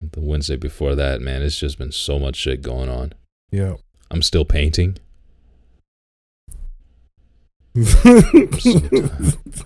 The 0.00 0.20
Wednesday 0.20 0.56
before 0.56 0.94
that, 0.94 1.22
man, 1.22 1.42
it's 1.42 1.58
just 1.58 1.78
been 1.78 1.92
so 1.92 2.18
much 2.18 2.36
shit 2.36 2.60
going 2.60 2.90
on. 2.90 3.14
Yeah. 3.50 3.76
I'm 4.10 4.22
still 4.22 4.44
painting. 4.44 4.98
the 7.74 8.52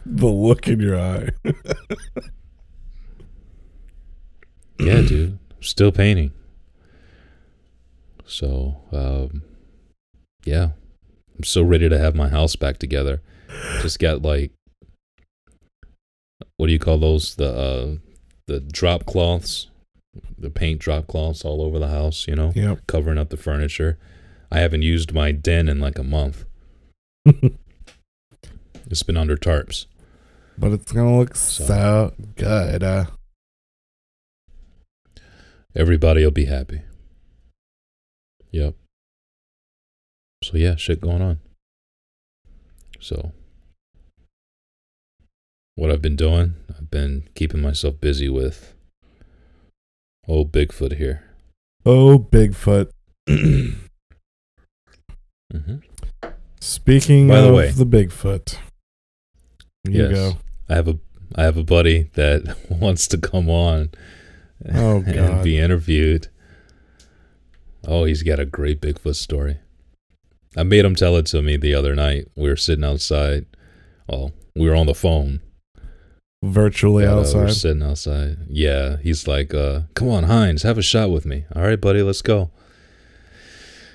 look 0.07 0.69
in 0.69 0.81
your 0.81 0.99
eye. 0.99 1.31
Yeah, 4.81 5.01
dude. 5.03 5.39
I'm 5.51 5.63
still 5.63 5.91
painting. 5.91 6.33
So, 8.25 8.77
um, 8.93 9.43
yeah. 10.45 10.71
I'm 11.39 11.45
so 11.45 11.63
ready 11.63 11.89
to 11.89 11.99
have 11.99 12.15
my 12.17 12.29
house 12.29 12.57
back 12.57 12.79
together. 12.79 13.23
Just 13.81 13.99
got 13.99 14.23
like 14.23 14.51
what 16.57 16.67
do 16.67 16.73
you 16.73 16.79
call 16.79 16.99
those? 16.99 17.37
The 17.37 17.49
uh 17.55 17.97
the 18.47 18.61
drop 18.61 19.07
cloths. 19.07 19.69
The 20.37 20.51
paint 20.51 20.81
drop 20.81 21.07
cloths 21.07 21.45
all 21.45 21.63
over 21.63 21.79
the 21.79 21.89
house, 21.89 22.27
you 22.27 22.35
know, 22.35 22.53
Yep. 22.55 22.87
covering 22.89 23.19
up 23.19 23.29
the 23.29 23.37
furniture. 23.37 23.99
I 24.51 24.59
haven't 24.61 24.83
used 24.83 25.13
my 25.13 25.31
den 25.33 25.69
in 25.69 25.79
like 25.81 25.99
a 25.99 26.05
month. 26.05 26.45
It's 28.91 29.03
been 29.03 29.19
under 29.19 29.37
tarps. 29.37 29.85
but 30.57 30.73
it's 30.73 30.93
gonna 30.93 31.19
look 31.19 31.37
So- 31.37 31.65
so, 31.67 32.15
good. 32.37 32.83
Uh, 32.83 33.05
Everybody 35.77 36.25
will 36.25 36.31
be 36.31 36.47
happy. 36.47 36.81
Yep. 38.51 38.75
So 40.49 40.57
yeah, 40.57 40.77
shit 40.77 41.01
going 41.03 41.21
on. 41.21 41.41
So 43.01 43.33
what 45.75 45.91
I've 45.91 46.01
been 46.01 46.17
doing, 46.17 46.55
I've 46.75 46.91
been 46.91 47.29
keeping 47.35 47.61
myself 47.61 48.01
busy 48.01 48.31
with 48.31 48.73
Oh, 50.27 50.45
Bigfoot 50.47 50.97
here. 50.97 51.23
oh, 51.85 52.19
Bigfoot. 52.19 52.91
hmm 53.29 53.77
Speaking 56.61 57.29
By 57.29 57.41
the 57.43 57.49
of 57.49 57.55
way- 57.55 57.71
the 57.71 57.85
Bigfoot, 57.87 58.57
you 59.85 60.03
Yes. 60.05 60.13
go. 60.13 60.39
I 60.71 60.75
have 60.77 60.89
a 60.89 60.99
I 61.35 61.43
have 61.43 61.59
a 61.59 61.63
buddy 61.63 62.05
that 62.15 62.57
wants 62.71 63.07
to 63.09 63.19
come 63.19 63.51
on 63.51 63.91
Oh, 64.75 65.03
and 65.07 65.15
God. 65.15 65.45
be 65.45 65.59
interviewed. 65.59 66.29
Oh, 67.87 68.05
he's 68.05 68.23
got 68.23 68.41
a 68.41 68.47
great 68.47 68.81
Bigfoot 68.81 69.15
story. 69.17 69.59
I 70.57 70.63
made 70.63 70.85
him 70.85 70.95
tell 70.95 71.17
it 71.17 71.27
to 71.27 71.43
me 71.43 71.57
the 71.57 71.75
other 71.75 71.95
night. 71.95 72.29
We 72.35 72.49
were 72.49 72.57
sitting 72.57 72.85
outside. 72.85 73.47
Well, 74.09 74.33
we 74.55 74.69
were 74.69 74.75
on 74.77 74.87
the 74.87 74.95
phone. 74.95 75.41
Virtually 76.43 77.05
but, 77.05 77.11
uh, 77.11 77.15
we're 77.15 77.21
outside. 77.21 77.53
sitting 77.55 77.83
outside. 77.83 78.39
Yeah, 78.49 78.97
he's 79.03 79.27
like, 79.27 79.53
uh, 79.53 79.83
"Come 79.95 80.09
on, 80.09 80.25
Heinz, 80.25 80.63
have 80.63 80.79
a 80.79 80.83
shot 80.83 81.11
with 81.11 81.27
me." 81.27 81.45
All 81.55 81.63
right, 81.63 81.81
buddy, 81.81 82.01
let's 82.03 82.23
go. 82.23 82.51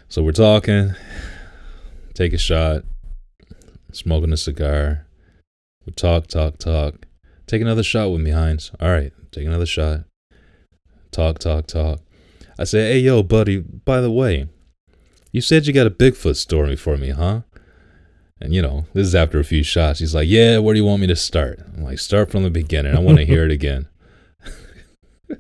So 0.09 0.21
we're 0.21 0.33
talking. 0.33 0.93
Take 2.13 2.33
a 2.33 2.37
shot. 2.37 2.83
Smoking 3.91 4.33
a 4.33 4.37
cigar. 4.37 5.07
We 5.85 5.93
talk, 5.93 6.27
talk, 6.27 6.57
talk. 6.57 7.05
Take 7.47 7.61
another 7.61 7.83
shot 7.83 8.09
with 8.11 8.21
me, 8.21 8.31
Heinz. 8.31 8.71
All 8.79 8.89
right, 8.91 9.13
take 9.31 9.45
another 9.45 9.65
shot. 9.65 10.01
Talk, 11.11 11.39
talk, 11.39 11.67
talk. 11.67 12.01
I 12.59 12.65
say, 12.65 12.93
"Hey, 12.93 12.99
yo, 12.99 13.23
buddy. 13.23 13.59
By 13.59 14.01
the 14.01 14.11
way, 14.11 14.47
you 15.33 15.41
said 15.41 15.67
you 15.67 15.73
got 15.73 15.87
a 15.87 15.91
Bigfoot 15.91 16.37
story 16.37 16.77
for 16.77 16.95
me, 16.95 17.09
huh?" 17.09 17.41
And 18.39 18.53
you 18.53 18.61
know, 18.61 18.85
this 18.93 19.07
is 19.07 19.15
after 19.15 19.39
a 19.39 19.43
few 19.43 19.63
shots. 19.63 19.99
He's 19.99 20.15
like, 20.15 20.29
"Yeah, 20.29 20.59
where 20.59 20.73
do 20.73 20.79
you 20.79 20.85
want 20.85 21.01
me 21.01 21.07
to 21.07 21.15
start?" 21.15 21.59
I'm 21.75 21.83
like, 21.83 21.99
"Start 21.99 22.31
from 22.31 22.43
the 22.43 22.49
beginning. 22.49 22.95
I 22.95 22.99
want 22.99 23.17
to 23.17 23.25
hear 23.25 23.43
it 23.43 23.51
again." 23.51 23.87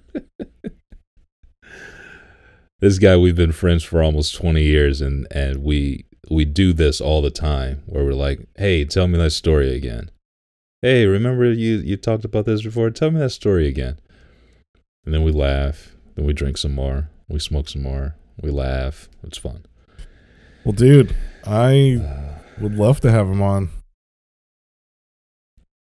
this 2.79 2.99
guy, 2.99 3.15
we've 3.15 3.35
been 3.35 3.51
friends 3.51 3.83
for 3.83 4.03
almost 4.03 4.35
20 4.35 4.61
years, 4.61 4.99
and 4.99 5.27
and 5.31 5.63
we 5.63 6.05
we 6.29 6.43
do 6.45 6.73
this 6.73 6.99
all 6.99 7.21
the 7.21 7.29
time, 7.29 7.83
where 7.85 8.03
we're 8.03 8.13
like, 8.13 8.47
"Hey, 8.57 8.83
tell 8.85 9.07
me 9.07 9.17
that 9.19 9.31
story 9.31 9.73
again." 9.75 10.09
Hey, 10.81 11.05
remember 11.05 11.51
you 11.51 11.77
you 11.77 11.95
talked 11.97 12.25
about 12.25 12.45
this 12.45 12.61
before? 12.63 12.89
Tell 12.89 13.11
me 13.11 13.19
that 13.19 13.29
story 13.29 13.67
again. 13.67 13.99
And 15.05 15.13
then 15.13 15.23
we 15.23 15.31
laugh. 15.31 15.95
Then 16.15 16.25
we 16.25 16.33
drink 16.33 16.57
some 16.57 16.73
more. 16.73 17.09
We 17.27 17.39
smoke 17.39 17.69
some 17.69 17.83
more. 17.83 18.15
We 18.41 18.51
laugh. 18.51 19.09
It's 19.23 19.37
fun. 19.37 19.65
Well, 20.65 20.73
dude, 20.73 21.15
I 21.45 21.99
would 22.61 22.75
love 22.75 23.01
to 23.01 23.11
have 23.11 23.27
him 23.27 23.41
on. 23.41 23.69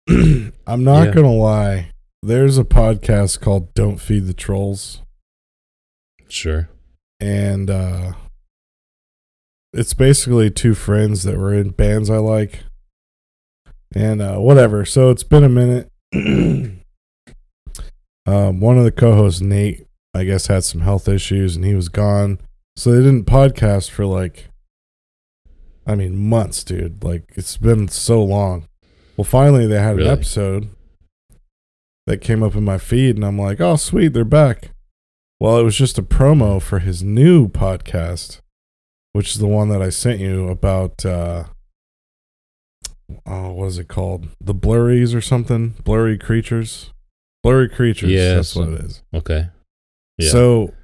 I'm 0.66 0.84
not 0.84 1.08
Yeah. 1.08 1.14
gonna 1.14 1.32
lie. 1.32 1.90
There's 2.22 2.58
a 2.58 2.64
podcast 2.64 3.40
called 3.40 3.72
"Don't 3.74 3.98
Feed 3.98 4.26
the 4.26 4.34
Trolls," 4.34 5.02
Sure. 6.28 6.68
and 7.20 7.70
uh, 7.70 8.12
it's 9.72 9.94
basically 9.94 10.50
two 10.50 10.74
friends 10.74 11.22
that 11.22 11.38
were 11.38 11.54
in 11.54 11.70
bands 11.70 12.10
I 12.10 12.18
like, 12.18 12.64
and 13.94 14.20
uh, 14.20 14.36
whatever. 14.38 14.84
So 14.84 15.10
it's 15.10 15.22
been 15.24 15.44
a 15.44 15.48
minute. 15.48 15.90
um, 18.26 18.60
one 18.60 18.76
of 18.78 18.84
the 18.84 18.92
co-hosts, 18.92 19.40
Nate, 19.40 19.86
I 20.14 20.24
guess, 20.24 20.48
had 20.48 20.64
some 20.64 20.80
health 20.82 21.08
issues, 21.08 21.56
and 21.56 21.64
he 21.64 21.74
was 21.74 21.88
gone. 21.88 22.38
So 22.76 22.90
they 22.92 22.98
didn't 23.02 23.24
podcast 23.26 23.90
for 23.90 24.04
like, 24.06 24.47
I 25.88 25.94
mean, 25.96 26.16
months, 26.28 26.62
dude. 26.62 27.02
Like 27.02 27.32
it's 27.34 27.56
been 27.56 27.88
so 27.88 28.22
long. 28.22 28.68
Well, 29.16 29.24
finally 29.24 29.66
they 29.66 29.80
had 29.80 29.96
Really? 29.96 30.08
an 30.08 30.14
episode 30.14 30.68
that 32.06 32.18
came 32.20 32.42
up 32.42 32.54
in 32.54 32.62
my 32.64 32.78
feed, 32.78 33.16
and 33.16 33.24
I'm 33.24 33.38
like, 33.38 33.60
oh, 33.60 33.76
sweet, 33.76 34.08
they're 34.12 34.24
back. 34.24 34.70
Well, 35.40 35.58
it 35.58 35.62
was 35.62 35.76
just 35.76 35.98
a 35.98 36.02
promo 36.02 36.60
for 36.60 36.78
his 36.80 37.02
new 37.02 37.48
podcast, 37.48 38.40
which 39.12 39.30
is 39.30 39.38
the 39.38 39.46
one 39.46 39.68
that 39.70 39.82
I 39.82 39.88
sent 39.90 40.20
you 40.20 40.48
about. 40.48 41.04
Uh, 41.04 41.44
oh, 43.26 43.52
what 43.52 43.66
is 43.66 43.78
it 43.78 43.88
called? 43.88 44.28
The 44.40 44.54
Blurries 44.54 45.14
or 45.14 45.20
something? 45.20 45.74
Blurry 45.84 46.18
Creatures? 46.18 46.92
Blurry 47.42 47.68
Creatures. 47.68 48.10
Yeah, 48.10 48.34
that's 48.34 48.48
so- 48.50 48.60
what 48.60 48.68
it 48.74 48.84
is. 48.84 49.02
Okay. 49.14 49.48
Yeah. 50.18 50.30
So 50.30 50.74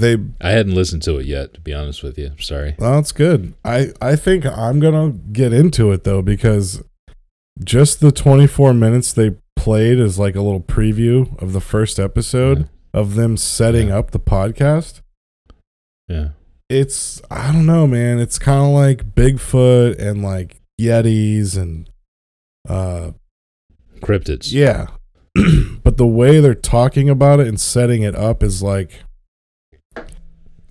they 0.00 0.18
I 0.40 0.50
hadn't 0.50 0.74
listened 0.74 1.02
to 1.04 1.16
it 1.18 1.26
yet, 1.26 1.54
to 1.54 1.60
be 1.60 1.72
honest 1.72 2.02
with 2.02 2.18
you. 2.18 2.32
Sorry. 2.38 2.74
Well, 2.78 2.94
that's 2.94 3.12
good. 3.12 3.54
I 3.64 3.92
I 4.00 4.16
think 4.16 4.44
I'm 4.46 4.80
gonna 4.80 5.10
get 5.10 5.52
into 5.52 5.92
it 5.92 6.04
though 6.04 6.22
because 6.22 6.82
just 7.62 8.00
the 8.00 8.10
24 8.12 8.74
minutes 8.74 9.12
they 9.12 9.36
played 9.56 9.98
is 10.00 10.18
like 10.18 10.34
a 10.34 10.40
little 10.40 10.60
preview 10.60 11.40
of 11.40 11.52
the 11.52 11.60
first 11.60 11.98
episode 12.00 12.68
of 12.92 13.14
them 13.14 13.36
setting 13.36 13.88
Yeah. 13.88 13.98
up 13.98 14.10
the 14.10 14.20
podcast. 14.20 15.00
Yeah. 16.08 16.30
It's 16.68 17.22
I 17.30 17.52
don't 17.52 17.66
know, 17.66 17.86
man. 17.86 18.18
It's 18.18 18.38
kind 18.38 18.62
of 18.62 18.70
like 18.70 19.14
Bigfoot 19.14 19.98
and 20.00 20.22
like 20.22 20.60
Yetis 20.80 21.56
and 21.56 21.88
uh 22.68 23.12
Cryptids. 24.00 24.52
yeah. 24.52 24.88
but 25.82 25.96
the 25.96 26.06
way 26.06 26.40
they're 26.40 26.54
talking 26.54 27.08
about 27.08 27.40
it 27.40 27.46
and 27.48 27.60
setting 27.60 28.02
it 28.02 28.14
up 28.14 28.42
is 28.42 28.62
like 28.62 29.02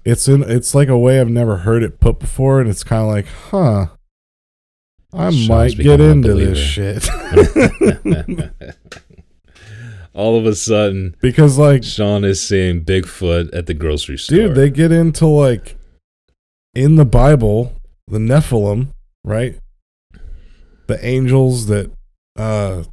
it's 0.05 0.27
in 0.27 0.43
it's 0.43 0.75
like 0.75 0.89
a 0.89 0.97
way 0.97 1.19
I've 1.19 1.29
never 1.29 1.57
heard 1.57 1.83
it 1.83 1.99
put 1.99 2.19
before 2.19 2.59
and 2.61 2.69
it's 2.69 2.83
kind 2.83 3.01
of 3.01 3.07
like, 3.07 3.25
"Huh. 3.25 3.87
I 5.13 5.29
Sean's 5.29 5.47
might 5.47 5.77
get 5.77 6.01
into 6.01 6.33
this 6.33 6.57
shit." 6.57 7.07
All 10.15 10.37
of 10.37 10.45
a 10.45 10.53
sudden, 10.53 11.15
because 11.21 11.57
like 11.57 11.83
Sean 11.83 12.23
is 12.23 12.39
seeing 12.45 12.83
Bigfoot 12.83 13.49
at 13.53 13.65
the 13.65 13.73
grocery 13.73 14.17
store. 14.17 14.37
dude, 14.37 14.55
they 14.55 14.69
get 14.69 14.91
into 14.91 15.25
like 15.25 15.75
in 16.75 16.95
the 16.95 17.05
Bible, 17.05 17.73
the 18.07 18.19
Nephilim, 18.19 18.89
right? 19.23 19.57
The 20.87 21.03
angels 21.03 21.67
that 21.67 21.91
uh 22.35 22.83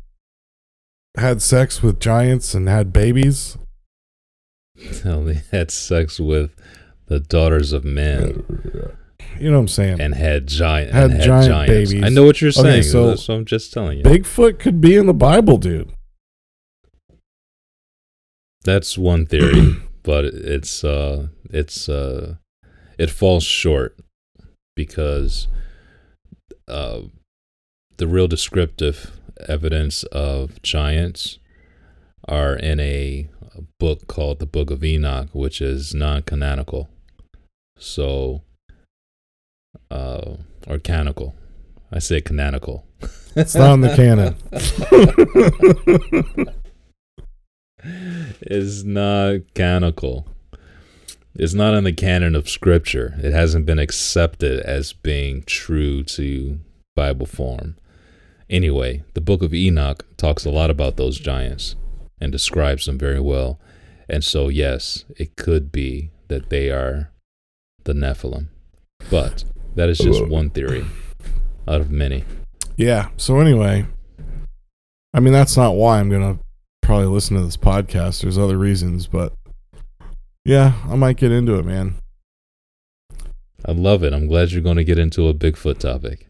had 1.17 1.43
sex 1.43 1.83
with 1.83 1.99
giants 2.01 2.55
and 2.55 2.69
had 2.69 2.93
babies. 2.93 3.59
Hell, 5.03 5.25
they 5.25 5.43
had 5.51 5.71
sex 5.71 6.19
with 6.19 6.55
the 7.11 7.19
daughters 7.21 7.73
of 7.73 7.85
men 7.85 8.45
You 9.39 9.51
know 9.51 9.57
what 9.57 9.63
I'm 9.63 9.69
saying? 9.69 10.01
and 10.01 10.15
had 10.15 10.47
giant 10.47 10.93
Had 10.93 11.05
and 11.11 11.13
had 11.15 11.23
giant 11.25 11.47
giants. 11.49 11.91
babies. 11.91 12.05
I 12.05 12.09
know 12.09 12.25
what 12.25 12.41
you're 12.41 12.51
Okay, 12.51 12.81
saying. 12.81 12.83
so- 12.85 13.17
so, 13.17 13.35
I'm 13.35 13.45
just 13.45 13.73
telling 13.73 13.99
you. 13.99 14.05
Bigfoot 14.05 14.59
could 14.59 14.81
be 14.81 14.97
in 14.97 15.07
the 15.07 15.13
Bible, 15.15 15.59
dude. 15.59 15.91
That's 18.65 18.97
one 18.99 19.27
theory, 19.27 19.77
but 20.03 20.25
it's 20.25 20.85
uh 20.85 21.29
it's 21.51 21.89
uh 21.89 22.35
it 22.99 23.11
falls 23.11 23.43
short 23.45 23.99
because 24.77 25.49
uh 26.69 27.01
the 27.97 28.07
real 28.07 28.29
descriptive 28.29 29.19
evidence 29.49 30.05
of 30.05 30.61
giants 30.63 31.39
are 32.29 32.55
in 32.55 32.79
a 32.81 33.29
book 33.79 34.07
called 34.07 34.39
the 34.39 34.47
Book 34.47 34.71
of 34.71 34.85
Enoch, 34.85 35.29
which 35.33 35.61
is 35.61 35.95
non-canonical. 35.95 36.89
So 37.81 38.43
uh 39.91 40.37
or 40.66 40.78
canonical. 40.78 41.35
I 41.93 41.99
say 41.99 42.20
canonical. 42.20 42.87
It's 43.35 43.55
not 43.55 43.74
in 43.74 43.81
the 43.81 43.97
canon. 43.97 44.37
it's 48.41 48.83
not 48.83 49.41
canonical. 49.55 50.26
It's 51.35 51.55
not 51.55 51.74
in 51.74 51.85
the 51.85 51.93
canon 51.93 52.35
of 52.35 52.49
scripture. 52.49 53.14
It 53.22 53.33
hasn't 53.33 53.66
been 53.66 53.78
accepted 53.78 54.61
as 54.61 54.93
being 54.93 55.43
true 55.45 56.03
to 56.05 56.61
Bible 56.97 57.26
form. 57.26 57.76
Anyway, 58.49 59.05
the 59.14 59.20
book 59.20 59.43
of 59.43 59.55
Enoch 59.55 60.05
talks 60.16 60.45
a 60.45 60.51
lot 60.51 60.70
about 60.70 60.97
those 60.97 61.18
giants 61.18 61.76
and 62.20 62.33
describes 62.33 62.87
them 62.87 62.99
very 62.99 63.20
well. 63.20 63.61
And 64.09 64.24
so, 64.24 64.49
yes, 64.49 65.05
it 65.16 65.37
could 65.37 65.70
be 65.70 66.11
that 66.28 66.51
they 66.51 66.70
are 66.70 67.12
the 67.85 67.93
Nephilim. 67.93 68.47
But 69.11 69.45
that 69.74 69.89
is 69.89 69.99
just 69.99 70.26
one 70.26 70.51
theory 70.51 70.85
out 71.66 71.81
of 71.81 71.91
many. 71.91 72.24
Yeah. 72.76 73.09
So 73.16 73.41
anyway, 73.41 73.87
I 75.14 75.20
mean 75.20 75.33
that's 75.33 75.57
not 75.57 75.76
why 75.76 76.01
I'm 76.01 76.11
gonna 76.11 76.39
probably 76.83 77.07
listen 77.07 77.37
to 77.37 77.45
this 77.45 77.57
podcast. 77.57 78.22
There's 78.22 78.39
other 78.39 78.59
reasons, 78.59 79.07
but 79.07 79.33
yeah, 80.45 80.74
I 80.89 80.97
might 80.97 81.16
get 81.16 81.33
into 81.33 81.55
it, 81.55 81.64
man. 81.64 81.95
I 83.64 83.72
love 83.72 84.03
it. 84.03 84.12
I'm 84.12 84.26
glad 84.26 84.53
you're 84.53 84.62
going 84.62 84.78
to 84.78 84.85
get 84.85 84.99
into 84.99 85.28
a 85.28 85.35
Bigfoot 85.35 85.78
topic 85.78 86.26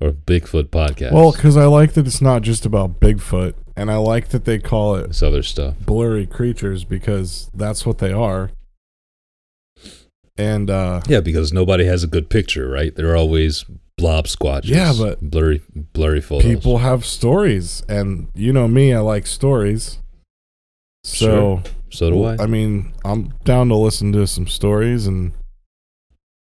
or 0.00 0.10
Bigfoot 0.10 0.68
podcast. 0.70 1.12
Well, 1.12 1.32
because 1.32 1.56
I 1.56 1.66
like 1.66 1.92
that 1.94 2.06
it's 2.06 2.20
not 2.20 2.42
just 2.42 2.66
about 2.66 3.00
Bigfoot, 3.00 3.54
and 3.76 3.90
I 3.90 3.96
like 3.96 4.28
that 4.28 4.44
they 4.44 4.58
call 4.58 4.96
it 4.96 5.08
this 5.08 5.22
other 5.22 5.42
stuff. 5.42 5.76
blurry 5.80 6.26
creatures 6.26 6.84
because 6.84 7.50
that's 7.54 7.86
what 7.86 7.98
they 7.98 8.12
are. 8.12 8.50
And 10.38 10.70
uh 10.70 11.00
Yeah, 11.08 11.20
because 11.20 11.52
nobody 11.52 11.84
has 11.84 12.02
a 12.02 12.06
good 12.06 12.28
picture, 12.28 12.68
right? 12.68 12.94
They're 12.94 13.16
always 13.16 13.64
blob 13.96 14.26
squatches. 14.26 14.66
Yeah, 14.68 14.92
but 14.96 15.20
blurry, 15.20 15.62
blurry 15.74 16.20
photos. 16.20 16.50
people 16.50 16.78
have 16.78 17.04
stories, 17.04 17.82
and 17.88 18.28
you 18.34 18.52
know 18.52 18.68
me, 18.68 18.92
I 18.92 19.00
like 19.00 19.26
stories. 19.26 19.98
So 21.04 21.62
So 21.90 22.10
do 22.10 22.24
I. 22.24 22.36
I 22.42 22.46
mean, 22.46 22.92
I'm 23.04 23.32
down 23.44 23.68
to 23.68 23.76
listen 23.76 24.12
to 24.12 24.26
some 24.26 24.46
stories 24.46 25.06
and 25.06 25.32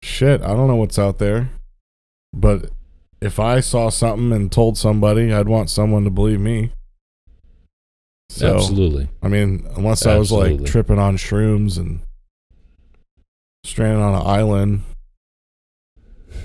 shit. 0.03 0.41
I 0.43 0.49
don't 0.49 0.69
know 0.69 0.77
what's 0.77 0.99
out 0.99 1.19
there, 1.19 1.51
but 2.33 2.71
if 3.21 3.41
I 3.41 3.61
saw 3.61 3.89
something 3.91 4.33
and 4.33 4.51
told 4.51 4.79
somebody, 4.79 5.33
I'd 5.33 5.49
want 5.49 5.71
someone 5.71 6.05
to 6.05 6.11
believe 6.11 6.41
me. 6.41 6.73
So 8.31 8.55
Absolutely. 8.55 9.09
I 9.23 9.29
mean, 9.29 9.67
unless 9.77 10.07
I 10.07 10.17
was 10.19 10.33
like 10.33 10.65
tripping 10.65 10.99
on 10.99 11.17
shrooms 11.17 11.79
and 11.79 12.01
stranded 13.65 14.01
on 14.01 14.15
an 14.15 14.27
island 14.27 14.83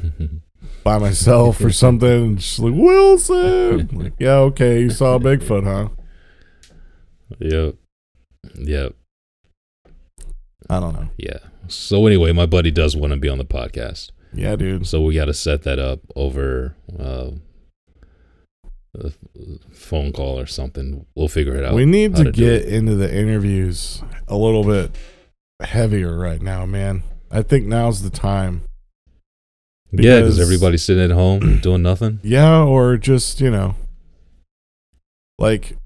by 0.84 0.98
myself 0.98 1.62
or 1.62 1.72
something, 1.72 2.10
and 2.10 2.38
just 2.40 2.60
like 2.60 2.74
Wilson, 2.74 3.88
like, 3.94 4.14
yeah, 4.18 4.38
okay, 4.38 4.82
you 4.82 4.90
saw 4.90 5.20
Bigfoot, 5.20 5.66
huh? 5.66 5.90
yep. 7.40 7.76
Yep. 8.56 8.96
I 10.70 10.80
don't 10.80 10.94
know. 10.94 11.10
Yeah. 11.18 11.40
So 11.68 12.06
anyway, 12.08 12.32
my 12.32 12.46
buddy 12.46 12.72
does 12.72 12.96
want 12.96 13.12
to 13.14 13.20
be 13.20 13.30
on 13.30 13.38
the 13.38 13.46
podcast. 13.46 14.12
Yeah, 14.34 14.56
dude. 14.56 14.88
So 14.88 15.02
we 15.02 15.16
got 15.16 15.26
to 15.26 15.34
set 15.34 15.64
that 15.64 15.80
up 15.80 16.00
over 16.16 16.76
uh, 16.98 17.32
a 18.96 19.12
phone 19.74 20.12
call 20.12 20.40
or 20.40 20.46
something. 20.46 21.06
We'll 21.16 21.28
figure 21.28 21.56
it 21.56 21.66
out. 21.66 21.74
We 21.74 21.86
need 21.86 22.18
how 22.18 22.24
to 22.24 22.32
get 22.32 22.66
into 22.66 22.96
the 22.96 23.14
interviews 23.14 24.04
a 24.28 24.38
little 24.38 24.64
bit 24.64 24.96
heavier 25.62 26.18
right 26.18 26.42
now, 26.42 26.66
man. 26.66 27.04
I 27.32 27.42
think 27.42 27.66
now's 27.66 28.02
the 28.02 28.10
time. 28.10 28.64
yeah, 29.92 29.98
because 30.20 30.36
because- 30.36 30.40
everybody's 30.40 30.84
sitting 30.84 31.04
at 31.04 31.12
home 31.12 31.60
doing 31.62 31.82
nothing. 31.82 32.20
Yeah, 32.24 32.62
or 32.64 32.98
just, 32.98 33.40
you 33.42 33.52
know, 33.52 33.76
like, 35.38 35.78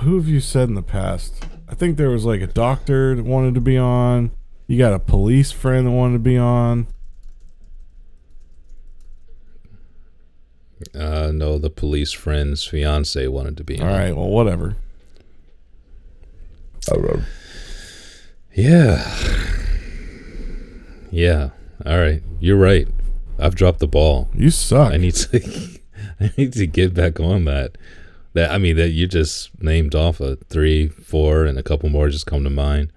who 0.00 0.16
have 0.16 0.28
you 0.28 0.40
said 0.40 0.68
in 0.68 0.74
the 0.74 0.82
past? 0.82 1.44
I 1.68 1.74
think 1.74 1.96
there 1.96 2.10
was 2.10 2.24
like 2.24 2.40
a 2.40 2.46
doctor 2.46 3.14
that 3.16 3.24
wanted 3.24 3.54
to 3.54 3.60
be 3.60 3.76
on. 3.76 4.30
You 4.66 4.78
got 4.78 4.92
a 4.92 4.98
police 4.98 5.50
friend 5.50 5.86
that 5.86 5.90
wanted 5.90 6.14
to 6.14 6.18
be 6.20 6.36
on. 6.38 6.86
Uh, 10.94 11.32
no, 11.34 11.58
the 11.58 11.70
police 11.70 12.12
friend's 12.12 12.64
fiance 12.64 13.26
wanted 13.26 13.56
to 13.56 13.64
be. 13.64 13.80
All 13.80 13.88
on. 13.88 13.92
right, 13.92 14.16
well, 14.16 14.28
whatever. 14.28 14.76
Yeah. 18.54 19.04
Yeah. 21.10 21.50
All 21.86 21.98
right. 21.98 22.22
You're 22.40 22.56
right. 22.56 22.88
I've 23.38 23.54
dropped 23.54 23.78
the 23.78 23.86
ball. 23.86 24.28
You 24.34 24.50
suck. 24.50 24.92
I 24.92 24.96
need 24.96 25.14
to 25.14 25.78
I 26.20 26.32
need 26.36 26.52
to 26.54 26.66
get 26.66 26.94
back 26.94 27.20
on 27.20 27.44
that. 27.44 27.78
That 28.34 28.50
I 28.50 28.58
mean 28.58 28.76
that 28.76 28.90
you 28.90 29.06
just 29.06 29.50
named 29.62 29.94
off 29.94 30.20
a 30.20 30.36
three, 30.48 30.88
four, 30.88 31.44
and 31.44 31.58
a 31.58 31.62
couple 31.62 31.88
more 31.88 32.08
just 32.08 32.26
come 32.26 32.44
to 32.44 32.50
mind. 32.50 32.92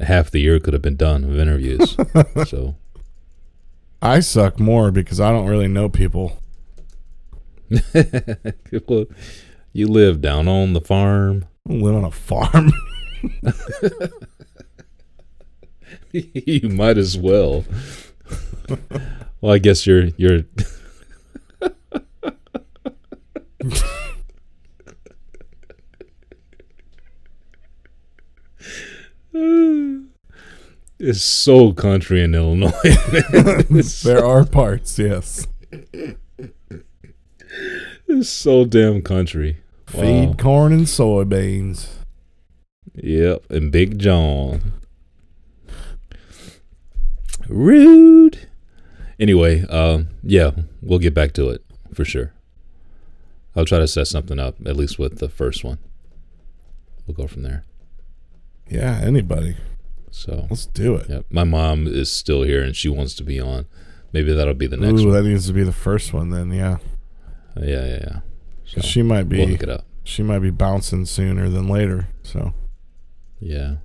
Half 0.00 0.30
the 0.30 0.40
year 0.40 0.58
could 0.58 0.72
have 0.72 0.82
been 0.82 0.96
done 0.96 1.28
with 1.28 1.38
interviews. 1.38 1.96
so 2.48 2.76
I 4.00 4.20
suck 4.20 4.58
more 4.58 4.90
because 4.90 5.20
I 5.20 5.30
don't 5.30 5.46
really 5.46 5.68
know 5.68 5.88
people. 5.88 6.38
well, 8.88 9.06
you 9.72 9.86
live 9.86 10.20
down 10.20 10.48
on 10.48 10.72
the 10.72 10.80
farm. 10.80 11.46
Live 11.66 11.94
on 11.94 12.04
a 12.04 12.10
farm. 12.10 12.72
you 16.12 16.68
might 16.68 16.98
as 16.98 17.16
well. 17.16 17.64
well, 19.40 19.52
I 19.54 19.58
guess 19.58 19.86
you're 19.86 20.08
you're 20.16 20.42
It's 31.04 31.22
so 31.22 31.72
country 31.72 32.22
in 32.22 32.32
Illinois. 32.34 32.70
there 34.04 34.24
are 34.24 34.44
parts, 34.44 34.98
yes. 35.00 35.48
it's 38.06 38.28
so 38.28 38.64
damn 38.64 39.02
country. 39.02 39.61
Feed 39.92 40.28
Wow. 40.28 40.34
corn 40.38 40.72
and 40.72 40.86
soybeans. 40.86 41.88
Yep, 42.94 43.44
and 43.50 43.70
Big 43.72 43.98
John. 43.98 44.72
Rude. 47.48 48.48
Anyway, 49.18 49.62
um, 49.66 50.08
yeah, 50.22 50.50
we'll 50.80 50.98
get 50.98 51.14
back 51.14 51.32
to 51.34 51.48
it 51.50 51.62
for 51.94 52.04
sure. 52.04 52.32
I'll 53.54 53.64
try 53.64 53.78
to 53.78 53.86
set 53.88 54.06
something 54.08 54.38
up, 54.38 54.56
at 54.66 54.76
least 54.76 54.98
with 54.98 55.18
the 55.18 55.28
first 55.28 55.62
one. 55.62 55.78
We'll 57.06 57.14
go 57.14 57.26
from 57.26 57.42
there. 57.42 57.64
Yeah, 58.68 59.00
anybody. 59.02 59.56
So, 60.10 60.46
Let's 60.50 60.66
do 60.66 60.94
it. 60.96 61.06
yeah, 61.08 61.20
my 61.30 61.44
mom 61.44 61.86
is 61.86 62.10
still 62.10 62.42
here 62.42 62.62
and 62.62 62.74
she 62.76 62.88
wants 62.88 63.14
to 63.14 63.24
be 63.24 63.40
on. 63.40 63.66
Maybe 64.12 64.32
that'll 64.32 64.54
be 64.54 64.66
the 64.66 64.76
next 64.76 65.00
Ooh, 65.02 65.06
one. 65.08 65.14
that 65.14 65.28
needs 65.28 65.46
to 65.46 65.52
be 65.52 65.62
the 65.64 65.72
first 65.72 66.12
one 66.12 66.30
then, 66.30 66.50
yeah. 66.52 66.78
yeah, 67.56 67.64
yeah, 67.86 67.98
yeah. 68.00 68.20
So, 68.74 68.80
she 68.80 69.02
might 69.02 69.26
we'll 69.26 69.46
be 69.46 69.52
look 69.52 69.62
it 69.62 69.68
up. 69.68 69.84
she 70.02 70.22
might 70.22 70.38
be 70.38 70.50
bouncing 70.50 71.04
sooner 71.04 71.48
than 71.48 71.68
later. 71.68 72.08
So 72.22 72.54
Yeah. 73.40 73.76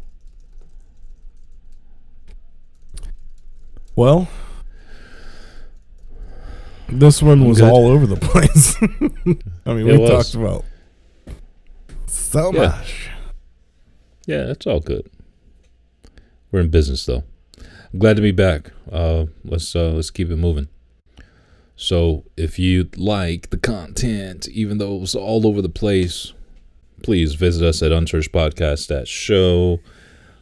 well 3.95 4.27
this 6.89 7.21
one 7.21 7.45
was 7.45 7.59
all 7.61 7.87
over 7.87 8.07
the 8.07 8.15
place. 8.21 8.77
I 9.65 9.73
mean, 9.73 9.87
It 9.89 9.91
we 9.93 9.97
was. 9.97 10.09
talked 10.09 10.35
about 10.35 10.63
so 12.05 12.53
Yeah. 12.53 12.59
much. 12.69 13.09
Yeah, 14.25 14.51
it's 14.51 14.65
all 14.65 14.79
good. 14.79 15.09
We're 16.51 16.61
in 16.61 16.69
business 16.69 17.05
though. 17.05 17.23
I'm 17.91 17.99
glad 17.99 18.15
to 18.15 18.21
be 18.21 18.31
back. 18.31 18.71
Uh, 18.89 19.25
let's 19.43 19.75
uh, 19.75 19.89
let's 19.91 20.11
keep 20.11 20.29
it 20.29 20.37
moving. 20.37 20.69
So, 21.79 22.25
if 22.35 22.57
you 22.57 22.89
like 22.97 23.51
the 23.51 23.57
content, 23.57 24.47
even 24.49 24.79
though 24.79 24.95
it 24.95 24.99
was 24.99 25.13
all 25.13 25.45
over 25.45 25.61
the 25.61 25.69
place, 25.69 26.33
please 27.03 27.35
visit 27.35 27.63
us 27.63 27.83
at 27.83 27.91
unchurchpodcast.show. 27.91 29.79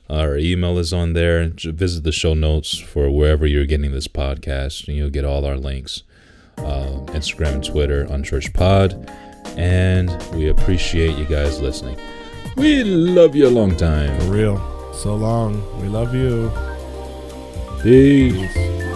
Our 0.10 0.38
email 0.38 0.78
is 0.78 0.94
on 0.94 1.12
there. 1.12 1.46
Visit 1.50 2.06
the 2.06 2.14
show 2.14 2.36
notes 2.36 2.78
for 2.78 3.10
wherever 3.10 3.46
you're 3.46 3.66
getting 3.66 3.92
this 3.92 4.08
podcast, 4.08 4.88
and 4.88 4.96
you'll 4.96 5.10
get 5.10 5.26
all 5.26 5.46
our 5.46 5.58
links. 5.58 6.04
Uh, 6.58 7.04
Instagram 7.08 7.56
and 7.56 7.64
Twitter, 7.66 8.06
unchurchpod. 8.06 9.10
And 9.58 10.10
we 10.34 10.48
appreciate 10.48 11.18
you 11.18 11.26
guys 11.26 11.60
listening. 11.60 12.00
We 12.56 12.86
love 12.86 13.36
you 13.36 13.48
a 13.48 13.50
long 13.50 13.76
time. 13.76 14.18
For 14.22 14.28
real. 14.32 14.94
So 14.94 15.16
long. 15.16 15.82
We 15.82 15.90
love 15.90 16.16
you. 16.16 16.50
Peace. 17.82 18.54
Peace. 18.54 18.95